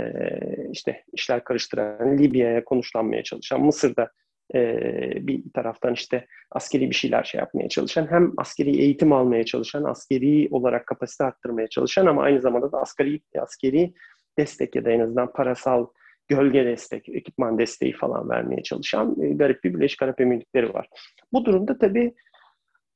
işte 0.72 1.04
işler 1.12 1.44
karıştıran 1.44 2.18
Libya'ya 2.18 2.64
konuşlanmaya 2.64 3.22
çalışan 3.22 3.60
Mısır'da 3.60 4.10
e, 4.54 4.80
bir 5.26 5.42
taraftan 5.54 5.92
işte 5.92 6.26
askeri 6.50 6.90
bir 6.90 6.94
şeyler 6.94 7.24
şey 7.24 7.38
yapmaya 7.38 7.68
çalışan, 7.68 8.10
hem 8.10 8.32
askeri 8.36 8.80
eğitim 8.80 9.12
almaya 9.12 9.44
çalışan, 9.44 9.84
askeri 9.84 10.48
olarak 10.50 10.86
kapasite 10.86 11.24
arttırmaya 11.24 11.68
çalışan 11.68 12.06
ama 12.06 12.22
aynı 12.22 12.40
zamanda 12.40 12.72
da 12.72 12.80
askeri 12.80 13.20
askeri 13.38 13.94
destek 14.38 14.76
ya 14.76 14.84
da 14.84 14.90
en 14.90 15.00
azından 15.00 15.32
parasal 15.32 15.86
gölge 16.28 16.64
destek, 16.66 17.08
ekipman 17.08 17.58
desteği 17.58 17.92
falan 17.92 18.30
vermeye 18.30 18.62
çalışan 18.62 19.16
e, 19.22 19.28
garip 19.28 19.64
bir 19.64 19.74
Birleşik 19.74 20.02
Arap 20.02 20.20
Emirlikleri 20.20 20.74
var. 20.74 20.88
Bu 21.32 21.44
durumda 21.44 21.78
tabii 21.78 22.14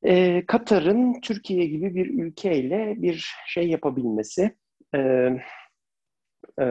e, 0.02 0.46
Katar'ın 0.46 1.20
Türkiye 1.20 1.66
gibi 1.66 1.94
bir 1.94 2.24
ülkeyle 2.24 2.94
bir 2.96 3.34
şey 3.46 3.68
yapabilmesi, 3.68 4.56
e, 4.94 4.98
e, 6.60 6.66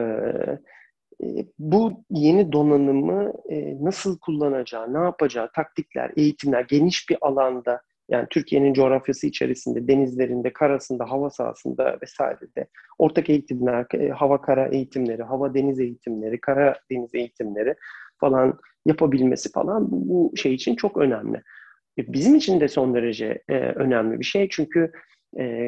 bu 1.58 2.04
yeni 2.10 2.52
donanımı 2.52 3.32
e, 3.48 3.84
nasıl 3.84 4.18
kullanacağı, 4.18 4.94
ne 4.94 4.98
yapacağı, 4.98 5.50
taktikler, 5.52 6.12
eğitimler 6.16 6.64
geniş 6.68 7.10
bir 7.10 7.18
alanda 7.20 7.82
yani 8.08 8.26
Türkiye'nin 8.30 8.74
coğrafyası 8.74 9.26
içerisinde, 9.26 9.88
denizlerinde, 9.88 10.52
karasında, 10.52 11.10
hava 11.10 11.30
sahasında 11.30 11.98
vesairede 12.02 12.66
ortak 12.98 13.30
eğitimler, 13.30 13.86
e, 13.94 14.08
hava 14.08 14.40
kara 14.40 14.66
eğitimleri, 14.68 15.22
hava 15.22 15.54
deniz 15.54 15.80
eğitimleri, 15.80 16.40
kara 16.40 16.78
deniz 16.90 17.14
eğitimleri 17.14 17.74
falan 18.18 18.58
yapabilmesi 18.86 19.52
falan 19.52 19.86
bu 19.90 20.32
şey 20.36 20.54
için 20.54 20.76
çok 20.76 20.96
önemli. 20.96 21.42
E, 21.98 22.12
bizim 22.12 22.34
için 22.34 22.60
de 22.60 22.68
son 22.68 22.94
derece 22.94 23.42
önemli 23.48 24.20
bir 24.20 24.24
şey 24.24 24.48
çünkü 24.48 24.92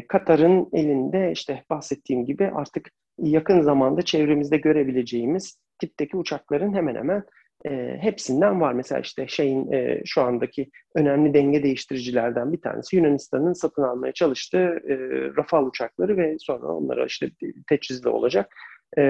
Katar'ın 0.08 0.68
elinde 0.72 1.32
işte 1.32 1.64
bahsettiğim 1.70 2.24
gibi 2.24 2.50
artık 2.54 2.90
yakın 3.18 3.60
zamanda 3.60 4.02
çevremizde 4.02 4.56
görebileceğimiz 4.56 5.58
tipteki 5.78 6.16
uçakların 6.16 6.74
hemen 6.74 6.94
hemen 6.94 7.24
e, 7.66 7.96
hepsinden 8.00 8.60
var. 8.60 8.72
Mesela 8.72 9.00
işte 9.00 9.28
şeyin 9.28 9.72
e, 9.72 10.02
şu 10.04 10.22
andaki 10.22 10.70
önemli 10.94 11.34
denge 11.34 11.62
değiştiricilerden 11.62 12.52
bir 12.52 12.60
tanesi 12.60 12.96
Yunanistan'ın 12.96 13.52
satın 13.52 13.82
almaya 13.82 14.12
çalıştığı 14.12 14.80
e, 14.88 14.96
Rafale 15.36 15.66
uçakları 15.66 16.16
ve 16.16 16.36
sonra 16.38 16.66
onlara 16.66 17.06
işte 17.06 17.30
teçhizli 17.68 18.08
olacak 18.08 18.54
e, 18.98 19.02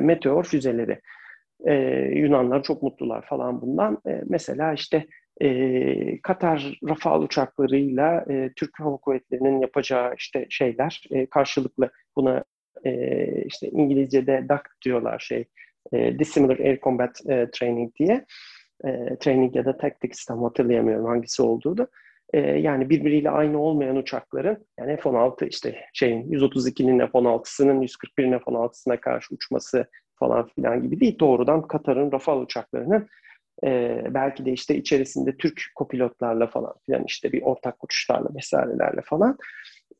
meteor 0.00 0.44
füzeleri. 0.44 1.00
E, 1.66 1.74
Yunanlar 2.14 2.62
çok 2.62 2.82
mutlular 2.82 3.26
falan 3.26 3.62
bundan. 3.62 3.98
E, 4.08 4.22
mesela 4.28 4.72
işte 4.72 5.06
e, 5.40 6.20
Katar 6.22 6.78
Rafale 6.88 7.24
uçaklarıyla 7.24 8.24
e, 8.30 8.50
Türk 8.56 8.80
Hava 8.80 8.96
Kuvvetleri'nin 8.96 9.60
yapacağı 9.60 10.14
işte 10.18 10.46
şeyler 10.50 11.02
e, 11.10 11.26
karşılıklı 11.26 11.90
buna 12.16 12.44
e, 12.84 13.26
işte 13.46 13.68
İngilizce'de 13.68 14.46
DAC 14.48 14.62
diyorlar 14.84 15.18
şey 15.18 15.44
e, 15.92 16.18
Dissimilar 16.18 16.58
Air 16.58 16.80
Combat 16.80 17.20
e, 17.28 17.50
Training 17.50 17.94
diye. 17.96 18.24
E, 18.84 19.16
training 19.20 19.56
ya 19.56 19.64
da 19.64 19.76
tactics 19.76 20.24
tam 20.24 20.42
hatırlayamıyorum 20.42 21.06
hangisi 21.06 21.42
olduğu 21.42 21.88
e, 22.32 22.40
yani 22.40 22.90
birbiriyle 22.90 23.30
aynı 23.30 23.60
olmayan 23.60 23.96
uçakların 23.96 24.66
yani 24.78 24.96
F-16 24.96 25.48
işte 25.48 25.76
şeyin 25.92 26.30
132'nin 26.30 26.98
F-16'sının 26.98 27.82
141'in 27.82 28.38
F-16'sına 28.38 29.00
karşı 29.00 29.34
uçması 29.34 29.86
falan 30.18 30.48
filan 30.48 30.82
gibi 30.82 31.00
değil. 31.00 31.18
Doğrudan 31.18 31.66
Katar'ın 31.66 32.12
Rafale 32.12 32.40
uçaklarının 32.40 33.08
e, 33.64 34.02
belki 34.10 34.44
de 34.44 34.52
işte 34.52 34.76
içerisinde 34.76 35.36
Türk 35.36 35.62
kopilotlarla 35.74 36.46
falan 36.46 36.74
filan 36.86 37.04
işte 37.04 37.32
bir 37.32 37.42
ortak 37.42 37.84
uçuşlarla 37.84 38.28
vesairelerle 38.36 39.00
falan 39.04 39.38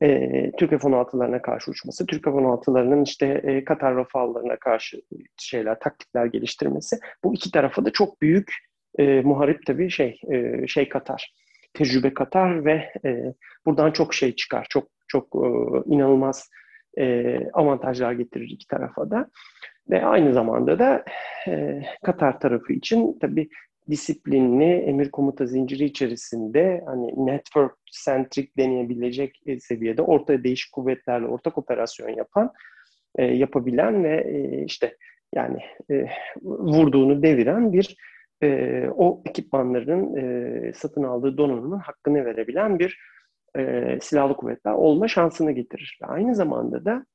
e, 0.02 0.50
Türk 0.58 0.70
F-16'larına 0.70 1.42
karşı 1.42 1.70
uçması, 1.70 2.06
Türk 2.06 2.24
F-16'larının 2.24 3.04
işte 3.04 3.26
e, 3.26 3.64
Katar 3.64 3.96
Rafal'larına 3.96 4.56
karşı 4.56 5.02
şeyler, 5.38 5.78
taktikler 5.80 6.26
geliştirmesi. 6.26 6.98
Bu 7.24 7.34
iki 7.34 7.50
tarafa 7.50 7.84
da 7.84 7.90
çok 7.90 8.22
büyük 8.22 8.52
e, 8.98 9.20
muharip 9.20 9.66
tabii 9.66 9.90
şey 9.90 10.20
e, 10.30 10.66
şey 10.66 10.88
katar. 10.88 11.34
Tecrübe 11.74 12.14
katar 12.14 12.64
ve 12.64 12.92
e, 13.04 13.34
buradan 13.66 13.90
çok 13.92 14.14
şey 14.14 14.34
çıkar. 14.34 14.66
Çok 14.70 14.88
çok 15.08 15.34
e, 15.34 15.48
inanılmaz 15.94 16.50
e, 16.98 17.36
avantajlar 17.52 18.12
getirir 18.12 18.50
iki 18.50 18.66
tarafa 18.66 19.10
da. 19.10 19.30
Ve 19.90 20.04
aynı 20.04 20.32
zamanda 20.32 20.78
da 20.78 21.04
e, 21.48 21.82
Katar 22.04 22.40
tarafı 22.40 22.72
için 22.72 23.18
tabii 23.20 23.48
disiplinli 23.90 24.64
emir 24.64 25.10
komuta 25.10 25.46
zinciri 25.46 25.84
içerisinde 25.84 26.82
hani 26.86 27.26
network 27.26 27.76
centric 28.04 28.48
deneyebilecek 28.58 29.42
e, 29.46 29.60
seviyede 29.60 30.02
orta 30.02 30.44
değişik 30.44 30.72
kuvvetlerle 30.72 31.26
ortak 31.26 31.58
operasyon 31.58 32.08
yapan, 32.08 32.52
e, 33.18 33.24
yapabilen 33.24 34.04
ve 34.04 34.16
e, 34.28 34.64
işte 34.64 34.96
yani 35.34 35.58
e, 35.90 36.06
vurduğunu 36.42 37.22
deviren 37.22 37.72
bir 37.72 37.96
e, 38.42 38.88
o 38.96 39.22
ekipmanların 39.26 40.16
e, 40.16 40.72
satın 40.72 41.02
aldığı 41.02 41.38
donanımın 41.38 41.78
hakkını 41.78 42.24
verebilen 42.24 42.78
bir 42.78 42.98
e, 43.58 43.98
silahlı 44.00 44.36
kuvvetler 44.36 44.72
olma 44.72 45.08
şansını 45.08 45.52
getirir. 45.52 45.98
Ve 46.02 46.06
aynı 46.06 46.34
zamanda 46.34 46.84
da 46.84 47.06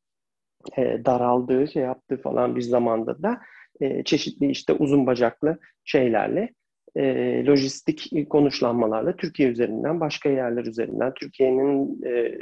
e, 0.78 1.06
daraldığı, 1.06 1.68
şey 1.68 1.84
yaptığı 1.84 2.18
falan 2.18 2.56
bir 2.56 2.62
zamanda 2.62 3.24
da 3.24 3.42
e, 3.82 4.04
çeşitli 4.04 4.52
işte 4.52 4.74
uzun 4.74 5.08
bacaklı 5.08 5.60
şeylerle 5.86 6.50
e, 6.96 7.46
lojistik 7.46 8.30
konuşlanmalarla 8.30 9.16
Türkiye 9.16 9.50
üzerinden, 9.50 10.00
başka 10.00 10.30
yerler 10.30 10.66
üzerinden, 10.66 11.14
Türkiye'nin 11.14 12.02
e, 12.06 12.34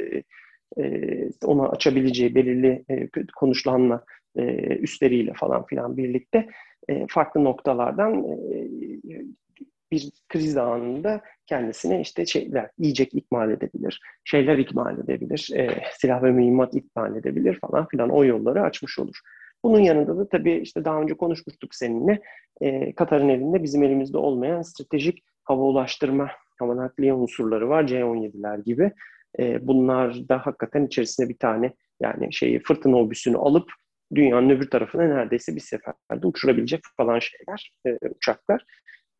e, 0.78 1.28
ona 1.44 1.68
açabileceği 1.68 2.34
belirli 2.34 2.84
e, 2.90 3.08
konuşlanma 3.36 4.04
e, 4.36 4.42
üstleriyle 4.76 5.32
falan 5.36 5.66
filan 5.66 5.96
birlikte 5.96 6.48
e, 6.88 7.06
farklı 7.08 7.44
noktalardan 7.44 8.24
e, 8.24 8.68
bir 9.90 10.12
kriz 10.28 10.56
anında 10.56 11.20
kendisine 11.46 12.00
işte 12.00 12.26
şeyler, 12.26 12.70
yiyecek 12.78 13.14
ikmal 13.14 13.50
edebilir, 13.50 14.00
şeyler 14.24 14.58
ikmal 14.58 14.98
edebilir, 14.98 15.50
e, 15.56 15.82
silah 15.98 16.22
ve 16.22 16.32
mühimmat 16.32 16.74
ikmal 16.74 17.16
edebilir 17.16 17.58
falan 17.60 17.86
filan 17.88 18.10
o 18.10 18.24
yolları 18.24 18.62
açmış 18.62 18.98
olur. 18.98 19.16
Bunun 19.64 19.80
yanında 19.80 20.18
da 20.18 20.28
tabii 20.28 20.54
işte 20.54 20.84
daha 20.84 21.00
önce 21.00 21.14
konuşmuştuk 21.14 21.74
seninle 21.74 22.20
e, 22.60 22.94
Katar'ın 22.94 23.28
elinde 23.28 23.62
bizim 23.62 23.82
elimizde 23.82 24.18
olmayan 24.18 24.62
stratejik 24.62 25.24
hava 25.44 25.62
ulaştırma, 25.62 26.30
hava 26.58 26.76
nakliye 26.76 27.14
unsurları 27.14 27.68
var 27.68 27.86
C-17'ler 27.86 28.64
gibi. 28.64 28.92
E, 29.38 29.66
bunlar 29.66 30.28
da 30.28 30.46
hakikaten 30.46 30.86
içerisinde 30.86 31.28
bir 31.28 31.38
tane 31.38 31.72
yani 32.00 32.32
şeyi 32.32 32.62
fırtına 32.62 32.96
obüsünü 32.96 33.36
alıp 33.36 33.70
dünyanın 34.14 34.50
öbür 34.50 34.70
tarafına 34.70 35.02
neredeyse 35.02 35.54
bir 35.54 35.60
seferde 35.60 36.26
uçurabilecek 36.26 36.80
falan 36.96 37.18
şeyler, 37.18 37.72
e, 37.86 38.08
uçaklar. 38.08 38.64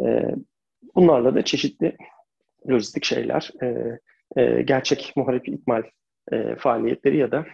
E, 0.05 0.23
bunlarla 0.95 1.35
da 1.35 1.45
çeşitli 1.45 1.97
lojistik 2.71 3.05
şeyler, 3.05 3.51
e, 3.63 3.99
e, 4.37 4.63
gerçek 4.63 5.13
muharip 5.17 5.49
ikmal 5.49 5.83
e, 6.33 6.57
faaliyetleri 6.57 7.17
ya 7.17 7.33
da 7.33 7.47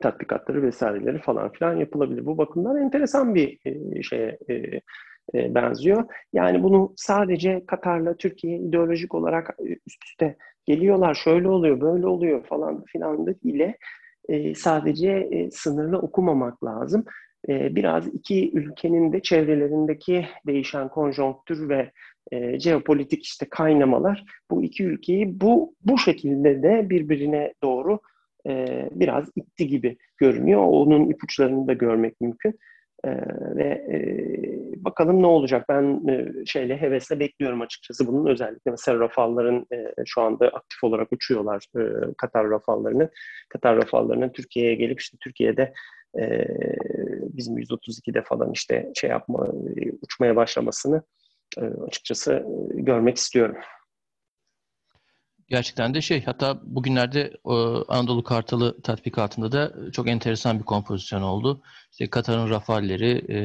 tatbikatları 0.00 0.62
vesaireleri 0.62 1.18
falan 1.18 1.52
filan 1.52 1.76
yapılabilir. 1.76 2.26
Bu 2.26 2.38
bakımdan 2.38 2.76
enteresan 2.76 3.34
bir 3.34 3.58
e, 3.64 4.02
şeye 4.02 4.38
e, 4.48 4.54
e, 5.34 5.54
benziyor. 5.54 6.04
Yani 6.32 6.62
bunu 6.62 6.92
sadece 6.96 7.66
Katar'la 7.66 8.16
Türkiye 8.16 8.58
ideolojik 8.58 9.14
olarak 9.14 9.56
e, 9.58 9.72
üst 9.86 10.04
üste 10.04 10.36
geliyorlar, 10.66 11.14
şöyle 11.14 11.48
oluyor, 11.48 11.80
böyle 11.80 12.06
oluyor 12.06 12.46
falan 12.46 12.84
filan 12.84 13.26
ile 13.42 13.78
sadece 14.54 15.28
sınırlı 15.52 15.98
okumamak 15.98 16.64
lazım. 16.64 17.04
Biraz 17.48 18.06
iki 18.06 18.52
ülkenin 18.52 19.12
de 19.12 19.22
çevrelerindeki 19.22 20.26
değişen 20.46 20.88
konjonktür 20.88 21.68
ve 21.68 21.90
e, 22.32 22.60
jeopolitik 22.60 23.24
işte 23.24 23.46
kaynamalar 23.50 24.24
bu 24.50 24.62
iki 24.62 24.84
ülkeyi 24.84 25.40
bu 25.40 25.74
bu 25.84 25.98
şekilde 25.98 26.62
de 26.62 26.90
birbirine 26.90 27.54
doğru 27.62 28.00
e, 28.48 28.88
biraz 28.92 29.28
itti 29.36 29.66
gibi 29.66 29.96
görünüyor. 30.16 30.60
Onun 30.60 31.10
ipuçlarını 31.10 31.68
da 31.68 31.72
görmek 31.72 32.20
mümkün. 32.20 32.58
E, 33.04 33.10
ve 33.56 33.64
e, 33.64 33.98
bakalım 34.84 35.22
ne 35.22 35.26
olacak. 35.26 35.66
Ben 35.68 36.02
şeyle 36.44 36.80
hevesle 36.80 37.20
bekliyorum 37.20 37.60
açıkçası 37.60 38.06
bunun 38.06 38.26
özellikle 38.26 38.70
mesela 38.70 39.00
Rafalların 39.00 39.66
şu 40.06 40.20
anda 40.22 40.48
aktif 40.48 40.84
olarak 40.84 41.12
uçuyorlar 41.12 41.66
Katar 42.18 42.50
Rafallarını. 42.50 43.10
Katar 43.48 43.76
Rafallarının 43.76 44.28
Türkiye'ye 44.28 44.74
gelip 44.74 45.00
işte 45.00 45.16
Türkiye'de 45.20 45.72
bizim 47.22 47.58
132'de 47.58 48.22
falan 48.22 48.52
işte 48.52 48.90
şey 48.94 49.10
yapma 49.10 49.48
uçmaya 50.02 50.36
başlamasını 50.36 51.02
açıkçası 51.86 52.44
görmek 52.74 53.16
istiyorum. 53.16 53.56
Gerçekten 55.48 55.94
de 55.94 56.00
şey 56.00 56.24
hatta 56.24 56.60
bugünlerde 56.64 57.32
Anadolu 57.88 58.24
Kartalı 58.24 58.82
tatbikatında 58.82 59.52
da 59.52 59.72
çok 59.92 60.08
enteresan 60.08 60.58
bir 60.58 60.64
kompozisyon 60.64 61.22
oldu. 61.22 61.62
İşte 61.92 62.10
Katar'ın 62.10 62.50
Rafalleri, 62.50 63.24
e, 63.28 63.38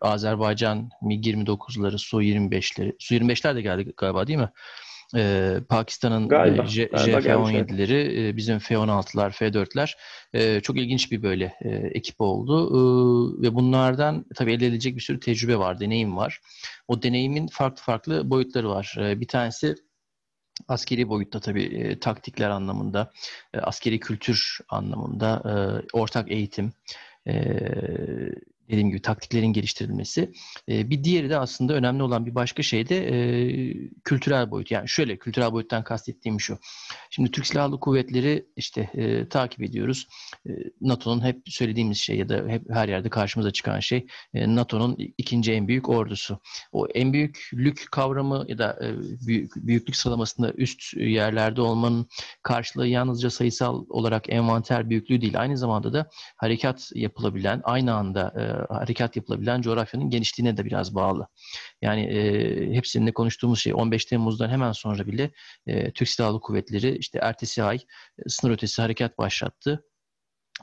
Azerbaycan 0.00 0.90
MiG-29'ları, 1.02 1.98
Su-25'leri, 1.98 2.94
Su-25'ler 2.98 3.56
de 3.56 3.62
geldi 3.62 3.92
galiba 3.96 4.26
değil 4.26 4.38
mi? 4.38 4.50
E, 5.16 5.54
Pakistan'ın 5.68 6.30
e, 6.30 6.66
JF-17'leri, 6.66 8.28
e, 8.28 8.36
bizim 8.36 8.58
F-16'lar, 8.58 9.32
F-4'ler 9.32 9.96
e, 10.34 10.60
çok 10.60 10.78
ilginç 10.78 11.12
bir 11.12 11.22
böyle 11.22 11.54
e, 11.62 11.68
ekip 11.68 12.20
oldu. 12.20 12.66
E, 12.68 13.42
ve 13.42 13.54
bunlardan 13.54 14.24
tabii 14.34 14.52
elde 14.52 14.66
edilecek 14.66 14.96
bir 14.96 15.00
sürü 15.00 15.20
tecrübe 15.20 15.58
var, 15.58 15.80
deneyim 15.80 16.16
var. 16.16 16.40
O 16.88 17.02
deneyimin 17.02 17.46
farklı 17.46 17.82
farklı 17.82 18.30
boyutları 18.30 18.68
var. 18.68 18.96
E, 19.00 19.20
bir 19.20 19.28
tanesi 19.28 19.74
askeri 20.68 21.08
boyutta 21.08 21.40
tabii 21.40 21.64
e, 21.64 21.98
taktikler 21.98 22.50
anlamında, 22.50 23.12
e, 23.54 23.58
askeri 23.58 24.00
kültür 24.00 24.58
anlamında, 24.68 25.42
e, 25.44 25.52
ortak 25.92 26.30
eğitim, 26.30 26.72
e, 27.26 27.34
dediğim 28.70 28.88
gibi 28.88 29.02
taktiklerin 29.02 29.52
geliştirilmesi. 29.52 30.32
E, 30.68 30.90
bir 30.90 31.04
diğeri 31.04 31.30
de 31.30 31.38
aslında 31.38 31.74
önemli 31.74 32.02
olan 32.02 32.26
bir 32.26 32.34
başka 32.34 32.62
şey 32.62 32.88
de 32.88 33.06
e, 33.06 33.14
kültürel 34.04 34.50
boyut. 34.50 34.70
Yani 34.70 34.88
şöyle 34.88 35.18
kültürel 35.18 35.52
boyuttan 35.52 35.84
kastettiğim 35.84 36.40
şu. 36.40 36.58
Şimdi 37.10 37.30
Türk 37.30 37.46
Silahlı 37.46 37.80
Kuvvetleri 37.80 38.46
işte 38.56 38.90
e, 38.94 39.28
takip 39.28 39.62
ediyoruz. 39.62 40.08
E, 40.46 40.50
NATO'nun 40.80 41.24
hep 41.24 41.42
söylediğimiz 41.46 41.98
şey 41.98 42.16
ya 42.16 42.28
da 42.28 42.48
hep 42.48 42.70
her 42.70 42.88
yerde 42.88 43.08
karşımıza 43.08 43.50
çıkan 43.50 43.80
şey 43.80 44.06
NATO'nun 44.34 44.96
ikinci 45.18 45.52
en 45.52 45.68
büyük 45.68 45.88
ordusu. 45.88 46.40
O 46.72 46.86
en 46.86 47.12
büyüklük 47.12 47.88
kavramı 47.90 48.44
ya 48.48 48.58
da 48.58 48.78
büyük, 49.26 49.52
büyüklük 49.56 49.96
sıralamasında 49.96 50.52
üst 50.52 50.96
yerlerde 50.96 51.60
olmanın 51.60 52.06
karşılığı 52.42 52.88
yalnızca 52.88 53.30
sayısal 53.30 53.84
olarak 53.88 54.30
envanter 54.30 54.90
büyüklüğü 54.90 55.20
değil. 55.20 55.40
Aynı 55.40 55.58
zamanda 55.58 55.92
da 55.92 56.10
harekat 56.36 56.90
yapılabilen, 56.94 57.60
aynı 57.64 57.94
anda 57.94 58.32
harekat 58.68 59.16
yapılabilen 59.16 59.62
coğrafyanın 59.62 60.10
genişliğine 60.10 60.56
de 60.56 60.64
biraz 60.64 60.94
bağlı. 60.94 61.26
Yani 61.82 62.02
e, 62.02 62.74
hepsinde 62.74 63.12
konuştuğumuz 63.12 63.60
şey 63.60 63.74
15 63.74 64.04
Temmuz'dan 64.04 64.48
hemen 64.48 64.72
sonra 64.72 65.06
bile 65.06 65.30
e, 65.66 65.90
Türk 65.90 66.08
Silahlı 66.08 66.40
Kuvvetleri 66.40 66.96
işte 66.98 67.18
ertesi 67.22 67.62
ay 67.62 67.76
e, 67.76 68.28
sınır 68.28 68.52
ötesi 68.52 68.82
harekat 68.82 69.18
başlattı 69.18 69.84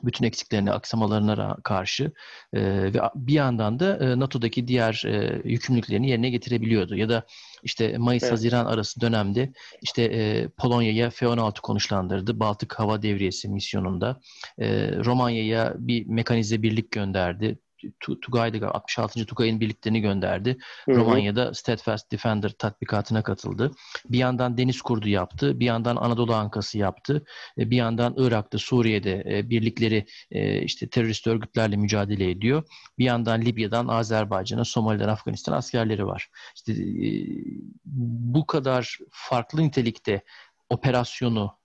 bütün 0.02 0.24
eksiklerine, 0.24 0.72
aksamalarına 0.72 1.56
karşı 1.64 2.12
e, 2.52 2.60
ve 2.94 3.00
bir 3.14 3.32
yandan 3.32 3.80
da 3.80 3.96
e, 3.96 4.18
NATO'daki 4.18 4.68
diğer 4.68 5.02
e, 5.06 5.42
yükümlülüklerini 5.44 6.10
yerine 6.10 6.30
getirebiliyordu. 6.30 6.96
Ya 6.96 7.08
da 7.08 7.26
işte 7.62 7.98
Mayıs-Haziran 7.98 8.64
evet. 8.64 8.74
arası 8.74 9.00
dönemde 9.00 9.52
işte 9.82 10.02
e, 10.02 10.48
Polonya'ya 10.48 11.10
F-16 11.10 11.60
konuşlandırdı. 11.60 12.40
Baltık 12.40 12.78
Hava 12.78 13.02
Devriyesi 13.02 13.48
misyonunda. 13.48 14.20
E, 14.58 14.96
Romanya'ya 15.04 15.74
bir 15.78 16.06
mekanize 16.06 16.62
birlik 16.62 16.90
gönderdi. 16.90 17.58
Tugay'da 18.00 18.74
66. 18.74 19.26
Tugay'ın 19.26 19.60
birliklerini 19.60 20.00
gönderdi. 20.00 20.58
Hı 20.84 20.92
hı. 20.92 20.96
Romanya'da 20.96 21.54
Steadfast 21.54 22.12
Defender 22.12 22.50
tatbikatına 22.58 23.22
katıldı. 23.22 23.70
Bir 24.08 24.18
yandan 24.18 24.58
deniz 24.58 24.82
kurdu 24.82 25.08
yaptı. 25.08 25.60
Bir 25.60 25.66
yandan 25.66 25.96
Anadolu 25.96 26.34
Ankası 26.34 26.78
yaptı. 26.78 27.24
E, 27.58 27.70
bir 27.70 27.76
yandan 27.76 28.14
Irak'ta, 28.16 28.58
Suriye'de 28.58 29.24
e, 29.28 29.50
birlikleri 29.50 30.06
e, 30.30 30.62
işte 30.62 30.88
terörist 30.88 31.26
örgütlerle 31.26 31.76
mücadele 31.76 32.30
ediyor. 32.30 32.62
Bir 32.98 33.04
yandan 33.04 33.42
Libya'dan 33.42 33.88
Azerbaycan'a, 33.88 34.64
Somali'den 34.64 35.08
Afganistan 35.08 35.52
askerleri 35.52 36.06
var. 36.06 36.30
İşte 36.56 36.74
bu 37.84 38.46
kadar 38.46 38.98
farklı 39.10 39.62
nitelikte 39.62 40.22
operasyonu 40.70 41.58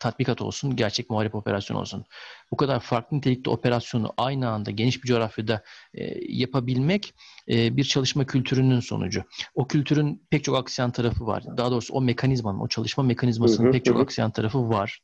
tatbikat 0.00 0.42
olsun, 0.42 0.76
gerçek 0.76 1.10
muharip 1.10 1.34
operasyon 1.34 1.76
olsun. 1.76 2.04
Bu 2.50 2.56
kadar 2.56 2.80
farklı 2.80 3.16
nitelikte 3.16 3.50
operasyonu 3.50 4.12
aynı 4.16 4.48
anda 4.48 4.70
geniş 4.70 5.02
bir 5.02 5.08
coğrafyada 5.08 5.62
e, 5.94 6.04
yapabilmek 6.28 7.14
e, 7.48 7.76
bir 7.76 7.84
çalışma 7.84 8.26
kültürünün 8.26 8.80
sonucu. 8.80 9.24
O 9.54 9.68
kültürün 9.68 10.26
pek 10.30 10.44
çok 10.44 10.56
aksiyan 10.56 10.90
tarafı 10.90 11.26
var. 11.26 11.44
Daha 11.56 11.70
doğrusu 11.70 11.94
o 11.94 12.00
mekanizmanın, 12.00 12.60
o 12.60 12.68
çalışma 12.68 13.04
mekanizmasının 13.04 13.66
hı 13.66 13.68
hı, 13.68 13.72
pek 13.72 13.84
çok 13.84 13.96
hı. 13.96 14.00
aksiyan 14.00 14.30
tarafı 14.30 14.68
var. 14.68 15.00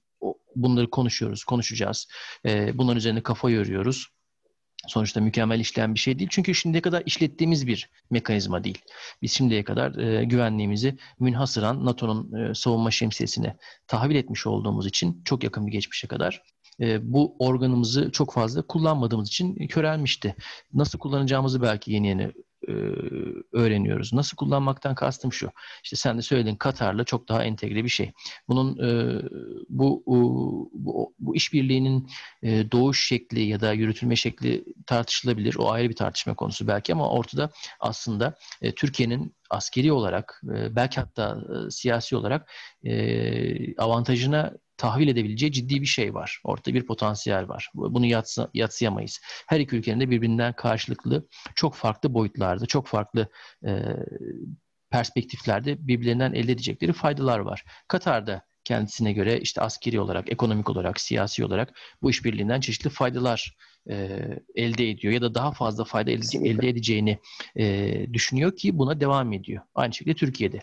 Bunları 0.57 0.91
konuşuyoruz, 0.91 1.45
konuşacağız. 1.45 2.09
E, 2.47 2.79
bunların 2.79 2.97
üzerine 2.97 3.23
kafa 3.23 3.51
yoruyoruz 3.51 4.16
sonuçta 4.87 5.21
mükemmel 5.21 5.61
işleyen 5.61 5.95
bir 5.95 5.99
şey 5.99 6.19
değil. 6.19 6.31
Çünkü 6.33 6.55
şimdiye 6.55 6.83
kadar 6.83 7.03
işlettiğimiz 7.07 7.67
bir 7.67 7.91
mekanizma 8.11 8.65
değil. 8.65 8.79
Biz 9.23 9.33
şimdiye 9.33 9.65
kadar 9.65 9.99
e, 9.99 10.25
güvenliğimizi 10.25 10.97
münhasıran 11.21 11.85
NATO'nun 11.85 12.33
e, 12.33 12.55
savunma 12.55 12.91
şemsiyesine 12.91 13.57
tahvil 13.87 14.17
etmiş 14.17 14.47
olduğumuz 14.47 14.87
için 14.87 15.23
çok 15.25 15.45
yakın 15.45 15.67
bir 15.67 15.73
geçmişe 15.73 16.09
kadar 16.09 16.43
e, 16.81 17.13
bu 17.13 17.37
organımızı 17.39 18.11
çok 18.11 18.33
fazla 18.33 18.63
kullanmadığımız 18.63 19.29
için 19.29 19.67
körelmişti. 19.69 20.37
Nasıl 20.75 20.99
kullanacağımızı 20.99 21.63
belki 21.63 21.93
yeni 21.93 22.09
yeni 22.09 22.33
e, 22.69 22.73
öğreniyoruz. 23.53 24.13
Nasıl 24.13 24.37
kullanmaktan 24.37 24.95
kastım 24.95 25.33
şu. 25.33 25.51
İşte 25.85 25.97
sen 25.97 26.19
de 26.19 26.23
söyledin 26.23 26.57
Katar'la 26.57 27.05
çok 27.05 27.29
daha 27.29 27.45
entegre 27.45 27.85
bir 27.85 27.89
şey. 27.89 28.13
Bunun 28.49 28.79
e, 28.79 29.23
bu, 29.69 30.03
bu 30.07 31.15
bu 31.19 31.37
işbirliğinin 31.37 32.09
e, 32.43 32.71
doğuş 32.73 33.07
şekli 33.07 33.41
ya 33.41 33.61
da 33.61 33.73
yürütülme 33.73 34.17
şekli 34.17 34.65
tartışılabilir. 34.87 35.57
O 35.59 35.71
ayrı 35.71 35.89
bir 35.89 35.97
tartışma 35.97 36.35
konusu 36.35 36.69
belki 36.69 36.93
ama 36.93 37.11
ortada 37.11 37.51
aslında 37.81 38.35
Türkiye'nin 38.77 39.37
askeri 39.51 39.93
olarak 39.93 40.43
belki 40.71 41.01
hatta 41.01 41.39
siyasi 41.71 42.17
olarak 42.17 42.51
avantajına 43.79 44.53
tahvil 44.77 45.09
edebileceği 45.09 45.53
ciddi 45.53 45.81
bir 45.81 45.87
şey 45.87 46.15
var. 46.15 46.41
Ortada 46.45 46.75
bir 46.75 46.87
potansiyel 46.87 47.49
var. 47.49 47.71
Bunu 47.75 48.07
yatsı, 48.07 48.51
yatsıyamayız. 48.55 49.21
Her 49.47 49.61
iki 49.61 49.77
ülkenin 49.77 50.01
de 50.01 50.11
birbirinden 50.11 50.53
karşılıklı 50.53 51.29
çok 51.55 51.75
farklı 51.75 52.15
boyutlarda, 52.15 52.67
çok 52.67 52.87
farklı 52.87 53.29
e, 53.67 53.83
perspektiflerde 54.91 55.89
birbirlerinden 55.89 56.33
elde 56.33 56.53
edecekleri 56.53 56.93
faydalar 56.93 57.39
var. 57.39 57.65
Katar'da 57.89 58.43
kendisine 58.65 59.13
göre 59.13 59.41
işte 59.41 59.61
askeri 59.61 60.01
olarak, 60.01 60.33
ekonomik 60.33 60.71
olarak, 60.71 61.01
siyasi 61.01 61.45
olarak 61.45 61.79
bu 62.03 62.11
işbirliğinden 62.11 62.61
çeşitli 62.61 62.91
faydalar 62.91 63.57
e, 63.91 64.21
elde 64.55 64.91
ediyor 64.91 65.15
ya 65.15 65.23
da 65.23 65.35
daha 65.35 65.53
fazla 65.53 65.85
fayda 65.85 66.11
elde, 66.11 66.49
elde 66.49 66.69
edeceğini 66.69 67.19
e, 67.57 68.07
düşünüyor 68.13 68.57
ki 68.57 68.79
buna 68.79 69.01
devam 69.01 69.33
ediyor. 69.33 69.63
Aynı 69.75 69.95
şekilde 69.95 70.15
Türkiye'de. 70.15 70.61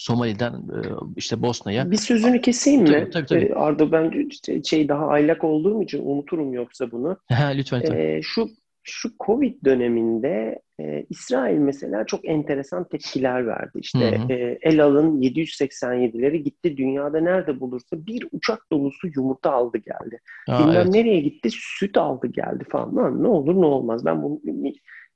Somali'den 0.00 0.52
e, 0.52 0.80
işte 1.16 1.42
Bosna'ya. 1.42 1.90
Bir 1.90 1.96
sözünü 1.96 2.40
keseyim 2.40 2.82
mi? 2.82 2.88
Tabii, 2.88 3.10
tabii, 3.10 3.26
tabii. 3.26 3.44
E, 3.44 3.54
Arda 3.54 3.92
ben 3.92 4.28
şey 4.64 4.88
daha 4.88 5.06
aylak 5.06 5.44
olduğum 5.44 5.82
için 5.82 6.02
unuturum 6.06 6.52
yoksa 6.52 6.90
bunu. 6.90 7.16
lütfen. 7.30 7.80
lütfen. 7.80 7.96
Ee, 7.96 8.20
şu 8.22 8.48
şu 8.82 9.10
Covid 9.26 9.64
döneminde 9.64 10.62
e, 10.80 11.06
İsrail 11.10 11.58
mesela 11.58 12.06
çok 12.06 12.28
enteresan 12.28 12.88
tepkiler 12.88 13.46
verdi. 13.46 13.78
İşte 13.78 14.18
hı 14.18 14.22
hı. 14.22 14.32
E, 14.32 14.58
El 14.62 14.84
Al'ın 14.84 15.20
787'leri 15.22 16.36
gitti 16.36 16.76
dünyada 16.76 17.20
nerede 17.20 17.60
bulursa 17.60 18.06
bir 18.06 18.28
uçak 18.32 18.66
dolusu 18.72 19.08
yumurta 19.16 19.52
aldı 19.52 19.78
geldi. 19.78 20.20
Aa, 20.48 20.58
Bilmem 20.58 20.76
evet. 20.76 20.94
nereye 20.94 21.20
gitti 21.20 21.48
süt 21.52 21.96
aldı 21.96 22.26
geldi 22.26 22.64
falan. 22.70 22.96
Lan, 22.96 23.22
ne 23.22 23.28
olur 23.28 23.54
ne 23.54 23.66
olmaz 23.66 24.04
ben 24.04 24.22
bunu 24.22 24.40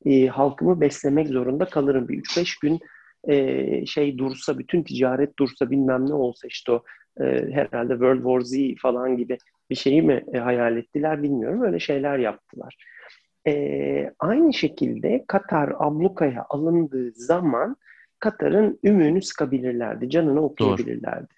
e, 0.04 0.26
halkımı 0.26 0.80
beslemek 0.80 1.28
zorunda 1.28 1.64
kalırım. 1.64 2.08
Bir 2.08 2.22
3-5 2.22 2.60
gün 2.62 2.80
e, 3.28 3.86
şey 3.86 4.18
dursa, 4.18 4.58
bütün 4.58 4.82
ticaret 4.82 5.38
dursa 5.38 5.70
bilmem 5.70 6.06
ne 6.08 6.14
olsa 6.14 6.48
işte 6.48 6.72
o 6.72 6.84
e, 7.20 7.24
herhalde 7.52 7.92
World 7.92 8.22
War 8.22 8.40
Z 8.40 8.80
falan 8.82 9.16
gibi 9.16 9.38
bir 9.70 9.74
şeyi 9.74 10.02
mi 10.02 10.24
e, 10.34 10.38
hayal 10.38 10.76
ettiler 10.76 11.22
bilmiyorum. 11.22 11.62
Öyle 11.62 11.78
şeyler 11.78 12.18
yaptılar. 12.18 12.76
E, 13.46 14.12
aynı 14.18 14.54
şekilde 14.54 15.24
Katar 15.28 15.72
ablukaya 15.78 16.46
alındığı 16.48 17.12
zaman 17.12 17.76
Katar'ın 18.18 18.78
ümüğünü 18.84 19.22
sıkabilirlerdi, 19.22 20.10
canını 20.10 20.40
okuyabilirlerdi. 20.40 21.34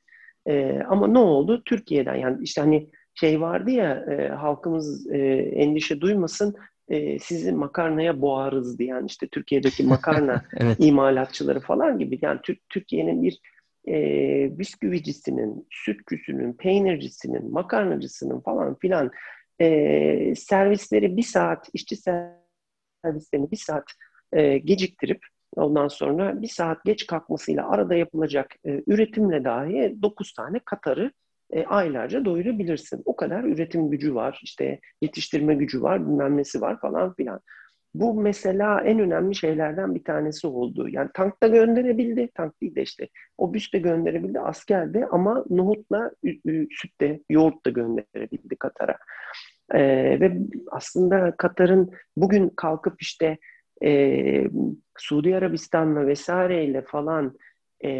E, 0.46 0.80
ama 0.88 1.08
ne 1.08 1.18
oldu? 1.18 1.62
Türkiye'den 1.64 2.14
yani 2.14 2.36
işte 2.42 2.60
hani 2.60 2.90
şey 3.14 3.40
vardı 3.40 3.70
ya 3.70 4.04
e, 4.10 4.28
halkımız 4.28 5.10
e, 5.10 5.18
endişe 5.36 6.00
duymasın 6.00 6.56
e, 6.88 7.18
sizi 7.18 7.52
makarnaya 7.52 8.20
boğarız 8.20 8.78
diyen 8.78 9.04
işte 9.04 9.26
Türkiye'deki 9.28 9.82
makarna 9.86 10.44
evet. 10.56 10.76
imalatçıları 10.80 11.60
falan 11.60 11.98
gibi 11.98 12.18
yani 12.22 12.40
Türkiye'nin 12.68 13.22
bir 13.22 13.40
e, 13.88 14.58
bisküvicisinin, 14.58 15.66
sütçüsünün, 15.70 16.52
peynircisinin, 16.52 17.52
makarnacısının 17.52 18.40
falan 18.40 18.74
filan 18.74 19.10
e, 19.60 20.34
servisleri 20.34 21.16
bir 21.16 21.22
saat, 21.22 21.68
işçi 21.72 21.96
servislerini 21.96 23.50
bir 23.50 23.56
saat 23.56 23.84
e, 24.32 24.58
geciktirip 24.58 25.26
ondan 25.56 25.88
sonra 25.88 26.42
bir 26.42 26.48
saat 26.48 26.84
geç 26.84 27.06
kalkmasıyla 27.06 27.70
arada 27.70 27.94
yapılacak 27.94 28.54
e, 28.64 28.82
üretimle 28.86 29.44
dahi 29.44 29.96
9 30.02 30.32
tane 30.32 30.58
Katar'ı 30.64 31.12
e, 31.50 31.64
aylarca 31.64 32.24
doyurabilirsin. 32.24 33.02
O 33.04 33.16
kadar 33.16 33.44
üretim 33.44 33.90
gücü 33.90 34.14
var, 34.14 34.40
işte 34.42 34.80
yetiştirme 35.00 35.54
gücü 35.54 35.82
var, 35.82 36.06
bilmem 36.06 36.36
nesi 36.36 36.60
var 36.60 36.80
falan 36.80 37.14
filan. 37.14 37.40
Bu 37.94 38.20
mesela 38.20 38.80
en 38.80 38.98
önemli 38.98 39.34
şeylerden 39.34 39.94
bir 39.94 40.04
tanesi 40.04 40.46
oldu. 40.46 40.88
Yani 40.88 41.10
tank 41.14 41.42
da 41.42 41.48
gönderebildi, 41.48 42.28
tank 42.34 42.60
değil 42.60 42.74
de 42.74 42.82
işte 42.82 43.08
o 43.38 43.54
büs 43.54 43.72
de 43.72 43.78
gönderebildi, 43.78 44.40
asker 44.40 44.94
de 44.94 45.06
ama 45.06 45.44
nohutla 45.50 46.10
süt 46.70 47.00
de, 47.00 47.20
yoğurt 47.30 47.66
da 47.66 47.70
gönderebildi 47.70 48.56
Katar'a. 48.56 48.96
Ee, 49.74 50.20
ve 50.20 50.38
aslında 50.70 51.34
Katar'ın 51.38 51.90
bugün 52.16 52.48
kalkıp 52.48 53.02
işte 53.02 53.38
e, 53.84 54.44
Suudi 54.98 55.36
Arabistan'la 55.36 56.06
vesaireyle 56.06 56.82
falan 56.82 57.38
e, 57.84 57.90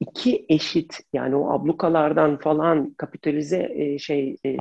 iki 0.00 0.46
eşit 0.48 1.00
yani 1.12 1.36
o 1.36 1.50
ablukalardan 1.50 2.38
falan 2.38 2.94
kapitalize 2.94 3.72
e, 3.74 3.98
şey 3.98 4.36
e, 4.46 4.56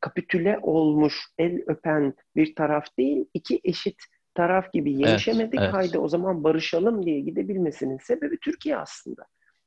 kapitüle 0.00 0.58
olmuş 0.62 1.14
el 1.38 1.62
öpen 1.66 2.14
bir 2.36 2.54
taraf 2.54 2.84
değil 2.98 3.24
iki 3.34 3.60
eşit 3.64 3.96
taraf 4.34 4.72
gibi 4.72 4.92
yenişemedik 4.92 5.54
evet, 5.54 5.62
evet. 5.62 5.74
haydi 5.74 5.98
o 5.98 6.08
zaman 6.08 6.44
barışalım 6.44 7.06
diye 7.06 7.20
gidebilmesinin 7.20 7.98
sebebi 7.98 8.38
Türkiye 8.38 8.76
aslında. 8.76 9.22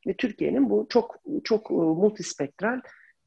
Ve 0.08 0.14
Türkiye'nin 0.14 0.70
bu 0.70 0.88
çok 0.90 1.16
çok 1.44 1.72
e, 1.72 1.74
multispektral 1.74 2.82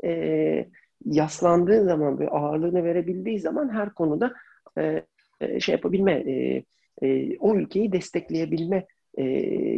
e, 0.05 0.69
yaslandığı 1.05 1.85
zaman 1.85 2.19
ve 2.19 2.29
ağırlığını 2.29 2.85
verebildiği 2.85 3.41
zaman 3.41 3.69
her 3.69 3.95
konuda 3.95 4.35
e, 4.79 5.05
e 5.41 5.61
şey 5.61 5.73
yapabilme, 5.73 6.12
e, 6.12 6.65
e, 7.03 7.39
o 7.39 7.55
ülkeyi 7.55 7.93
destekleyebilme 7.93 8.87
e, 9.19 9.25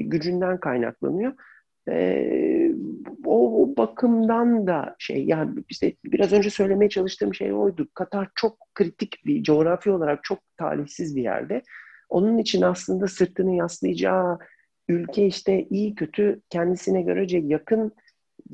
gücünden 0.00 0.60
kaynaklanıyor. 0.60 1.32
E, 1.88 2.70
o, 3.24 3.62
o 3.62 3.76
bakımdan 3.76 4.66
da 4.66 4.96
şey 4.98 5.24
yani 5.24 5.64
işte 5.68 5.92
biraz 6.04 6.32
önce 6.32 6.50
söylemeye 6.50 6.88
çalıştığım 6.88 7.34
şey 7.34 7.52
oydu. 7.52 7.88
Katar 7.94 8.28
çok 8.34 8.58
kritik 8.74 9.26
bir 9.26 9.42
coğrafi 9.42 9.90
olarak 9.90 10.24
çok 10.24 10.38
talihsiz 10.56 11.16
bir 11.16 11.22
yerde. 11.22 11.62
Onun 12.08 12.38
için 12.38 12.62
aslında 12.62 13.06
sırtını 13.06 13.54
yaslayacağı 13.54 14.38
ülke 14.88 15.26
işte 15.26 15.66
iyi 15.70 15.94
kötü 15.94 16.40
kendisine 16.50 17.02
görece 17.02 17.38
yakın 17.38 17.92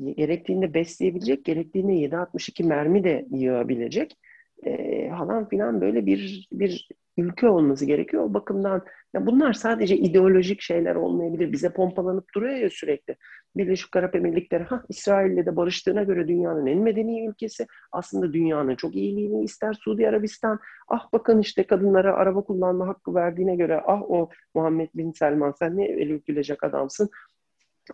gerektiğinde 0.03 0.73
besleyebilecek, 0.73 1.45
gerektiğinde 1.45 1.93
7.62 1.93 2.63
mermi 2.63 3.03
de 3.03 3.25
yığabilecek 3.31 4.17
e, 4.63 5.09
falan 5.09 5.49
filan 5.49 5.81
böyle 5.81 6.05
bir 6.05 6.47
bir 6.51 6.87
ülke 7.17 7.49
olması 7.49 7.85
gerekiyor. 7.85 8.23
O 8.23 8.33
bakımdan 8.33 8.81
ya 9.13 9.25
bunlar 9.25 9.53
sadece 9.53 9.97
ideolojik 9.97 10.61
şeyler 10.61 10.95
olmayabilir. 10.95 11.51
Bize 11.51 11.73
pompalanıp 11.73 12.33
duruyor 12.35 12.55
ya 12.55 12.69
sürekli. 12.69 13.15
Birleşik 13.55 13.95
Arap 13.95 14.15
Emirlikleri 14.15 14.63
ha 14.63 14.83
İsrail'le 14.89 15.45
de 15.45 15.55
barıştığına 15.55 16.03
göre 16.03 16.27
dünyanın 16.27 16.65
en 16.65 16.79
medeni 16.79 17.27
ülkesi. 17.27 17.67
Aslında 17.91 18.33
dünyanın 18.33 18.75
çok 18.75 18.95
iyiliğini 18.95 19.43
ister 19.43 19.73
Suudi 19.73 20.09
Arabistan. 20.09 20.59
Ah 20.87 21.07
bakın 21.13 21.39
işte 21.39 21.63
kadınlara 21.63 22.13
araba 22.13 22.41
kullanma 22.41 22.87
hakkı 22.87 23.15
verdiğine 23.15 23.55
göre 23.55 23.81
ah 23.85 24.01
o 24.01 24.29
Muhammed 24.55 24.89
Bin 24.95 25.11
Selman 25.11 25.51
sen 25.59 25.77
ne 25.77 25.85
eli 25.85 26.21
gülecek 26.27 26.63
adamsın. 26.63 27.09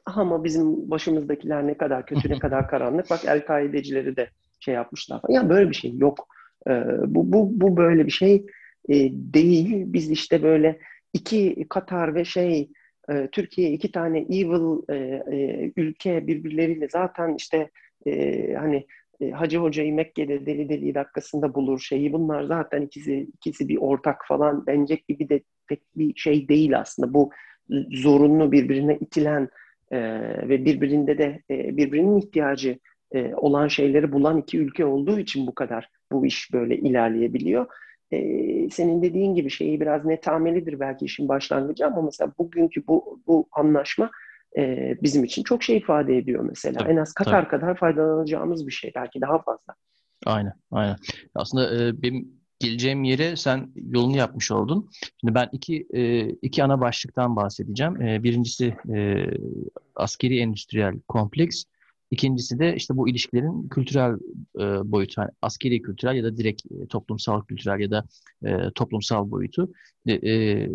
Ah 0.05 0.17
ama 0.17 0.43
bizim 0.43 0.91
başımızdakiler 0.91 1.67
ne 1.67 1.77
kadar 1.77 2.05
kötü 2.05 2.29
ne 2.29 2.39
kadar 2.39 2.67
karanlık. 2.67 3.09
Bak 3.09 3.19
El-Kaidecileri 3.25 4.15
de 4.15 4.29
şey 4.59 4.73
yapmışlar. 4.73 5.21
Ya 5.29 5.49
böyle 5.49 5.69
bir 5.69 5.75
şey 5.75 5.97
yok. 5.97 6.27
Ee, 6.67 6.83
bu, 7.05 7.33
bu, 7.33 7.61
bu 7.61 7.77
böyle 7.77 8.05
bir 8.05 8.11
şey 8.11 8.45
e, 8.89 8.95
değil. 9.11 9.83
Biz 9.85 10.11
işte 10.11 10.43
böyle 10.43 10.79
iki 11.13 11.65
Katar 11.69 12.15
ve 12.15 12.25
şey 12.25 12.69
e, 13.09 13.27
Türkiye 13.31 13.71
iki 13.71 13.91
tane 13.91 14.19
evil 14.19 14.81
e, 14.89 14.95
e, 15.35 15.71
ülke 15.77 16.27
birbirleriyle 16.27 16.87
zaten 16.89 17.35
işte 17.35 17.69
e, 18.07 18.53
hani 18.53 18.85
e, 19.21 19.31
Hacı 19.31 19.57
Hoca'yı 19.57 19.93
Mekke'de 19.93 20.45
deli 20.45 20.69
deli 20.69 20.95
dakikasında 20.95 21.55
bulur 21.55 21.79
şeyi. 21.79 22.13
Bunlar 22.13 22.43
zaten 22.43 22.81
ikisi 22.81 23.27
ikisi 23.33 23.67
bir 23.67 23.77
ortak 23.77 24.25
falan 24.27 24.67
denecek 24.67 25.07
gibi 25.07 25.29
de 25.29 25.41
pek 25.67 25.81
bir 25.95 26.15
şey 26.15 26.49
değil 26.49 26.79
aslında. 26.79 27.13
Bu 27.13 27.31
zorunlu 27.91 28.51
birbirine 28.51 28.97
itilen 28.97 29.49
e, 29.91 29.99
ve 30.49 30.65
birbirinde 30.65 31.17
de 31.17 31.41
e, 31.49 31.77
birbirinin 31.77 32.17
ihtiyacı 32.17 32.79
e, 33.11 33.35
olan 33.35 33.67
şeyleri 33.67 34.11
bulan 34.11 34.37
iki 34.37 34.59
ülke 34.59 34.85
olduğu 34.85 35.19
için 35.19 35.47
bu 35.47 35.55
kadar 35.55 35.89
bu 36.11 36.25
iş 36.25 36.53
böyle 36.53 36.77
ilerleyebiliyor. 36.77 37.67
Ee, 38.11 38.69
senin 38.71 39.01
dediğin 39.01 39.35
gibi 39.35 39.49
şeyi 39.49 39.81
biraz 39.81 40.05
netamelidir 40.05 40.79
belki 40.79 41.05
işin 41.05 41.27
başlangıcı 41.27 41.87
ama 41.87 42.01
mesela 42.01 42.31
bugünkü 42.37 42.87
bu, 42.87 43.21
bu 43.27 43.47
anlaşma 43.51 44.11
e, 44.57 44.95
bizim 45.03 45.23
için 45.23 45.43
çok 45.43 45.63
şey 45.63 45.77
ifade 45.77 46.17
ediyor 46.17 46.45
mesela. 46.49 46.79
Tabii, 46.79 46.91
en 46.91 46.97
az 46.97 47.13
Katar 47.13 47.41
tabii. 47.41 47.49
kadar 47.49 47.77
faydalanacağımız 47.77 48.67
bir 48.67 48.71
şey 48.71 48.91
belki 48.95 49.21
daha 49.21 49.41
fazla. 49.41 49.75
Aynen, 50.25 50.53
aynen. 50.71 50.95
Aslında 51.35 51.83
e, 51.83 52.01
benim 52.01 52.39
geleceğim 52.59 53.03
yere 53.03 53.35
sen 53.35 53.71
yolunu 53.75 54.17
yapmış 54.17 54.51
oldun. 54.51 54.89
Şimdi 55.21 55.35
ben 55.35 55.49
iki 55.51 55.87
e, 55.93 56.29
iki 56.29 56.63
ana 56.63 56.81
başlıktan 56.81 57.35
bahsedeceğim. 57.35 58.01
E, 58.01 58.23
birincisi 58.23 58.75
e, 58.95 59.25
askeri 59.95 60.39
endüstriyel 60.39 60.99
kompleks. 61.07 61.63
İkincisi 62.11 62.59
de 62.59 62.75
işte 62.75 62.97
bu 62.97 63.09
ilişkilerin 63.09 63.67
kültürel 63.69 64.13
e, 64.59 64.91
boyutu, 64.91 65.21
yani 65.21 65.31
askeri 65.41 65.81
kültürel 65.81 66.15
ya 66.15 66.23
da 66.23 66.37
direkt 66.37 66.61
e, 66.71 66.87
toplumsal 66.87 67.45
kültürel 67.45 67.79
ya 67.79 67.91
da 67.91 68.05
e, 68.45 68.71
toplumsal 68.75 69.31
boyutu. 69.31 69.71
E, 70.07 70.13
e, 70.31 70.69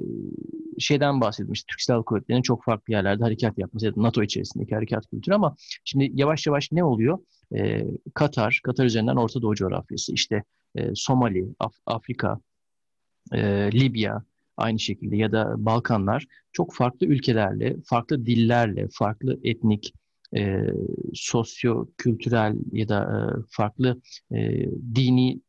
şeyden 0.79 1.21
bahsedilmiş, 1.21 1.65
Türk 1.65 1.81
Silahlı 1.81 2.05
Kuvvetleri'nin 2.05 2.43
çok 2.43 2.65
farklı 2.65 2.93
yerlerde 2.93 3.25
harekat 3.25 3.59
yapması, 3.59 3.87
ya 3.87 3.97
da 3.97 4.03
NATO 4.03 4.23
içerisindeki 4.23 4.75
harekat 4.75 5.11
kültürü 5.11 5.35
ama 5.35 5.57
şimdi 5.85 6.11
yavaş 6.15 6.47
yavaş 6.47 6.73
ne 6.73 6.85
oluyor? 6.85 7.19
E, 7.55 7.85
Katar, 8.15 8.61
Katar 8.65 8.85
üzerinden 8.85 9.17
Orta 9.17 9.43
Doğu 9.43 9.55
coğrafyası, 9.55 10.13
işte 10.13 10.45
e, 10.75 10.91
Somali, 10.95 11.49
Af- 11.59 11.83
Afrika, 11.87 12.41
e, 13.33 13.71
Libya, 13.73 14.23
aynı 14.57 14.79
şekilde 14.79 15.17
ya 15.17 15.33
da 15.33 15.55
Balkanlar 15.59 16.27
çok 16.53 16.75
farklı 16.75 17.07
ülkelerle, 17.07 17.77
farklı 17.85 18.27
dillerle, 18.27 18.89
farklı 18.93 19.41
etnik, 19.43 19.95
e, 20.37 20.67
sosyo-kültürel 21.15 22.57
ya 22.73 22.89
da 22.89 23.03
e, 23.03 23.19
farklı 23.51 24.01
e, 24.33 24.67
dini 24.95 25.41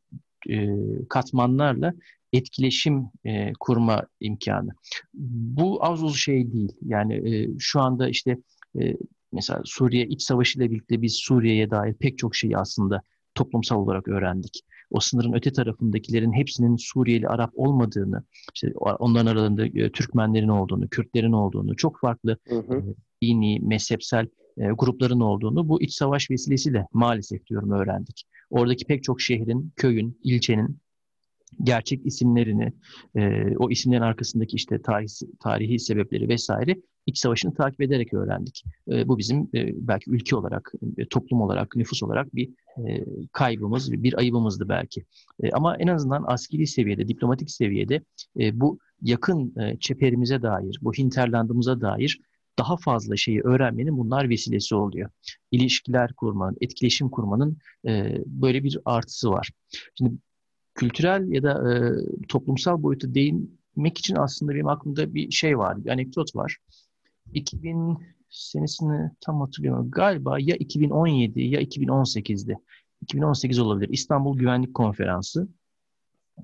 e, 0.49 0.69
katmanlarla 1.09 1.93
etkileşim 2.33 3.05
e, 3.25 3.53
kurma 3.59 4.03
imkanı. 4.19 4.69
Bu 5.13 5.85
az 5.85 6.03
uz 6.03 6.17
şey 6.17 6.51
değil. 6.53 6.73
Yani 6.81 7.35
e, 7.35 7.59
şu 7.59 7.81
anda 7.81 8.09
işte 8.09 8.37
e, 8.79 8.97
mesela 9.31 9.61
Suriye 9.65 10.05
iç 10.05 10.21
savaşı 10.21 10.59
ile 10.59 10.71
birlikte 10.71 11.01
biz 11.01 11.13
Suriye'ye 11.15 11.69
dair 11.71 11.93
pek 11.93 12.17
çok 12.17 12.35
şeyi 12.35 12.57
aslında 12.57 13.01
toplumsal 13.35 13.77
olarak 13.77 14.07
öğrendik. 14.07 14.61
O 14.91 14.99
sınırın 14.99 15.33
öte 15.33 15.51
tarafındakilerin 15.51 16.33
hepsinin 16.33 16.75
Suriyeli 16.75 17.27
Arap 17.27 17.51
olmadığını, 17.55 18.23
işte 18.55 18.73
onların 18.75 19.25
aralarında 19.25 19.65
e, 19.65 19.91
Türkmenlerin 19.91 20.47
olduğunu, 20.47 20.87
Kürtlerin 20.87 21.31
olduğunu, 21.31 21.75
çok 21.75 21.99
farklı 21.99 22.37
hı 22.47 22.59
hı. 22.59 22.77
E, 22.77 22.83
dini, 23.21 23.59
mezhepsel 23.59 24.27
e, 24.57 24.67
grupların 24.67 25.19
olduğunu 25.19 25.69
bu 25.69 25.81
iç 25.81 25.93
savaş 25.93 26.31
vesilesiyle 26.31 26.87
maalesef 26.93 27.45
diyorum 27.45 27.71
öğrendik. 27.71 28.23
Oradaki 28.49 28.85
pek 28.85 29.03
çok 29.03 29.21
şehrin, 29.21 29.73
köyün, 29.75 30.19
ilçenin 30.23 30.79
gerçek 31.63 32.05
isimlerini, 32.05 32.73
e, 33.15 33.43
o 33.57 33.69
isimlerin 33.69 34.01
arkasındaki 34.01 34.55
işte 34.55 34.81
tarih, 34.81 35.07
tarihi 35.39 35.79
sebepleri 35.79 36.29
vesaire 36.29 36.75
iç 37.05 37.17
savaşını 37.17 37.53
takip 37.53 37.81
ederek 37.81 38.13
öğrendik. 38.13 38.63
E, 38.91 39.07
bu 39.07 39.17
bizim 39.17 39.41
e, 39.41 39.71
belki 39.75 40.11
ülke 40.11 40.35
olarak, 40.35 40.73
e, 40.97 41.07
toplum 41.07 41.41
olarak, 41.41 41.75
nüfus 41.75 42.03
olarak 42.03 42.35
bir 42.35 42.49
e, 42.77 43.05
kaybımız, 43.31 43.91
bir 43.91 44.17
ayıbımızdı 44.17 44.69
belki. 44.69 45.05
E, 45.43 45.51
ama 45.51 45.77
en 45.77 45.87
azından 45.87 46.23
askeri 46.27 46.67
seviyede, 46.67 47.07
diplomatik 47.07 47.51
seviyede 47.51 48.01
e, 48.39 48.59
bu 48.59 48.79
yakın 49.01 49.59
e, 49.59 49.77
çeperimize 49.79 50.41
dair, 50.41 50.79
bu 50.81 50.93
hinterlandımıza 50.93 51.81
dair 51.81 52.19
daha 52.59 52.77
fazla 52.77 53.17
şeyi 53.17 53.41
öğrenmenin 53.41 53.97
bunlar 53.97 54.29
vesilesi 54.29 54.75
oluyor. 54.75 55.09
İlişkiler 55.51 56.13
kurmanın, 56.13 56.57
etkileşim 56.61 57.09
kurmanın 57.09 57.57
e, 57.87 58.17
böyle 58.25 58.63
bir 58.63 58.77
artısı 58.85 59.31
var. 59.31 59.49
Şimdi 59.97 60.11
kültürel 60.75 61.27
ya 61.27 61.43
da 61.43 61.73
e, 61.73 61.77
toplumsal 62.27 62.83
boyuta 62.83 63.13
değinmek 63.13 63.97
için 63.97 64.15
aslında 64.15 64.53
benim 64.53 64.67
aklımda 64.67 65.13
bir 65.13 65.31
şey 65.31 65.57
var, 65.57 65.85
bir 65.85 65.89
anekdot 65.89 66.35
var. 66.35 66.57
2000 67.33 67.97
senesini 68.29 69.11
tam 69.21 69.41
hatırlıyorum. 69.41 69.91
Galiba 69.91 70.39
ya 70.39 70.55
2017 70.55 71.41
ya 71.41 71.61
2018'di. 71.61 72.57
2018 73.01 73.59
olabilir. 73.59 73.89
İstanbul 73.89 74.37
Güvenlik 74.37 74.73
Konferansı. 74.73 75.47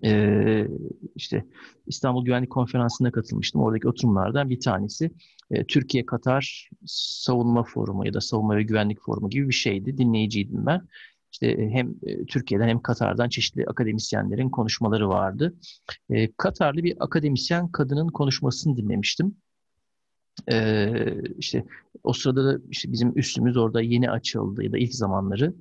Ee, 0.04 0.68
işte 1.16 1.46
İstanbul 1.88 2.26
Güvenlik 2.26 2.50
Konferansı'na 2.50 3.12
katılmıştım. 3.12 3.62
Oradaki 3.62 3.88
oturumlardan 3.88 4.50
bir 4.50 4.60
tanesi 4.60 5.12
e, 5.52 5.66
Türkiye-Katar 5.66 6.70
Savunma 6.86 7.64
Forumu 7.64 8.06
ya 8.06 8.14
da 8.14 8.22
Savunma 8.22 8.58
ve 8.58 8.64
Güvenlik 8.64 9.02
Forumu 9.02 9.30
gibi 9.30 9.48
bir 9.48 9.54
şeydi. 9.54 9.98
Dinleyiciydim 9.98 10.66
ben. 10.66 10.82
İşte 11.32 11.48
e, 11.48 11.70
hem 11.70 11.96
e, 12.04 12.26
Türkiye'den 12.26 12.68
hem 12.68 12.82
Katar'dan 12.82 13.30
çeşitli 13.30 13.66
akademisyenlerin 13.66 14.50
konuşmaları 14.50 15.10
vardı. 15.10 15.56
E, 16.10 16.32
Katarlı 16.32 16.84
bir 16.84 16.96
akademisyen 17.00 17.72
kadının 17.72 18.08
konuşmasını 18.08 18.78
dinlemiştim. 18.78 19.36
Ee, 20.52 21.16
işte 21.38 21.66
o 22.04 22.14
sırada 22.14 22.46
da 22.46 22.62
işte 22.70 22.92
bizim 22.92 23.18
üstümüz 23.18 23.58
orada 23.58 23.82
yeni 23.82 24.12
açıldı 24.12 24.64
ya 24.64 24.72
da 24.72 24.78
ilk 24.78 24.96
zamanları 24.96 25.54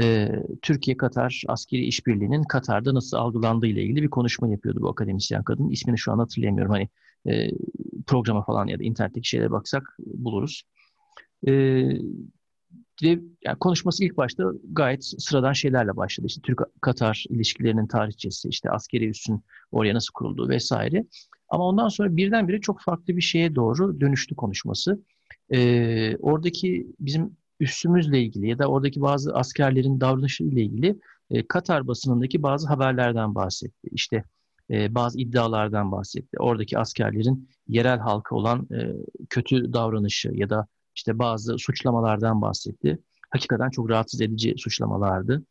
e, 0.00 0.28
Türkiye-Katar 0.62 1.42
askeri 1.48 1.84
işbirliğinin 1.84 2.42
Katar'da 2.42 2.94
nasıl 2.94 3.16
algılandığı 3.16 3.66
ile 3.66 3.82
ilgili 3.82 4.02
bir 4.02 4.10
konuşma 4.10 4.48
yapıyordu 4.48 4.80
bu 4.82 4.88
akademisyen 4.88 5.44
kadın. 5.44 5.68
İsmini 5.68 5.98
şu 5.98 6.12
an 6.12 6.18
hatırlayamıyorum. 6.18 6.72
Hani 6.72 6.88
e, 7.34 7.50
programa 8.06 8.44
falan 8.44 8.66
ya 8.66 8.78
da 8.78 8.84
internetteki 8.84 9.28
şeylere 9.28 9.50
baksak 9.50 9.82
buluruz. 9.98 10.62
E, 11.46 11.52
ve 13.02 13.18
yani 13.44 13.58
konuşması 13.60 14.04
ilk 14.04 14.16
başta 14.16 14.44
gayet 14.72 15.04
sıradan 15.04 15.52
şeylerle 15.52 15.96
başladı. 15.96 16.26
İşte 16.26 16.40
Türk-Katar 16.40 17.24
ilişkilerinin 17.28 17.86
tarihçesi, 17.86 18.48
işte 18.48 18.70
askeri 18.70 19.08
üssün 19.08 19.44
oraya 19.72 19.94
nasıl 19.94 20.12
kurulduğu 20.14 20.48
vesaire. 20.48 21.04
Ama 21.48 21.64
ondan 21.64 21.88
sonra 21.88 22.16
birdenbire 22.16 22.60
çok 22.60 22.80
farklı 22.80 23.16
bir 23.16 23.22
şeye 23.22 23.54
doğru 23.54 24.00
dönüştü 24.00 24.34
konuşması. 24.34 25.04
Ee, 25.52 26.16
oradaki 26.16 26.86
bizim 27.00 27.36
üssümüzle 27.60 28.22
ilgili 28.22 28.48
ya 28.48 28.58
da 28.58 28.66
oradaki 28.66 29.00
bazı 29.00 29.34
askerlerin 29.34 30.00
davranışıyla 30.00 30.62
ilgili 30.62 30.98
e, 31.30 31.46
Katar 31.46 31.86
basınındaki 31.86 32.42
bazı 32.42 32.68
haberlerden 32.68 33.34
bahsetti. 33.34 33.88
İşte 33.92 34.24
e, 34.70 34.94
bazı 34.94 35.20
iddialardan 35.20 35.92
bahsetti. 35.92 36.36
Oradaki 36.38 36.78
askerlerin 36.78 37.48
yerel 37.68 37.98
halka 37.98 38.36
olan 38.36 38.68
e, 38.72 38.92
kötü 39.30 39.72
davranışı 39.72 40.30
ya 40.34 40.50
da 40.50 40.66
işte 40.96 41.18
bazı 41.18 41.58
suçlamalardan 41.58 42.42
bahsetti. 42.42 42.98
Hakikaten 43.30 43.70
çok 43.70 43.90
rahatsız 43.90 44.20
edici 44.20 44.54
suçlamalardı. 44.58 45.44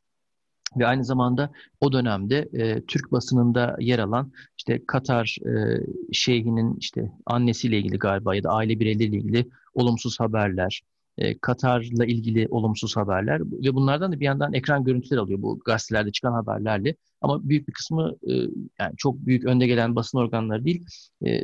Ve 0.78 0.88
aynı 0.88 1.06
zamanda 1.06 1.52
o 1.82 1.92
dönemde 1.94 2.50
e, 2.54 2.86
Türk 2.86 3.12
basınında 3.12 3.76
yer 3.80 4.00
alan 4.00 4.32
işte 4.58 4.86
Katar 4.88 5.38
e, 5.46 5.84
şeyhinin 6.12 6.76
işte 6.76 7.12
annesiyle 7.26 7.78
ilgili 7.78 7.98
galiba 7.98 8.36
ya 8.36 8.44
da 8.44 8.50
aile 8.50 8.80
bireyleriyle 8.80 9.18
ilgili 9.18 9.50
olumsuz 9.74 10.20
haberler, 10.20 10.82
e, 11.20 11.38
Katar'la 11.38 12.06
ilgili 12.06 12.48
olumsuz 12.50 12.98
haberler 12.98 13.42
ve 13.42 13.74
bunlardan 13.74 14.12
da 14.12 14.20
bir 14.20 14.26
yandan 14.26 14.54
ekran 14.54 14.84
görüntüler 14.84 15.18
alıyor 15.18 15.42
bu 15.42 15.60
gazetelerde 15.60 16.12
çıkan 16.12 16.34
haberlerle. 16.34 16.96
Ama 17.22 17.50
büyük 17.50 17.68
bir 17.68 17.74
kısmı 17.74 18.16
e, 18.28 18.34
yani 18.80 18.94
çok 18.98 19.26
büyük 19.26 19.46
önde 19.46 19.68
gelen 19.68 19.96
basın 19.96 20.18
organları 20.18 20.66
değil, 20.66 20.86
e, 21.26 21.44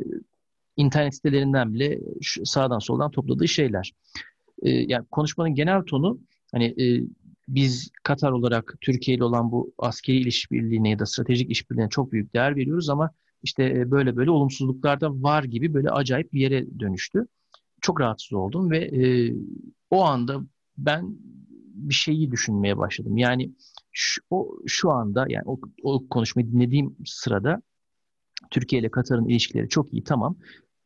internet 0.76 1.14
sitelerinden 1.14 1.74
bile 1.74 2.00
sağdan 2.44 2.78
soldan 2.78 3.10
topladığı 3.10 3.48
şeyler. 3.48 3.92
Yani 4.62 5.06
konuşmanın 5.10 5.54
genel 5.54 5.82
tonu 5.82 6.20
hani 6.52 6.74
biz 7.48 7.90
Katar 8.02 8.32
olarak 8.32 8.74
Türkiye 8.80 9.16
ile 9.16 9.24
olan 9.24 9.52
bu 9.52 9.72
askeri 9.78 10.28
işbirliğine 10.28 10.90
ya 10.90 10.98
da 10.98 11.06
stratejik 11.06 11.50
işbirliğine 11.50 11.88
çok 11.88 12.12
büyük 12.12 12.34
değer 12.34 12.56
veriyoruz 12.56 12.88
ama 12.88 13.10
işte 13.42 13.90
böyle 13.90 14.16
böyle 14.16 14.30
olumsuzluklar 14.30 15.00
da 15.00 15.22
var 15.22 15.44
gibi 15.44 15.74
böyle 15.74 15.90
acayip 15.90 16.32
bir 16.32 16.40
yere 16.40 16.80
dönüştü. 16.80 17.26
Çok 17.86 18.00
rahatsız 18.00 18.32
oldum 18.32 18.70
ve 18.70 18.78
e, 18.78 19.34
o 19.90 20.04
anda 20.04 20.40
ben 20.78 21.16
bir 21.74 21.94
şeyi 21.94 22.30
düşünmeye 22.30 22.78
başladım. 22.78 23.16
Yani 23.16 23.52
şu, 23.92 24.22
o, 24.30 24.58
şu 24.66 24.90
anda 24.90 25.26
yani 25.28 25.44
o, 25.46 25.60
o 25.82 26.08
konuşmayı 26.08 26.52
dinlediğim 26.52 26.96
sırada 27.04 27.62
Türkiye 28.50 28.80
ile 28.80 28.90
Katar'ın 28.90 29.28
ilişkileri 29.28 29.68
çok 29.68 29.92
iyi 29.92 30.04
tamam 30.04 30.36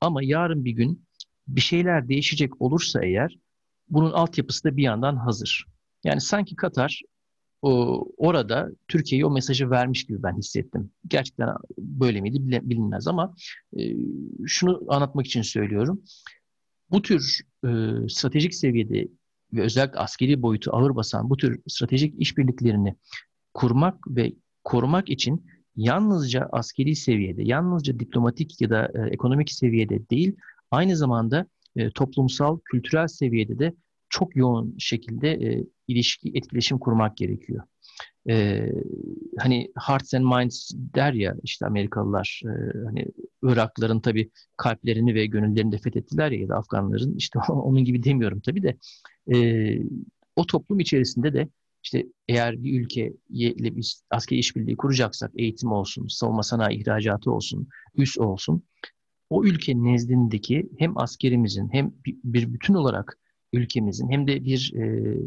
ama 0.00 0.22
yarın 0.22 0.64
bir 0.64 0.72
gün 0.72 1.06
bir 1.48 1.60
şeyler 1.60 2.08
değişecek 2.08 2.62
olursa 2.62 3.04
eğer 3.04 3.38
bunun 3.88 4.12
altyapısı 4.12 4.64
da 4.64 4.76
bir 4.76 4.82
yandan 4.82 5.16
hazır. 5.16 5.66
Yani 6.04 6.20
sanki 6.20 6.56
Katar 6.56 7.02
o, 7.62 8.04
orada 8.16 8.68
Türkiye'ye 8.88 9.26
o 9.26 9.30
mesajı 9.30 9.70
vermiş 9.70 10.06
gibi 10.06 10.22
ben 10.22 10.38
hissettim. 10.38 10.90
Gerçekten 11.08 11.48
böyle 11.78 12.20
miydi 12.20 12.38
bilinmez 12.62 13.06
ama 13.06 13.34
e, 13.78 13.82
şunu 14.46 14.82
anlatmak 14.88 15.26
için 15.26 15.42
söylüyorum. 15.42 16.02
Bu 16.90 17.02
tür 17.02 17.40
e, 17.64 17.68
stratejik 18.08 18.54
seviyede 18.54 19.08
ve 19.52 19.62
özellikle 19.62 19.98
askeri 19.98 20.42
boyutu 20.42 20.70
ağır 20.76 20.96
basan 20.96 21.30
bu 21.30 21.36
tür 21.36 21.60
stratejik 21.68 22.20
işbirliklerini 22.20 22.94
kurmak 23.54 23.98
ve 24.08 24.32
korumak 24.64 25.08
için 25.08 25.46
yalnızca 25.76 26.48
askeri 26.52 26.96
seviyede, 26.96 27.42
yalnızca 27.42 27.98
diplomatik 27.98 28.60
ya 28.60 28.70
da 28.70 28.92
e, 28.94 29.10
ekonomik 29.10 29.50
seviyede 29.50 30.08
değil, 30.10 30.36
aynı 30.70 30.96
zamanda 30.96 31.46
e, 31.76 31.90
toplumsal, 31.90 32.58
kültürel 32.64 33.06
seviyede 33.06 33.58
de 33.58 33.74
çok 34.08 34.36
yoğun 34.36 34.74
şekilde 34.78 35.30
e, 35.30 35.64
ilişki, 35.88 36.32
etkileşim 36.34 36.78
kurmak 36.78 37.16
gerekiyor. 37.16 37.62
E, 38.28 38.66
hani 39.38 39.68
hearts 39.86 40.14
and 40.14 40.24
minds 40.24 40.70
der 40.74 41.12
ya 41.12 41.36
işte 41.42 41.66
Amerikalılar 41.66 42.42
e, 42.44 42.50
hani 42.84 43.06
Iraklıların 43.42 44.00
tabii 44.00 44.30
kalplerini 44.56 45.14
ve 45.14 45.26
gönüllerini 45.26 45.72
de 45.72 45.78
fethettiler 45.78 46.30
ya 46.30 46.40
ya 46.40 46.48
da 46.48 46.56
Afganların 46.56 47.16
işte 47.16 47.38
onun 47.48 47.84
gibi 47.84 48.02
demiyorum 48.04 48.40
tabii 48.40 48.62
de. 48.62 48.76
E, 49.34 49.78
o 50.36 50.46
toplum 50.46 50.80
içerisinde 50.80 51.34
de 51.34 51.48
işte 51.84 52.06
eğer 52.28 52.62
bir 52.62 52.80
ülkeyle 52.80 53.76
biz 53.76 54.02
askeri 54.10 54.38
işbirliği 54.38 54.76
kuracaksak 54.76 55.30
eğitim 55.36 55.72
olsun, 55.72 56.06
savunma 56.06 56.42
sanayi 56.42 56.78
ihracatı 56.78 57.32
olsun, 57.32 57.68
üs 57.94 58.18
olsun 58.18 58.62
o 59.30 59.44
ülke 59.44 59.82
nezdindeki 59.82 60.68
hem 60.78 60.98
askerimizin 60.98 61.68
hem 61.72 61.92
bir 62.04 62.52
bütün 62.52 62.74
olarak 62.74 63.18
ülkemizin 63.52 64.10
hem 64.10 64.26
de 64.26 64.44
bir 64.44 64.72
e, 64.74 64.80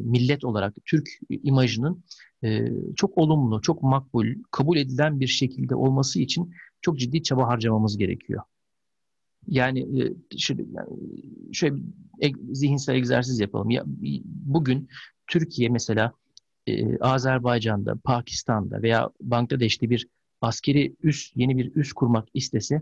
millet 0.04 0.46
olarak 0.46 0.76
Türk 0.86 1.10
imajının 1.30 2.04
e, 2.44 2.68
çok 2.96 3.18
olumlu, 3.18 3.62
çok 3.62 3.84
makbul, 3.84 4.28
kabul 4.52 4.78
edilen 4.78 5.20
bir 5.20 5.28
şekilde 5.28 5.76
olması 5.76 6.20
için 6.20 6.52
çok 6.82 7.00
ciddi 7.00 7.24
çaba 7.24 7.48
harcamamız 7.48 7.98
gerekiyor. 7.98 8.42
Yani 9.48 9.80
e, 10.02 10.14
şöyle, 10.38 10.64
şöyle 11.52 11.76
bir 12.22 12.36
zihinsel 12.52 12.96
egzersiz 12.96 13.40
yapalım. 13.40 13.70
Ya, 13.70 13.84
bugün 14.26 14.90
Türkiye 15.28 15.70
mesela 15.70 16.14
e, 16.68 16.98
Azerbaycan'da, 16.98 17.96
Pakistan'da 18.04 18.82
veya 18.82 19.10
Bangladeş'te 19.22 19.90
bir 19.90 20.08
askeri 20.42 20.96
üs, 21.04 21.32
yeni 21.36 21.58
bir 21.58 21.76
üs 21.76 21.94
kurmak 21.94 22.28
istese 22.34 22.82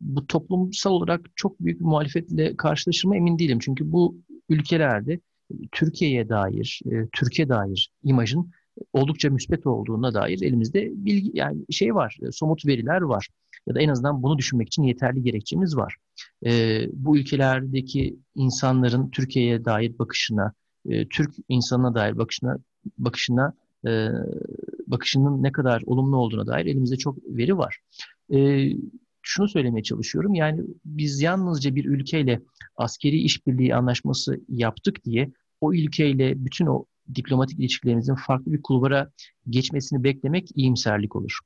bu 0.00 0.26
toplumsal 0.26 0.90
olarak 0.90 1.20
çok 1.36 1.60
büyük 1.60 1.80
muhalefetle 1.80 2.56
karşılaşır 2.56 3.14
emin 3.14 3.38
değilim. 3.38 3.58
Çünkü 3.62 3.92
bu 3.92 4.16
ülkelerde 4.50 5.20
Türkiye'ye 5.72 6.28
dair, 6.28 6.80
e, 6.86 7.08
Türkiye 7.12 7.48
dair 7.48 7.90
imajın 8.04 8.50
oldukça 8.92 9.30
müspet 9.30 9.66
olduğuna 9.66 10.14
dair 10.14 10.42
elimizde 10.42 10.90
bilgi 10.92 11.30
yani 11.34 11.64
şey 11.70 11.94
var, 11.94 12.18
e, 12.22 12.32
somut 12.32 12.66
veriler 12.66 13.00
var. 13.00 13.28
Ya 13.66 13.74
da 13.74 13.80
en 13.80 13.88
azından 13.88 14.22
bunu 14.22 14.38
düşünmek 14.38 14.68
için 14.68 14.82
yeterli 14.82 15.22
gerekçemiz 15.22 15.76
var. 15.76 15.96
E, 16.46 16.82
bu 16.92 17.18
ülkelerdeki 17.18 18.16
insanların 18.34 19.10
Türkiye'ye 19.10 19.64
dair 19.64 19.98
bakışına, 19.98 20.52
e, 20.88 21.08
Türk 21.08 21.34
insanına 21.48 21.94
dair 21.94 22.18
bakışına 22.18 22.58
bakışına 22.98 23.52
e, 23.86 24.08
bakışının 24.86 25.42
ne 25.42 25.52
kadar 25.52 25.82
olumlu 25.86 26.16
olduğuna 26.16 26.46
dair 26.46 26.66
elimizde 26.66 26.96
çok 26.96 27.16
veri 27.24 27.58
var. 27.58 27.78
E, 28.32 28.70
şunu 29.22 29.48
söylemeye 29.48 29.82
çalışıyorum. 29.82 30.34
Yani 30.34 30.62
biz 30.84 31.20
yalnızca 31.22 31.74
bir 31.74 31.84
ülkeyle 31.84 32.40
askeri 32.76 33.16
işbirliği 33.16 33.74
anlaşması 33.74 34.40
yaptık 34.48 35.04
diye 35.04 35.30
o 35.60 35.74
ülkeyle 35.74 36.44
bütün 36.44 36.66
o 36.66 36.84
diplomatik 37.14 37.60
ilişkilerimizin 37.60 38.14
farklı 38.14 38.52
bir 38.52 38.62
kulvara 38.62 39.10
geçmesini 39.48 40.04
beklemek 40.04 40.48
iyimserlik 40.54 41.16
olur. 41.16 41.38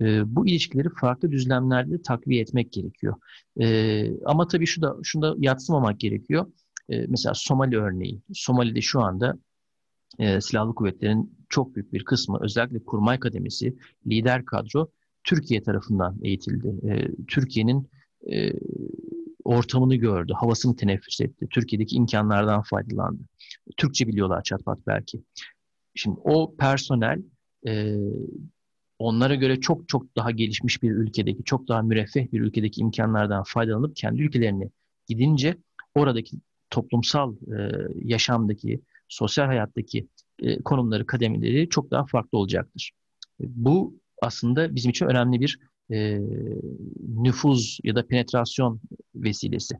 E, 0.00 0.36
bu 0.36 0.46
ilişkileri 0.46 0.88
farklı 1.00 1.30
düzlemlerde 1.30 2.02
takviye 2.02 2.42
etmek 2.42 2.72
gerekiyor. 2.72 3.14
E, 3.60 4.10
ama 4.24 4.48
tabii 4.48 4.66
şu 4.66 4.82
da 4.82 4.96
şunu 5.02 5.22
da 5.22 5.34
yatsımamak 5.38 6.00
gerekiyor. 6.00 6.52
E, 6.88 7.06
mesela 7.08 7.34
Somali 7.34 7.78
örneği. 7.78 8.22
Somali'de 8.34 8.80
şu 8.80 9.00
anda 9.00 9.38
e, 10.18 10.40
silahlı 10.40 10.74
kuvvetlerin 10.74 11.38
çok 11.48 11.74
büyük 11.74 11.92
bir 11.92 12.04
kısmı 12.04 12.38
özellikle 12.42 12.84
kurmay 12.84 13.20
kademesi, 13.20 13.76
lider 14.06 14.44
kadro 14.44 14.90
Türkiye 15.28 15.62
tarafından 15.62 16.18
eğitildi. 16.22 16.74
E, 16.88 17.08
Türkiye'nin 17.26 17.90
e, 18.32 18.52
ortamını 19.44 19.94
gördü, 19.94 20.32
havasını 20.36 20.76
teneffüs 20.76 21.20
etti. 21.20 21.46
Türkiye'deki 21.50 21.96
imkanlardan 21.96 22.62
faydalandı. 22.62 23.22
Türkçe 23.76 24.06
biliyorlar 24.08 24.42
çatpat 24.42 24.78
belki. 24.86 25.22
Şimdi 25.94 26.20
o 26.24 26.56
personel 26.56 27.22
e, 27.66 27.96
onlara 28.98 29.34
göre 29.34 29.60
çok 29.60 29.88
çok 29.88 30.16
daha 30.16 30.30
gelişmiş 30.30 30.82
bir 30.82 30.90
ülkedeki, 30.90 31.44
çok 31.44 31.68
daha 31.68 31.82
müreffeh 31.82 32.32
bir 32.32 32.40
ülkedeki 32.40 32.80
imkanlardan 32.80 33.42
faydalanıp 33.46 33.96
kendi 33.96 34.22
ülkelerine 34.22 34.70
gidince 35.06 35.56
oradaki 35.94 36.36
toplumsal 36.70 37.34
e, 37.34 37.72
yaşamdaki, 38.04 38.80
sosyal 39.08 39.46
hayattaki 39.46 40.08
e, 40.42 40.62
konumları, 40.62 41.06
kademeleri 41.06 41.68
çok 41.68 41.90
daha 41.90 42.06
farklı 42.06 42.38
olacaktır. 42.38 42.92
Bu 43.40 43.94
aslında 44.22 44.74
bizim 44.74 44.90
için 44.90 45.06
önemli 45.06 45.40
bir 45.40 45.58
e, 45.90 46.20
nüfuz 47.08 47.78
ya 47.84 47.94
da 47.94 48.06
penetrasyon 48.06 48.80
vesilesi. 49.14 49.74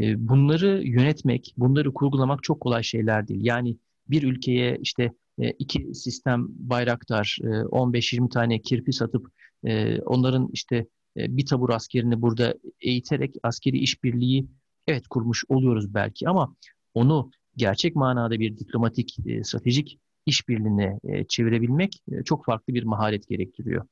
E, 0.00 0.28
bunları 0.28 0.82
yönetmek, 0.84 1.54
bunları 1.56 1.94
kurgulamak 1.94 2.42
çok 2.42 2.60
kolay 2.60 2.82
şeyler 2.82 3.28
değil. 3.28 3.40
Yani 3.44 3.76
bir 4.08 4.22
ülkeye 4.22 4.78
işte 4.80 5.12
e, 5.38 5.50
iki 5.50 5.94
sistem 5.94 6.46
bayraktar, 6.48 7.38
e, 7.42 7.46
15-20 7.46 8.30
tane 8.30 8.60
kirpi 8.60 8.92
satıp 8.92 9.26
e, 9.64 10.00
onların 10.00 10.48
işte 10.52 10.76
e, 11.16 11.36
bir 11.36 11.46
tabur 11.46 11.70
askerini 11.70 12.22
burada 12.22 12.54
eğiterek 12.80 13.34
askeri 13.42 13.78
işbirliği 13.78 14.46
evet 14.86 15.08
kurmuş 15.08 15.44
oluyoruz 15.48 15.94
belki 15.94 16.28
ama 16.28 16.56
onu 16.94 17.30
gerçek 17.56 17.96
manada 17.96 18.40
bir 18.40 18.58
diplomatik, 18.58 19.16
e, 19.26 19.44
stratejik 19.44 19.98
işbirliğine 20.26 21.00
e, 21.04 21.24
çevirebilmek 21.24 22.02
e, 22.12 22.22
çok 22.24 22.44
farklı 22.44 22.74
bir 22.74 22.84
maharet 22.84 23.28
gerektiriyor. 23.28 23.84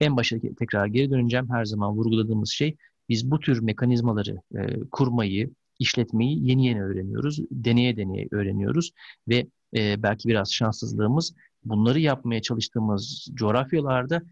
En 0.00 0.16
başa 0.16 0.38
tekrar 0.58 0.86
geri 0.86 1.10
döneceğim. 1.10 1.50
Her 1.50 1.64
zaman 1.64 1.96
vurguladığımız 1.96 2.50
şey 2.50 2.76
biz 3.08 3.30
bu 3.30 3.40
tür 3.40 3.60
mekanizmaları 3.60 4.40
e, 4.54 4.80
kurmayı, 4.92 5.50
işletmeyi 5.78 6.48
yeni 6.48 6.66
yeni 6.66 6.82
öğreniyoruz. 6.82 7.40
Deneye 7.50 7.96
deneye 7.96 8.28
öğreniyoruz 8.30 8.92
ve 9.28 9.46
belki 9.74 10.28
biraz 10.28 10.52
şanssızlığımız 10.52 11.34
bunları 11.64 12.00
yapmaya 12.00 12.42
çalıştığımız 12.42 13.28
coğrafyalarda 13.34 14.22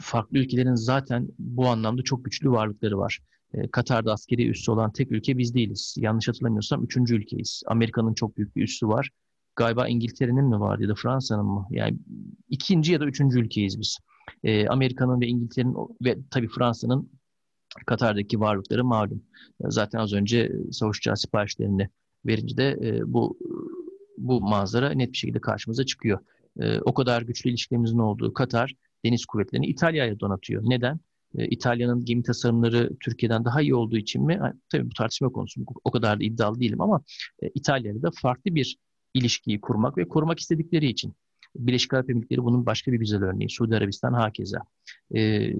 farklı 0.00 0.38
ülkelerin 0.38 0.74
zaten 0.74 1.28
bu 1.38 1.68
anlamda 1.68 2.02
çok 2.02 2.24
güçlü 2.24 2.50
varlıkları 2.50 2.98
var. 2.98 3.20
Katar'da 3.72 4.12
askeri 4.12 4.48
üssü 4.48 4.70
olan 4.70 4.92
tek 4.92 5.12
ülke 5.12 5.38
biz 5.38 5.54
değiliz. 5.54 5.94
Yanlış 5.98 6.28
hatırlamıyorsam 6.28 6.84
üçüncü 6.84 7.16
ülkeyiz. 7.16 7.62
Amerika'nın 7.66 8.14
çok 8.14 8.36
büyük 8.36 8.56
bir 8.56 8.62
üssü 8.62 8.88
var. 8.88 9.10
Galiba 9.56 9.88
İngiltere'nin 9.88 10.44
mi 10.44 10.60
vardı 10.60 10.82
ya 10.82 10.88
da 10.88 10.94
Fransa'nın 10.94 11.46
mı? 11.46 11.66
Yani 11.70 11.98
ikinci 12.48 12.92
ya 12.92 13.00
da 13.00 13.04
üçüncü 13.04 13.40
ülkeyiz 13.40 13.80
biz. 13.80 13.98
E, 14.44 14.68
Amerika'nın 14.68 15.20
ve 15.20 15.26
İngiltere'nin 15.26 15.76
ve 16.04 16.18
tabii 16.30 16.48
Fransa'nın 16.48 17.10
Katar'daki 17.86 18.40
varlıkları 18.40 18.84
malum. 18.84 19.22
Zaten 19.60 19.98
az 19.98 20.12
önce 20.12 20.52
savaşçı 20.70 21.12
siparişlerini 21.16 21.88
verince 22.26 22.56
de 22.56 22.78
e, 22.82 23.12
bu 23.12 23.38
bu 24.18 24.40
manzara 24.40 24.90
net 24.90 25.12
bir 25.12 25.16
şekilde 25.16 25.40
karşımıza 25.40 25.86
çıkıyor. 25.86 26.18
E, 26.60 26.80
o 26.80 26.94
kadar 26.94 27.22
güçlü 27.22 27.50
ilişkilerimizin 27.50 27.98
olduğu 27.98 28.34
Katar 28.34 28.74
deniz 29.04 29.26
kuvvetlerini 29.26 29.66
İtalya'ya 29.66 30.20
donatıyor. 30.20 30.62
Neden? 30.64 31.00
E, 31.38 31.46
İtalya'nın 31.48 32.04
gemi 32.04 32.22
tasarımları 32.22 32.90
Türkiye'den 33.00 33.44
daha 33.44 33.62
iyi 33.62 33.74
olduğu 33.74 33.96
için 33.96 34.26
mi? 34.26 34.40
Tabii 34.68 34.90
bu 34.90 34.94
tartışma 34.94 35.28
konusu. 35.28 35.60
O 35.84 35.90
kadar 35.90 36.20
da 36.20 36.24
iddialı 36.24 36.60
değilim 36.60 36.80
ama 36.80 37.02
e, 37.42 37.48
İtalya'da 37.54 38.02
da 38.02 38.10
farklı 38.22 38.54
bir 38.54 38.76
ilişkiyi 39.14 39.60
kurmak 39.60 39.98
ve 39.98 40.08
korumak 40.08 40.40
istedikleri 40.40 40.86
için. 40.86 41.14
Birleşik 41.56 41.94
Arap 41.94 42.10
Emirlikleri 42.10 42.44
bunun 42.44 42.66
başka 42.66 42.92
bir 42.92 42.98
güzel 42.98 43.22
örneği. 43.22 43.50
Suudi 43.50 43.76
Arabistan 43.76 44.12
hakeza. 44.12 44.58
E, 45.14 45.52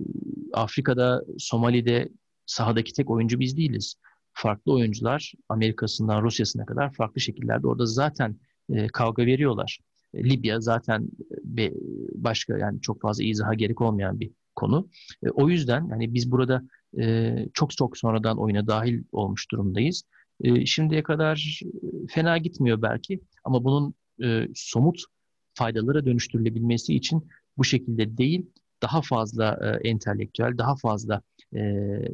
Afrika'da, 0.53 1.25
Somali'de 1.39 2.09
sahadaki 2.47 2.93
tek 2.93 3.11
oyuncu 3.11 3.41
biz 3.41 3.57
değiliz. 3.57 3.95
Farklı 4.33 4.73
oyuncular 4.73 5.33
Amerika'sından 5.49 6.23
Rusya'sına 6.23 6.67
kadar 6.67 6.93
farklı 6.93 7.21
şekillerde 7.21 7.67
orada 7.67 7.87
zaten 7.87 8.37
e, 8.73 8.87
kavga 8.87 9.27
veriyorlar. 9.27 9.81
E, 10.15 10.25
Libya 10.25 10.61
zaten 10.61 11.09
be, 11.45 11.73
başka 12.15 12.59
yani 12.59 12.81
çok 12.81 13.01
fazla 13.01 13.25
izaha 13.25 13.55
gerek 13.55 13.81
olmayan 13.81 14.21
bir 14.21 14.31
konu. 14.57 14.89
E, 15.23 15.29
o 15.31 15.49
yüzden 15.49 15.89
hani 15.91 16.15
biz 16.15 16.31
burada 16.31 16.63
e, 16.99 17.37
çok 17.55 17.71
çok 17.71 17.99
sonradan 17.99 18.39
oyuna 18.39 18.67
dahil 18.67 19.05
olmuş 19.13 19.51
durumdayız. 19.51 20.03
E, 20.41 20.67
şimdiye 20.67 21.03
kadar 21.03 21.61
fena 22.09 22.39
gitmiyor 22.39 22.83
belki 22.83 23.21
ama 23.45 23.65
bunun 23.65 23.95
e, 24.23 24.49
somut 24.55 25.05
faydalara 25.55 26.07
dönüştürülebilmesi 26.07 26.95
için 26.95 27.29
bu 27.59 27.65
şekilde 27.65 28.17
değil, 28.17 28.47
daha 28.83 29.03
fazla 29.03 29.59
e, 29.63 29.89
entelektüel, 29.89 30.59
daha 30.59 30.77
fazla 30.77 31.23
e, 31.57 31.61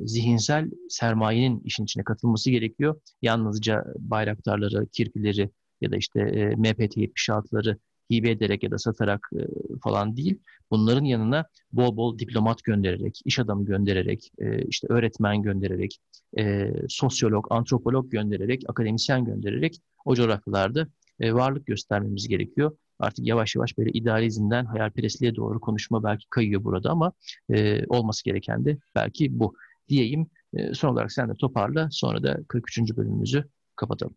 zihinsel 0.05 0.70
sermayenin 0.89 1.61
işin 1.61 1.85
içine 1.85 2.05
katılması 2.05 2.51
gerekiyor. 2.51 3.01
Yalnızca 3.22 3.85
bayraktarları, 3.99 4.87
kirpileri 4.87 5.51
ya 5.81 5.91
da 5.91 5.97
işte 5.97 6.20
e, 6.20 6.45
MPT-76'ları 6.53 7.76
hibe 8.12 8.31
ederek 8.31 8.62
ya 8.62 8.70
da 8.70 8.79
satarak 8.79 9.31
e, 9.37 9.43
falan 9.83 10.16
değil. 10.16 10.39
Bunların 10.70 11.05
yanına 11.05 11.47
bol 11.72 11.97
bol 11.97 12.18
diplomat 12.18 12.64
göndererek, 12.64 13.20
iş 13.24 13.39
adamı 13.39 13.64
göndererek, 13.64 14.31
e, 14.39 14.62
işte 14.64 14.87
öğretmen 14.91 15.43
göndererek, 15.43 15.99
e, 16.39 16.72
sosyolog, 16.89 17.47
antropolog 17.51 18.11
göndererek, 18.11 18.62
akademisyen 18.68 19.24
göndererek 19.24 19.81
o 20.05 20.14
coğrafyalarda 20.14 20.89
e, 21.21 21.35
varlık 21.35 21.66
göstermemiz 21.66 22.29
gerekiyor. 22.29 22.77
Artık 22.99 23.27
yavaş 23.27 23.57
yavaş 23.57 23.79
böyle 23.79 23.91
idealizmden 23.91 24.64
hayalperestliğe 24.64 25.37
doğru 25.37 25.61
konuşma 25.61 26.05
belki 26.05 26.27
kayıyor 26.31 26.64
burada 26.64 26.91
ama 26.91 27.12
e, 27.51 27.87
olması 27.87 28.25
gereken 28.25 28.64
de 28.64 28.79
belki 28.95 29.39
bu 29.39 29.55
diyeyim. 29.89 30.27
E, 30.55 30.75
son 30.75 30.89
olarak 30.89 31.12
sen 31.12 31.29
de 31.29 31.35
toparla 31.35 31.89
sonra 31.91 32.23
da 32.23 32.39
43. 32.49 32.97
bölümümüzü 32.97 33.45
kapatalım. 33.77 34.14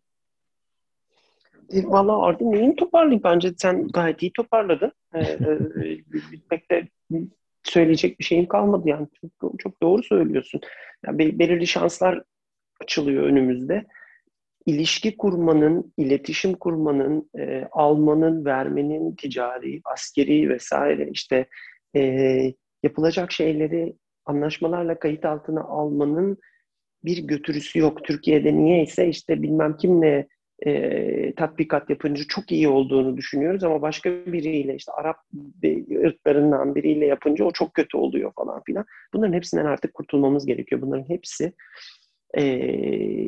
E, 1.72 1.84
Valla 1.84 2.22
Arda 2.22 2.44
neyin 2.44 2.76
toparlayayım? 2.76 3.22
Bence 3.24 3.54
sen 3.56 3.88
gayet 3.88 4.22
iyi 4.22 4.32
toparladın. 4.32 4.92
E, 5.14 5.20
e, 5.20 5.38
de 6.70 6.88
söyleyecek 7.62 8.18
bir 8.18 8.24
şeyim 8.24 8.46
kalmadı 8.46 8.88
yani. 8.88 9.08
Çok, 9.40 9.58
çok 9.58 9.82
doğru 9.82 10.02
söylüyorsun. 10.02 10.60
Yani 11.06 11.38
belirli 11.38 11.66
şanslar 11.66 12.22
açılıyor 12.80 13.22
önümüzde 13.24 13.86
ilişki 14.66 15.16
kurmanın, 15.16 15.92
iletişim 15.96 16.54
kurmanın, 16.54 17.30
e, 17.38 17.68
almanın, 17.72 18.44
vermenin, 18.44 19.16
ticari, 19.16 19.80
askeri 19.84 20.48
vesaire 20.48 21.08
işte 21.12 21.46
e, 21.96 22.02
yapılacak 22.82 23.32
şeyleri 23.32 23.96
anlaşmalarla 24.24 24.98
kayıt 24.98 25.24
altına 25.24 25.60
almanın 25.60 26.38
bir 27.04 27.18
götürüsü 27.18 27.78
yok. 27.78 28.04
Türkiye'de 28.04 28.56
niye 28.56 28.82
ise 28.82 29.08
işte 29.08 29.42
bilmem 29.42 29.76
kimle 29.76 30.28
e, 30.66 31.34
tatbikat 31.34 31.90
yapınca 31.90 32.24
çok 32.28 32.52
iyi 32.52 32.68
olduğunu 32.68 33.16
düşünüyoruz 33.16 33.64
ama 33.64 33.82
başka 33.82 34.10
biriyle 34.10 34.74
işte 34.74 34.92
Arap 34.92 35.16
ırklarından 36.04 36.74
biriyle 36.74 37.06
yapınca 37.06 37.44
o 37.44 37.52
çok 37.52 37.74
kötü 37.74 37.96
oluyor 37.96 38.32
falan 38.36 38.62
filan. 38.66 38.84
Bunların 39.14 39.32
hepsinden 39.32 39.64
artık 39.64 39.94
kurtulmamız 39.94 40.46
gerekiyor. 40.46 40.82
Bunların 40.82 41.08
hepsi 41.08 41.52
e, 42.38 42.44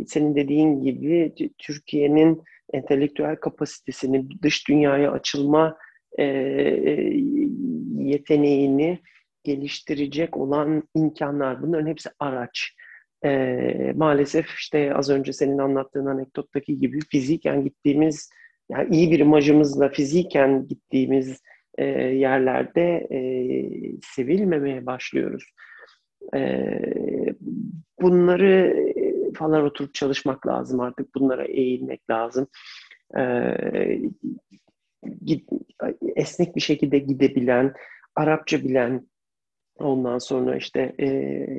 senin 0.06 0.34
dediğin 0.34 0.80
gibi 0.80 1.34
Türkiye'nin 1.58 2.42
entelektüel 2.72 3.36
kapasitesini, 3.36 4.26
dış 4.42 4.68
dünyaya 4.68 5.12
açılma 5.12 5.76
e, 6.18 6.24
yeteneğini 7.98 8.98
geliştirecek 9.44 10.36
olan 10.36 10.82
imkanlar. 10.94 11.62
Bunların 11.62 11.86
hepsi 11.86 12.10
araç. 12.18 12.72
E, 13.24 13.92
maalesef 13.96 14.46
işte 14.58 14.94
az 14.94 15.10
önce 15.10 15.32
senin 15.32 15.58
anlattığın 15.58 16.06
anekdottaki 16.06 16.78
gibi 16.78 16.98
fiziken 17.10 17.64
gittiğimiz, 17.64 18.30
yani 18.70 18.96
iyi 18.96 19.10
bir 19.10 19.18
imajımızla 19.18 19.88
fiziken 19.88 20.66
gittiğimiz 20.68 21.42
e, 21.78 21.84
yerlerde 21.94 23.06
e, 23.10 23.20
sevilmemeye 24.02 24.86
başlıyoruz. 24.86 25.44
E, 26.34 26.70
bunları 28.00 28.76
falan 29.34 29.64
oturup 29.64 29.94
çalışmak 29.94 30.46
lazım 30.46 30.80
artık. 30.80 31.14
Bunlara 31.14 31.44
eğilmek 31.44 32.10
lazım. 32.10 32.46
Ee, 33.18 34.00
esnek 36.16 36.56
bir 36.56 36.60
şekilde 36.60 36.98
gidebilen, 36.98 37.74
Arapça 38.16 38.58
bilen, 38.58 39.06
ondan 39.78 40.18
sonra 40.18 40.56
işte 40.56 40.94
e, 40.98 41.06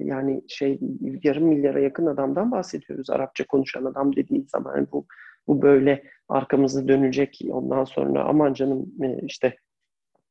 yani 0.03 0.41
şey 0.47 0.79
yarım 1.23 1.43
milyara 1.43 1.79
yakın 1.79 2.05
adamdan 2.05 2.51
bahsediyoruz. 2.51 3.09
Arapça 3.09 3.45
konuşan 3.45 3.85
adam 3.85 4.15
dediği 4.15 4.45
zaman 4.47 4.87
bu 4.91 5.05
bu 5.47 5.61
böyle 5.61 6.03
arkamızı 6.29 6.87
dönecek. 6.87 7.39
Ondan 7.49 7.83
sonra 7.83 8.23
aman 8.23 8.53
canım 8.53 8.85
e, 9.03 9.19
işte 9.25 9.55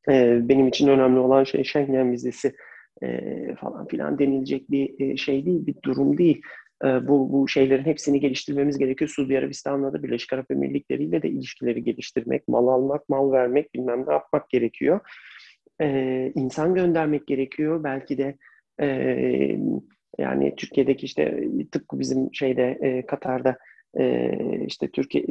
e, 0.09 0.41
benim 0.49 0.69
için 0.69 0.89
önemli 0.89 1.19
olan 1.19 1.45
şey 1.45 1.65
Schengen 1.65 2.13
vizesi 2.13 2.55
e, 3.03 3.55
falan 3.55 3.87
filan 3.87 4.19
denilecek 4.19 4.71
bir 4.71 5.01
e, 5.01 5.17
şey 5.17 5.47
değil, 5.47 5.67
bir 5.67 5.75
durum 5.83 6.19
değil. 6.19 6.43
E, 6.85 7.09
bu, 7.09 7.33
bu 7.33 7.49
şeylerin 7.49 7.85
hepsini 7.85 8.21
geliştirmemiz 8.21 8.79
gerekiyor. 8.79 9.11
Suudi 9.11 9.39
Arabistan'la 9.39 9.93
da 9.93 10.03
Birleşik 10.03 10.33
Arap 10.33 10.51
Emirlikleri'yle 10.51 11.23
de 11.23 11.29
ilişkileri 11.29 11.85
geliştirmek, 11.85 12.49
mal 12.49 12.69
almak, 12.69 13.09
mal 13.09 13.33
vermek, 13.33 13.75
bilmem 13.75 14.05
ne 14.09 14.13
yapmak 14.13 14.51
gerekiyor. 14.51 15.01
E, 15.81 16.33
insan 16.35 16.75
göndermek 16.75 17.27
gerekiyor. 17.27 17.85
Belki 17.85 18.19
de 18.19 18.37
e, 18.81 18.87
yani 20.19 20.55
Türkiye'deki 20.57 21.07
işte 21.07 21.49
tıpkı 21.73 22.01
bizim 22.01 22.35
şeyde 22.35 22.79
e, 22.83 23.07
Katar'da 23.07 23.57
e, 23.99 24.37
işte 24.67 24.89
Türkiye 24.89 25.25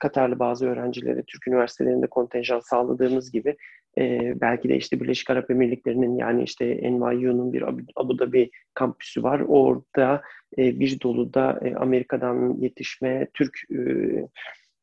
Katarlı 0.00 0.38
bazı 0.38 0.66
öğrencilere 0.66 1.22
Türk 1.22 1.48
üniversitelerinde 1.48 2.06
kontenjan 2.06 2.60
sağladığımız 2.60 3.32
gibi 3.32 3.56
e, 3.98 4.32
belki 4.40 4.68
de 4.68 4.76
işte 4.76 5.00
Birleşik 5.00 5.30
Arap 5.30 5.50
Emirlikleri'nin 5.50 6.16
yani 6.16 6.42
işte 6.42 6.66
NYU'nun 6.82 7.52
bir 7.52 7.64
Abu 7.96 8.18
Dhabi 8.18 8.50
kampüsü 8.74 9.22
var. 9.22 9.40
Orada 9.48 10.22
e, 10.58 10.80
bir 10.80 11.00
dolu 11.00 11.34
da 11.34 11.60
e, 11.64 11.74
Amerika'dan 11.74 12.56
yetişme 12.60 13.28
Türk 13.34 13.58
e, 13.70 13.78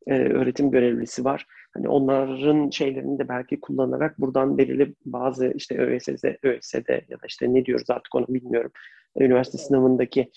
e, 0.07 0.13
öğretim 0.13 0.71
görevlisi 0.71 1.25
var. 1.25 1.45
Hani 1.73 1.89
onların 1.89 2.69
şeylerini 2.69 3.19
de 3.19 3.29
belki 3.29 3.59
kullanarak 3.59 4.19
buradan 4.19 4.57
belirli 4.57 4.93
bazı 5.05 5.53
işte 5.55 5.77
ÖSS, 5.77 6.23
ÖSD 6.43 6.89
ya 7.09 7.17
da 7.21 7.25
işte 7.27 7.53
ne 7.53 7.65
diyoruz 7.65 7.89
artık 7.89 8.15
onu 8.15 8.25
bilmiyorum. 8.29 8.71
Üniversite 9.19 9.57
sınavındaki 9.57 10.31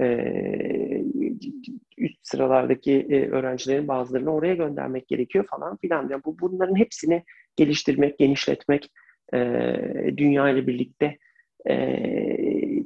e, 0.00 0.06
üst 1.98 2.18
sıralardaki 2.22 3.06
e, 3.10 3.28
öğrencilerin 3.28 3.88
bazılarını 3.88 4.34
oraya 4.34 4.54
göndermek 4.54 5.08
gerekiyor 5.08 5.44
falan 5.50 5.76
filan. 5.76 6.08
Yani 6.08 6.24
bu 6.24 6.38
bunların 6.38 6.76
hepsini 6.76 7.24
geliştirmek, 7.56 8.18
genişletmek, 8.18 8.92
e, 9.34 9.38
dünya 10.16 10.48
ile 10.48 10.66
birlikte 10.66 11.18
e, 11.70 11.76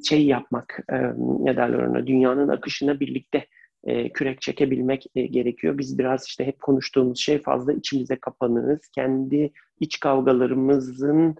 şey 0.09 0.27
yapmak, 0.27 0.85
e, 0.93 0.97
ne 1.19 1.57
derler 1.57 1.79
ona, 1.79 2.07
dünyanın 2.07 2.49
akışına 2.49 3.01
birlikte 3.01 3.47
e, 3.85 4.13
kürek 4.13 4.41
çekebilmek 4.41 5.07
e, 5.15 5.27
gerekiyor. 5.27 5.79
Biz 5.79 5.99
biraz 5.99 6.27
işte 6.27 6.47
hep 6.47 6.61
konuştuğumuz 6.63 7.19
şey 7.19 7.43
fazla 7.43 7.73
içimize 7.73 8.17
kapanığız. 8.17 8.89
Kendi 8.89 9.53
iç 9.81 10.01
kavgalarımızın 10.01 11.37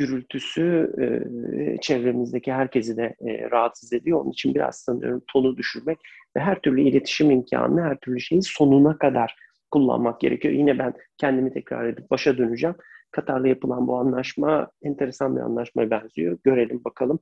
gürültüsü 0.00 0.92
e, 0.98 1.80
çevremizdeki 1.80 2.52
herkesi 2.52 2.96
de 2.96 3.14
e, 3.20 3.50
rahatsız 3.50 3.92
ediyor. 3.92 4.20
Onun 4.20 4.30
için 4.30 4.54
biraz 4.54 4.76
sanıyorum 4.76 5.22
tonu 5.32 5.56
düşürmek 5.56 5.98
ve 6.36 6.40
her 6.40 6.60
türlü 6.60 6.80
iletişim 6.80 7.30
imkanını, 7.30 7.82
her 7.82 7.96
türlü 7.96 8.20
şeyi 8.20 8.42
sonuna 8.42 8.98
kadar 8.98 9.36
kullanmak 9.70 10.20
gerekiyor. 10.20 10.54
Yine 10.54 10.78
ben 10.78 10.94
kendimi 11.18 11.52
tekrar 11.52 11.84
edip 11.84 12.10
başa 12.10 12.38
döneceğim. 12.38 12.76
Katar'la 13.10 13.48
yapılan 13.48 13.86
bu 13.86 13.98
anlaşma 13.98 14.70
enteresan 14.82 15.36
bir 15.36 15.40
anlaşmaya 15.40 15.90
benziyor. 15.90 16.38
Görelim 16.44 16.84
bakalım. 16.84 17.18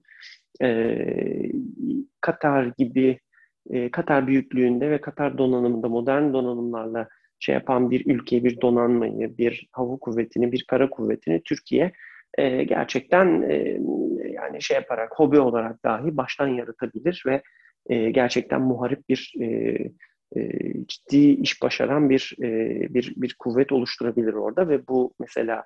Ee, 0.63 1.53
Katar 2.21 2.73
gibi, 2.79 3.19
e, 3.71 3.91
Katar 3.91 4.27
büyüklüğünde 4.27 4.91
ve 4.91 5.01
Katar 5.01 5.39
donanımında 5.39 5.89
modern 5.89 6.33
donanımlarla 6.33 7.09
şey 7.41 7.55
yapan 7.55 7.91
bir 7.91 8.07
ülke, 8.07 8.45
bir 8.45 8.61
donanmayı, 8.61 9.39
bir 9.39 9.69
hava 9.73 9.97
kuvvetini, 9.97 10.53
bir 10.53 10.65
kara 10.69 10.91
kuvvetini 10.91 11.43
Türkiye 11.45 11.93
e, 12.39 12.65
gerçekten 12.65 13.43
e, 13.43 13.81
yani 14.33 14.63
şey 14.63 14.75
yaparak 14.75 15.13
hobi 15.17 15.41
olarak 15.41 15.85
dahi 15.85 16.17
baştan 16.17 16.49
yaratabilir 16.49 17.23
ve 17.27 17.43
e, 17.87 18.11
gerçekten 18.11 18.61
muharip 18.61 19.09
bir 19.09 19.35
e, 19.41 19.47
e, 20.37 20.51
ciddi 20.89 21.31
iş 21.31 21.63
başaran 21.63 22.11
bir 22.11 22.37
e, 22.43 22.49
bir 22.95 23.15
bir 23.17 23.37
kuvvet 23.39 23.73
oluşturabilir 23.73 24.33
orada 24.33 24.69
ve 24.69 24.89
bu 24.89 25.15
mesela 25.21 25.65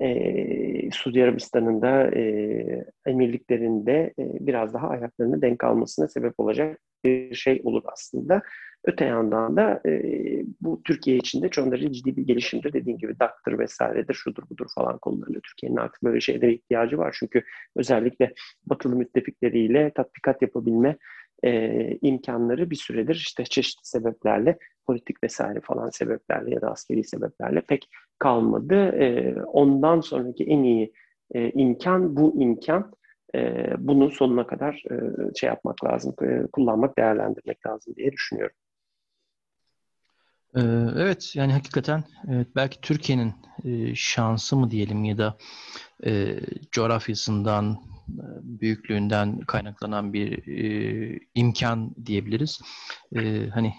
e, 0.00 0.90
Suudi 0.92 1.24
Arabistan'ın 1.24 1.82
da 1.82 2.16
e, 2.16 2.24
emirliklerinde 3.06 4.14
e, 4.18 4.46
biraz 4.46 4.74
daha 4.74 4.88
ayaklarını 4.88 5.42
denk 5.42 5.64
almasına 5.64 6.08
sebep 6.08 6.40
olacak 6.40 6.80
bir 7.04 7.34
şey 7.34 7.60
olur 7.64 7.82
aslında. 7.92 8.42
Öte 8.84 9.04
yandan 9.04 9.56
da 9.56 9.80
e, 9.86 10.02
bu 10.60 10.82
Türkiye 10.82 11.16
için 11.16 11.42
de 11.42 11.48
çok 11.48 11.78
ciddi 11.78 12.16
bir 12.16 12.26
gelişimdir. 12.26 12.72
Dediğim 12.72 12.98
gibi 12.98 13.20
DAK'tır 13.20 13.58
vesairedir, 13.58 14.14
şudur 14.14 14.42
budur 14.50 14.66
falan 14.74 14.98
konularında 14.98 15.40
Türkiye'nin 15.40 15.76
artık 15.76 16.02
böyle 16.02 16.20
şeylere 16.20 16.54
ihtiyacı 16.54 16.98
var. 16.98 17.16
Çünkü 17.18 17.42
özellikle 17.76 18.34
batılı 18.66 18.96
müttefikleriyle 18.96 19.92
tatbikat 19.94 20.42
yapabilme 20.42 20.96
e, 21.44 21.98
imkanları 22.02 22.70
bir 22.70 22.76
süredir 22.76 23.14
işte 23.14 23.44
çeşitli 23.44 23.86
sebeplerle, 23.86 24.58
politik 24.86 25.22
vesaire 25.24 25.60
falan 25.60 25.90
sebeplerle 25.90 26.54
ya 26.54 26.60
da 26.60 26.70
askeri 26.70 27.04
sebeplerle 27.04 27.60
pek 27.60 27.88
kalmadı. 28.18 28.74
E, 28.74 29.34
ondan 29.42 30.00
sonraki 30.00 30.44
en 30.44 30.62
iyi 30.62 30.92
e, 31.34 31.50
imkan 31.50 32.16
bu 32.16 32.42
imkan. 32.42 32.92
E, 33.34 33.66
bunu 33.78 34.10
sonuna 34.10 34.46
kadar 34.46 34.82
e, 34.90 34.94
şey 35.34 35.48
yapmak 35.48 35.84
lazım, 35.84 36.14
e, 36.22 36.46
kullanmak, 36.52 36.98
değerlendirmek 36.98 37.66
lazım 37.66 37.94
diye 37.96 38.12
düşünüyorum. 38.12 38.56
Evet 40.54 41.36
yani 41.36 41.52
hakikaten 41.52 42.04
evet, 42.28 42.48
belki 42.56 42.80
Türkiye'nin 42.80 43.34
şansı 43.94 44.56
mı 44.56 44.70
diyelim 44.70 45.04
ya 45.04 45.18
da 45.18 45.38
e, 46.06 46.40
coğrafyasından 46.72 47.78
büyüklüğünden 48.42 49.40
kaynaklanan 49.40 50.12
bir 50.12 50.48
e, 50.48 51.18
imkan 51.34 51.94
diyebiliriz. 52.06 52.60
E, 53.16 53.48
hani 53.48 53.74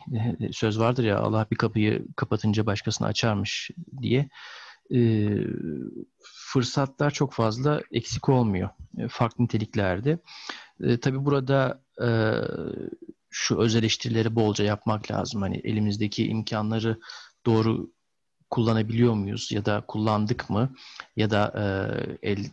söz 0.51 0.79
vardır 0.79 1.03
ya 1.03 1.19
Allah 1.19 1.47
bir 1.51 1.55
kapıyı 1.55 2.07
kapatınca 2.15 2.65
başkasını 2.65 3.07
açarmış 3.07 3.71
diye. 4.01 4.29
E, 4.93 5.29
fırsatlar 6.23 7.11
çok 7.11 7.33
fazla 7.33 7.81
eksik 7.91 8.29
olmuyor. 8.29 8.69
E, 8.97 9.07
farklı 9.07 9.43
niteliklerde. 9.43 10.19
E, 10.83 10.99
tabii 10.99 11.25
burada 11.25 11.83
e, 12.01 12.09
şu 13.31 13.59
öz 13.59 13.75
eleştirileri 13.75 14.35
bolca 14.35 14.65
yapmak 14.65 15.11
lazım. 15.11 15.41
Hani 15.41 15.57
elimizdeki 15.57 16.27
imkanları 16.27 16.99
doğru 17.45 17.91
kullanabiliyor 18.49 19.13
muyuz 19.13 19.51
ya 19.51 19.65
da 19.65 19.83
kullandık 19.87 20.49
mı 20.49 20.75
ya 21.15 21.29
da 21.29 21.53
e, 21.57 21.63
el, 22.31 22.45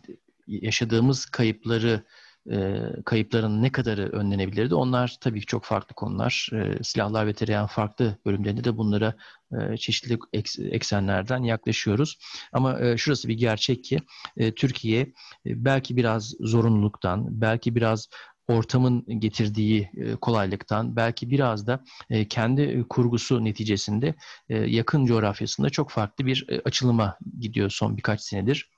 yaşadığımız 0.47 1.25
kayıpları 1.25 2.03
e, 2.51 2.79
kayıpların 3.05 3.63
ne 3.63 3.71
kadarı 3.71 4.09
önlenebilirdi? 4.09 4.75
Onlar 4.75 5.17
tabii 5.21 5.39
ki 5.39 5.45
çok 5.45 5.63
farklı 5.63 5.95
konular. 5.95 6.49
E, 6.53 6.83
silahlar 6.83 7.27
ve 7.27 7.33
tereyağı 7.33 7.67
farklı 7.67 8.17
bölümlerinde 8.25 8.63
de 8.63 8.77
bunlara 8.77 9.13
e, 9.51 9.77
çeşitli 9.77 10.19
eks, 10.33 10.59
eksenlerden 10.59 11.43
yaklaşıyoruz. 11.43 12.17
Ama 12.53 12.79
e, 12.79 12.97
şurası 12.97 13.27
bir 13.27 13.33
gerçek 13.33 13.83
ki 13.83 13.99
e, 14.37 14.55
Türkiye 14.55 15.01
e, 15.01 15.65
belki 15.65 15.97
biraz 15.97 16.33
zorunluluktan, 16.39 17.41
belki 17.41 17.75
biraz 17.75 18.09
ortamın 18.49 19.19
getirdiği 19.19 19.89
e, 19.97 20.15
kolaylıktan 20.15 20.95
belki 20.95 21.31
biraz 21.31 21.67
da 21.67 21.83
e, 22.09 22.27
kendi 22.27 22.85
kurgusu 22.89 23.45
neticesinde 23.45 24.15
e, 24.49 24.57
yakın 24.57 25.05
coğrafyasında 25.05 25.69
çok 25.69 25.91
farklı 25.91 26.25
bir 26.25 26.47
açılıma 26.65 27.17
gidiyor 27.39 27.69
son 27.69 27.97
birkaç 27.97 28.21
senedir. 28.21 28.69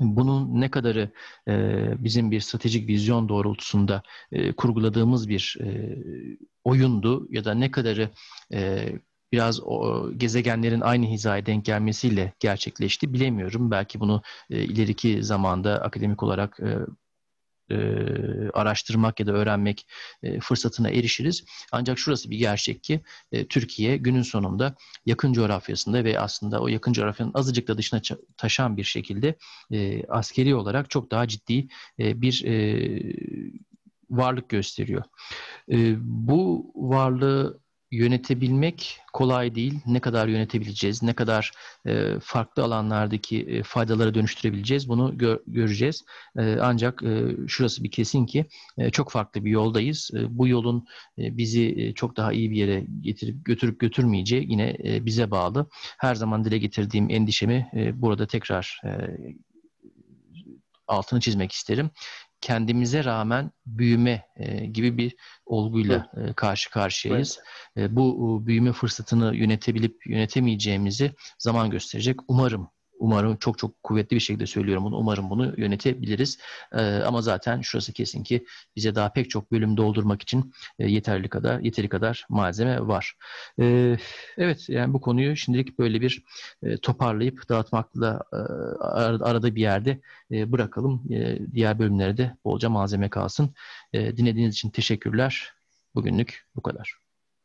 Bunun 0.00 0.60
ne 0.60 0.70
kadarı 0.70 1.10
bizim 2.04 2.30
bir 2.30 2.40
stratejik 2.40 2.88
vizyon 2.88 3.28
doğrultusunda 3.28 4.02
kurguladığımız 4.56 5.28
bir 5.28 5.58
oyundu 6.64 7.26
ya 7.30 7.44
da 7.44 7.54
ne 7.54 7.70
kadarı 7.70 8.10
biraz 9.32 9.60
o 9.60 10.10
gezegenlerin 10.16 10.80
aynı 10.80 11.06
hizaya 11.06 11.46
denk 11.46 11.64
gelmesiyle 11.64 12.32
gerçekleşti 12.40 13.12
bilemiyorum. 13.12 13.70
Belki 13.70 14.00
bunu 14.00 14.22
ileriki 14.48 15.22
zamanda 15.22 15.82
akademik 15.82 16.22
olarak 16.22 16.60
e, 16.60 16.78
araştırmak 18.54 19.20
ya 19.20 19.26
da 19.26 19.32
öğrenmek 19.32 19.86
e, 20.22 20.40
fırsatına 20.40 20.90
erişiriz. 20.90 21.44
Ancak 21.72 21.98
şurası 21.98 22.30
bir 22.30 22.38
gerçek 22.38 22.82
ki 22.82 23.00
e, 23.32 23.46
Türkiye 23.46 23.96
günün 23.96 24.22
sonunda 24.22 24.74
yakın 25.06 25.32
coğrafyasında 25.32 26.04
ve 26.04 26.20
aslında 26.20 26.60
o 26.60 26.68
yakın 26.68 26.92
coğrafyanın 26.92 27.32
azıcık 27.34 27.68
da 27.68 27.78
dışına 27.78 28.00
taşan 28.36 28.76
bir 28.76 28.84
şekilde 28.84 29.34
e, 29.72 30.06
askeri 30.06 30.54
olarak 30.54 30.90
çok 30.90 31.10
daha 31.10 31.28
ciddi 31.28 31.68
e, 31.98 32.20
bir 32.22 32.44
e, 32.44 32.54
varlık 34.10 34.48
gösteriyor. 34.48 35.02
E, 35.72 35.94
bu 36.00 36.72
varlığı 36.74 37.63
yönetebilmek 37.90 39.00
kolay 39.12 39.54
değil. 39.54 39.80
Ne 39.86 40.00
kadar 40.00 40.28
yönetebileceğiz, 40.28 41.02
ne 41.02 41.12
kadar 41.12 41.52
e, 41.86 42.20
farklı 42.20 42.62
alanlardaki 42.62 43.42
e, 43.42 43.62
faydalara 43.62 44.14
dönüştürebileceğiz 44.14 44.88
bunu 44.88 45.18
gör, 45.18 45.38
göreceğiz. 45.46 46.04
E, 46.38 46.56
ancak 46.60 47.02
e, 47.02 47.36
şurası 47.48 47.84
bir 47.84 47.90
kesin 47.90 48.26
ki 48.26 48.46
e, 48.78 48.90
çok 48.90 49.10
farklı 49.10 49.44
bir 49.44 49.50
yoldayız. 49.50 50.10
E, 50.14 50.38
bu 50.38 50.48
yolun 50.48 50.86
e, 51.18 51.36
bizi 51.36 51.74
e, 51.78 51.94
çok 51.94 52.16
daha 52.16 52.32
iyi 52.32 52.50
bir 52.50 52.56
yere 52.56 52.86
getirip 53.00 53.44
götürüp 53.44 53.80
götürmeyeceği 53.80 54.50
yine 54.50 54.76
e, 54.84 55.06
bize 55.06 55.30
bağlı. 55.30 55.68
Her 55.98 56.14
zaman 56.14 56.44
dile 56.44 56.58
getirdiğim 56.58 57.10
endişemi 57.10 57.70
e, 57.74 58.02
burada 58.02 58.26
tekrar 58.26 58.80
e, 58.84 58.90
altını 60.86 61.20
çizmek 61.20 61.52
isterim 61.52 61.90
kendimize 62.44 63.04
rağmen 63.04 63.50
büyüme 63.66 64.22
e, 64.36 64.66
gibi 64.66 64.98
bir 64.98 65.16
olguyla 65.46 66.10
e, 66.16 66.32
karşı 66.32 66.70
karşıyayız. 66.70 67.38
Evet. 67.76 67.90
E, 67.90 67.96
bu 67.96 68.42
büyüme 68.46 68.72
fırsatını 68.72 69.36
yönetebilip 69.36 70.06
yönetemeyeceğimizi 70.06 71.12
zaman 71.38 71.70
gösterecek. 71.70 72.16
Umarım 72.28 72.68
Umarım 73.04 73.36
çok 73.36 73.58
çok 73.58 73.82
kuvvetli 73.82 74.14
bir 74.14 74.20
şekilde 74.20 74.46
söylüyorum 74.46 74.84
bunu. 74.84 74.96
Umarım 74.96 75.30
bunu 75.30 75.54
yönetebiliriz. 75.56 76.38
Ee, 76.72 76.80
ama 76.82 77.22
zaten 77.22 77.60
şurası 77.60 77.92
kesin 77.92 78.22
ki 78.22 78.46
bize 78.76 78.94
daha 78.94 79.12
pek 79.12 79.30
çok 79.30 79.52
bölüm 79.52 79.76
doldurmak 79.76 80.22
için 80.22 80.52
e, 80.78 80.90
yeterli 80.90 81.28
kadar 81.28 81.60
yeteri 81.60 81.88
kadar 81.88 82.26
malzeme 82.28 82.80
var. 82.80 83.14
Ee, 83.60 83.96
evet 84.38 84.68
yani 84.68 84.92
bu 84.94 85.00
konuyu 85.00 85.36
şimdilik 85.36 85.78
böyle 85.78 86.00
bir 86.00 86.24
e, 86.62 86.76
toparlayıp 86.76 87.48
dağıtmakla 87.48 88.22
e, 88.32 88.36
arada 89.24 89.54
bir 89.54 89.60
yerde 89.60 90.00
bırakalım. 90.30 91.02
Diğer 91.54 91.78
bölümlere 91.78 92.16
de 92.16 92.36
bolca 92.44 92.70
malzeme 92.70 93.10
kalsın. 93.10 93.54
Dinlediğiniz 93.94 94.54
için 94.54 94.70
teşekkürler. 94.70 95.52
Bugünlük 95.94 96.46
bu 96.56 96.62
kadar. 96.62 97.03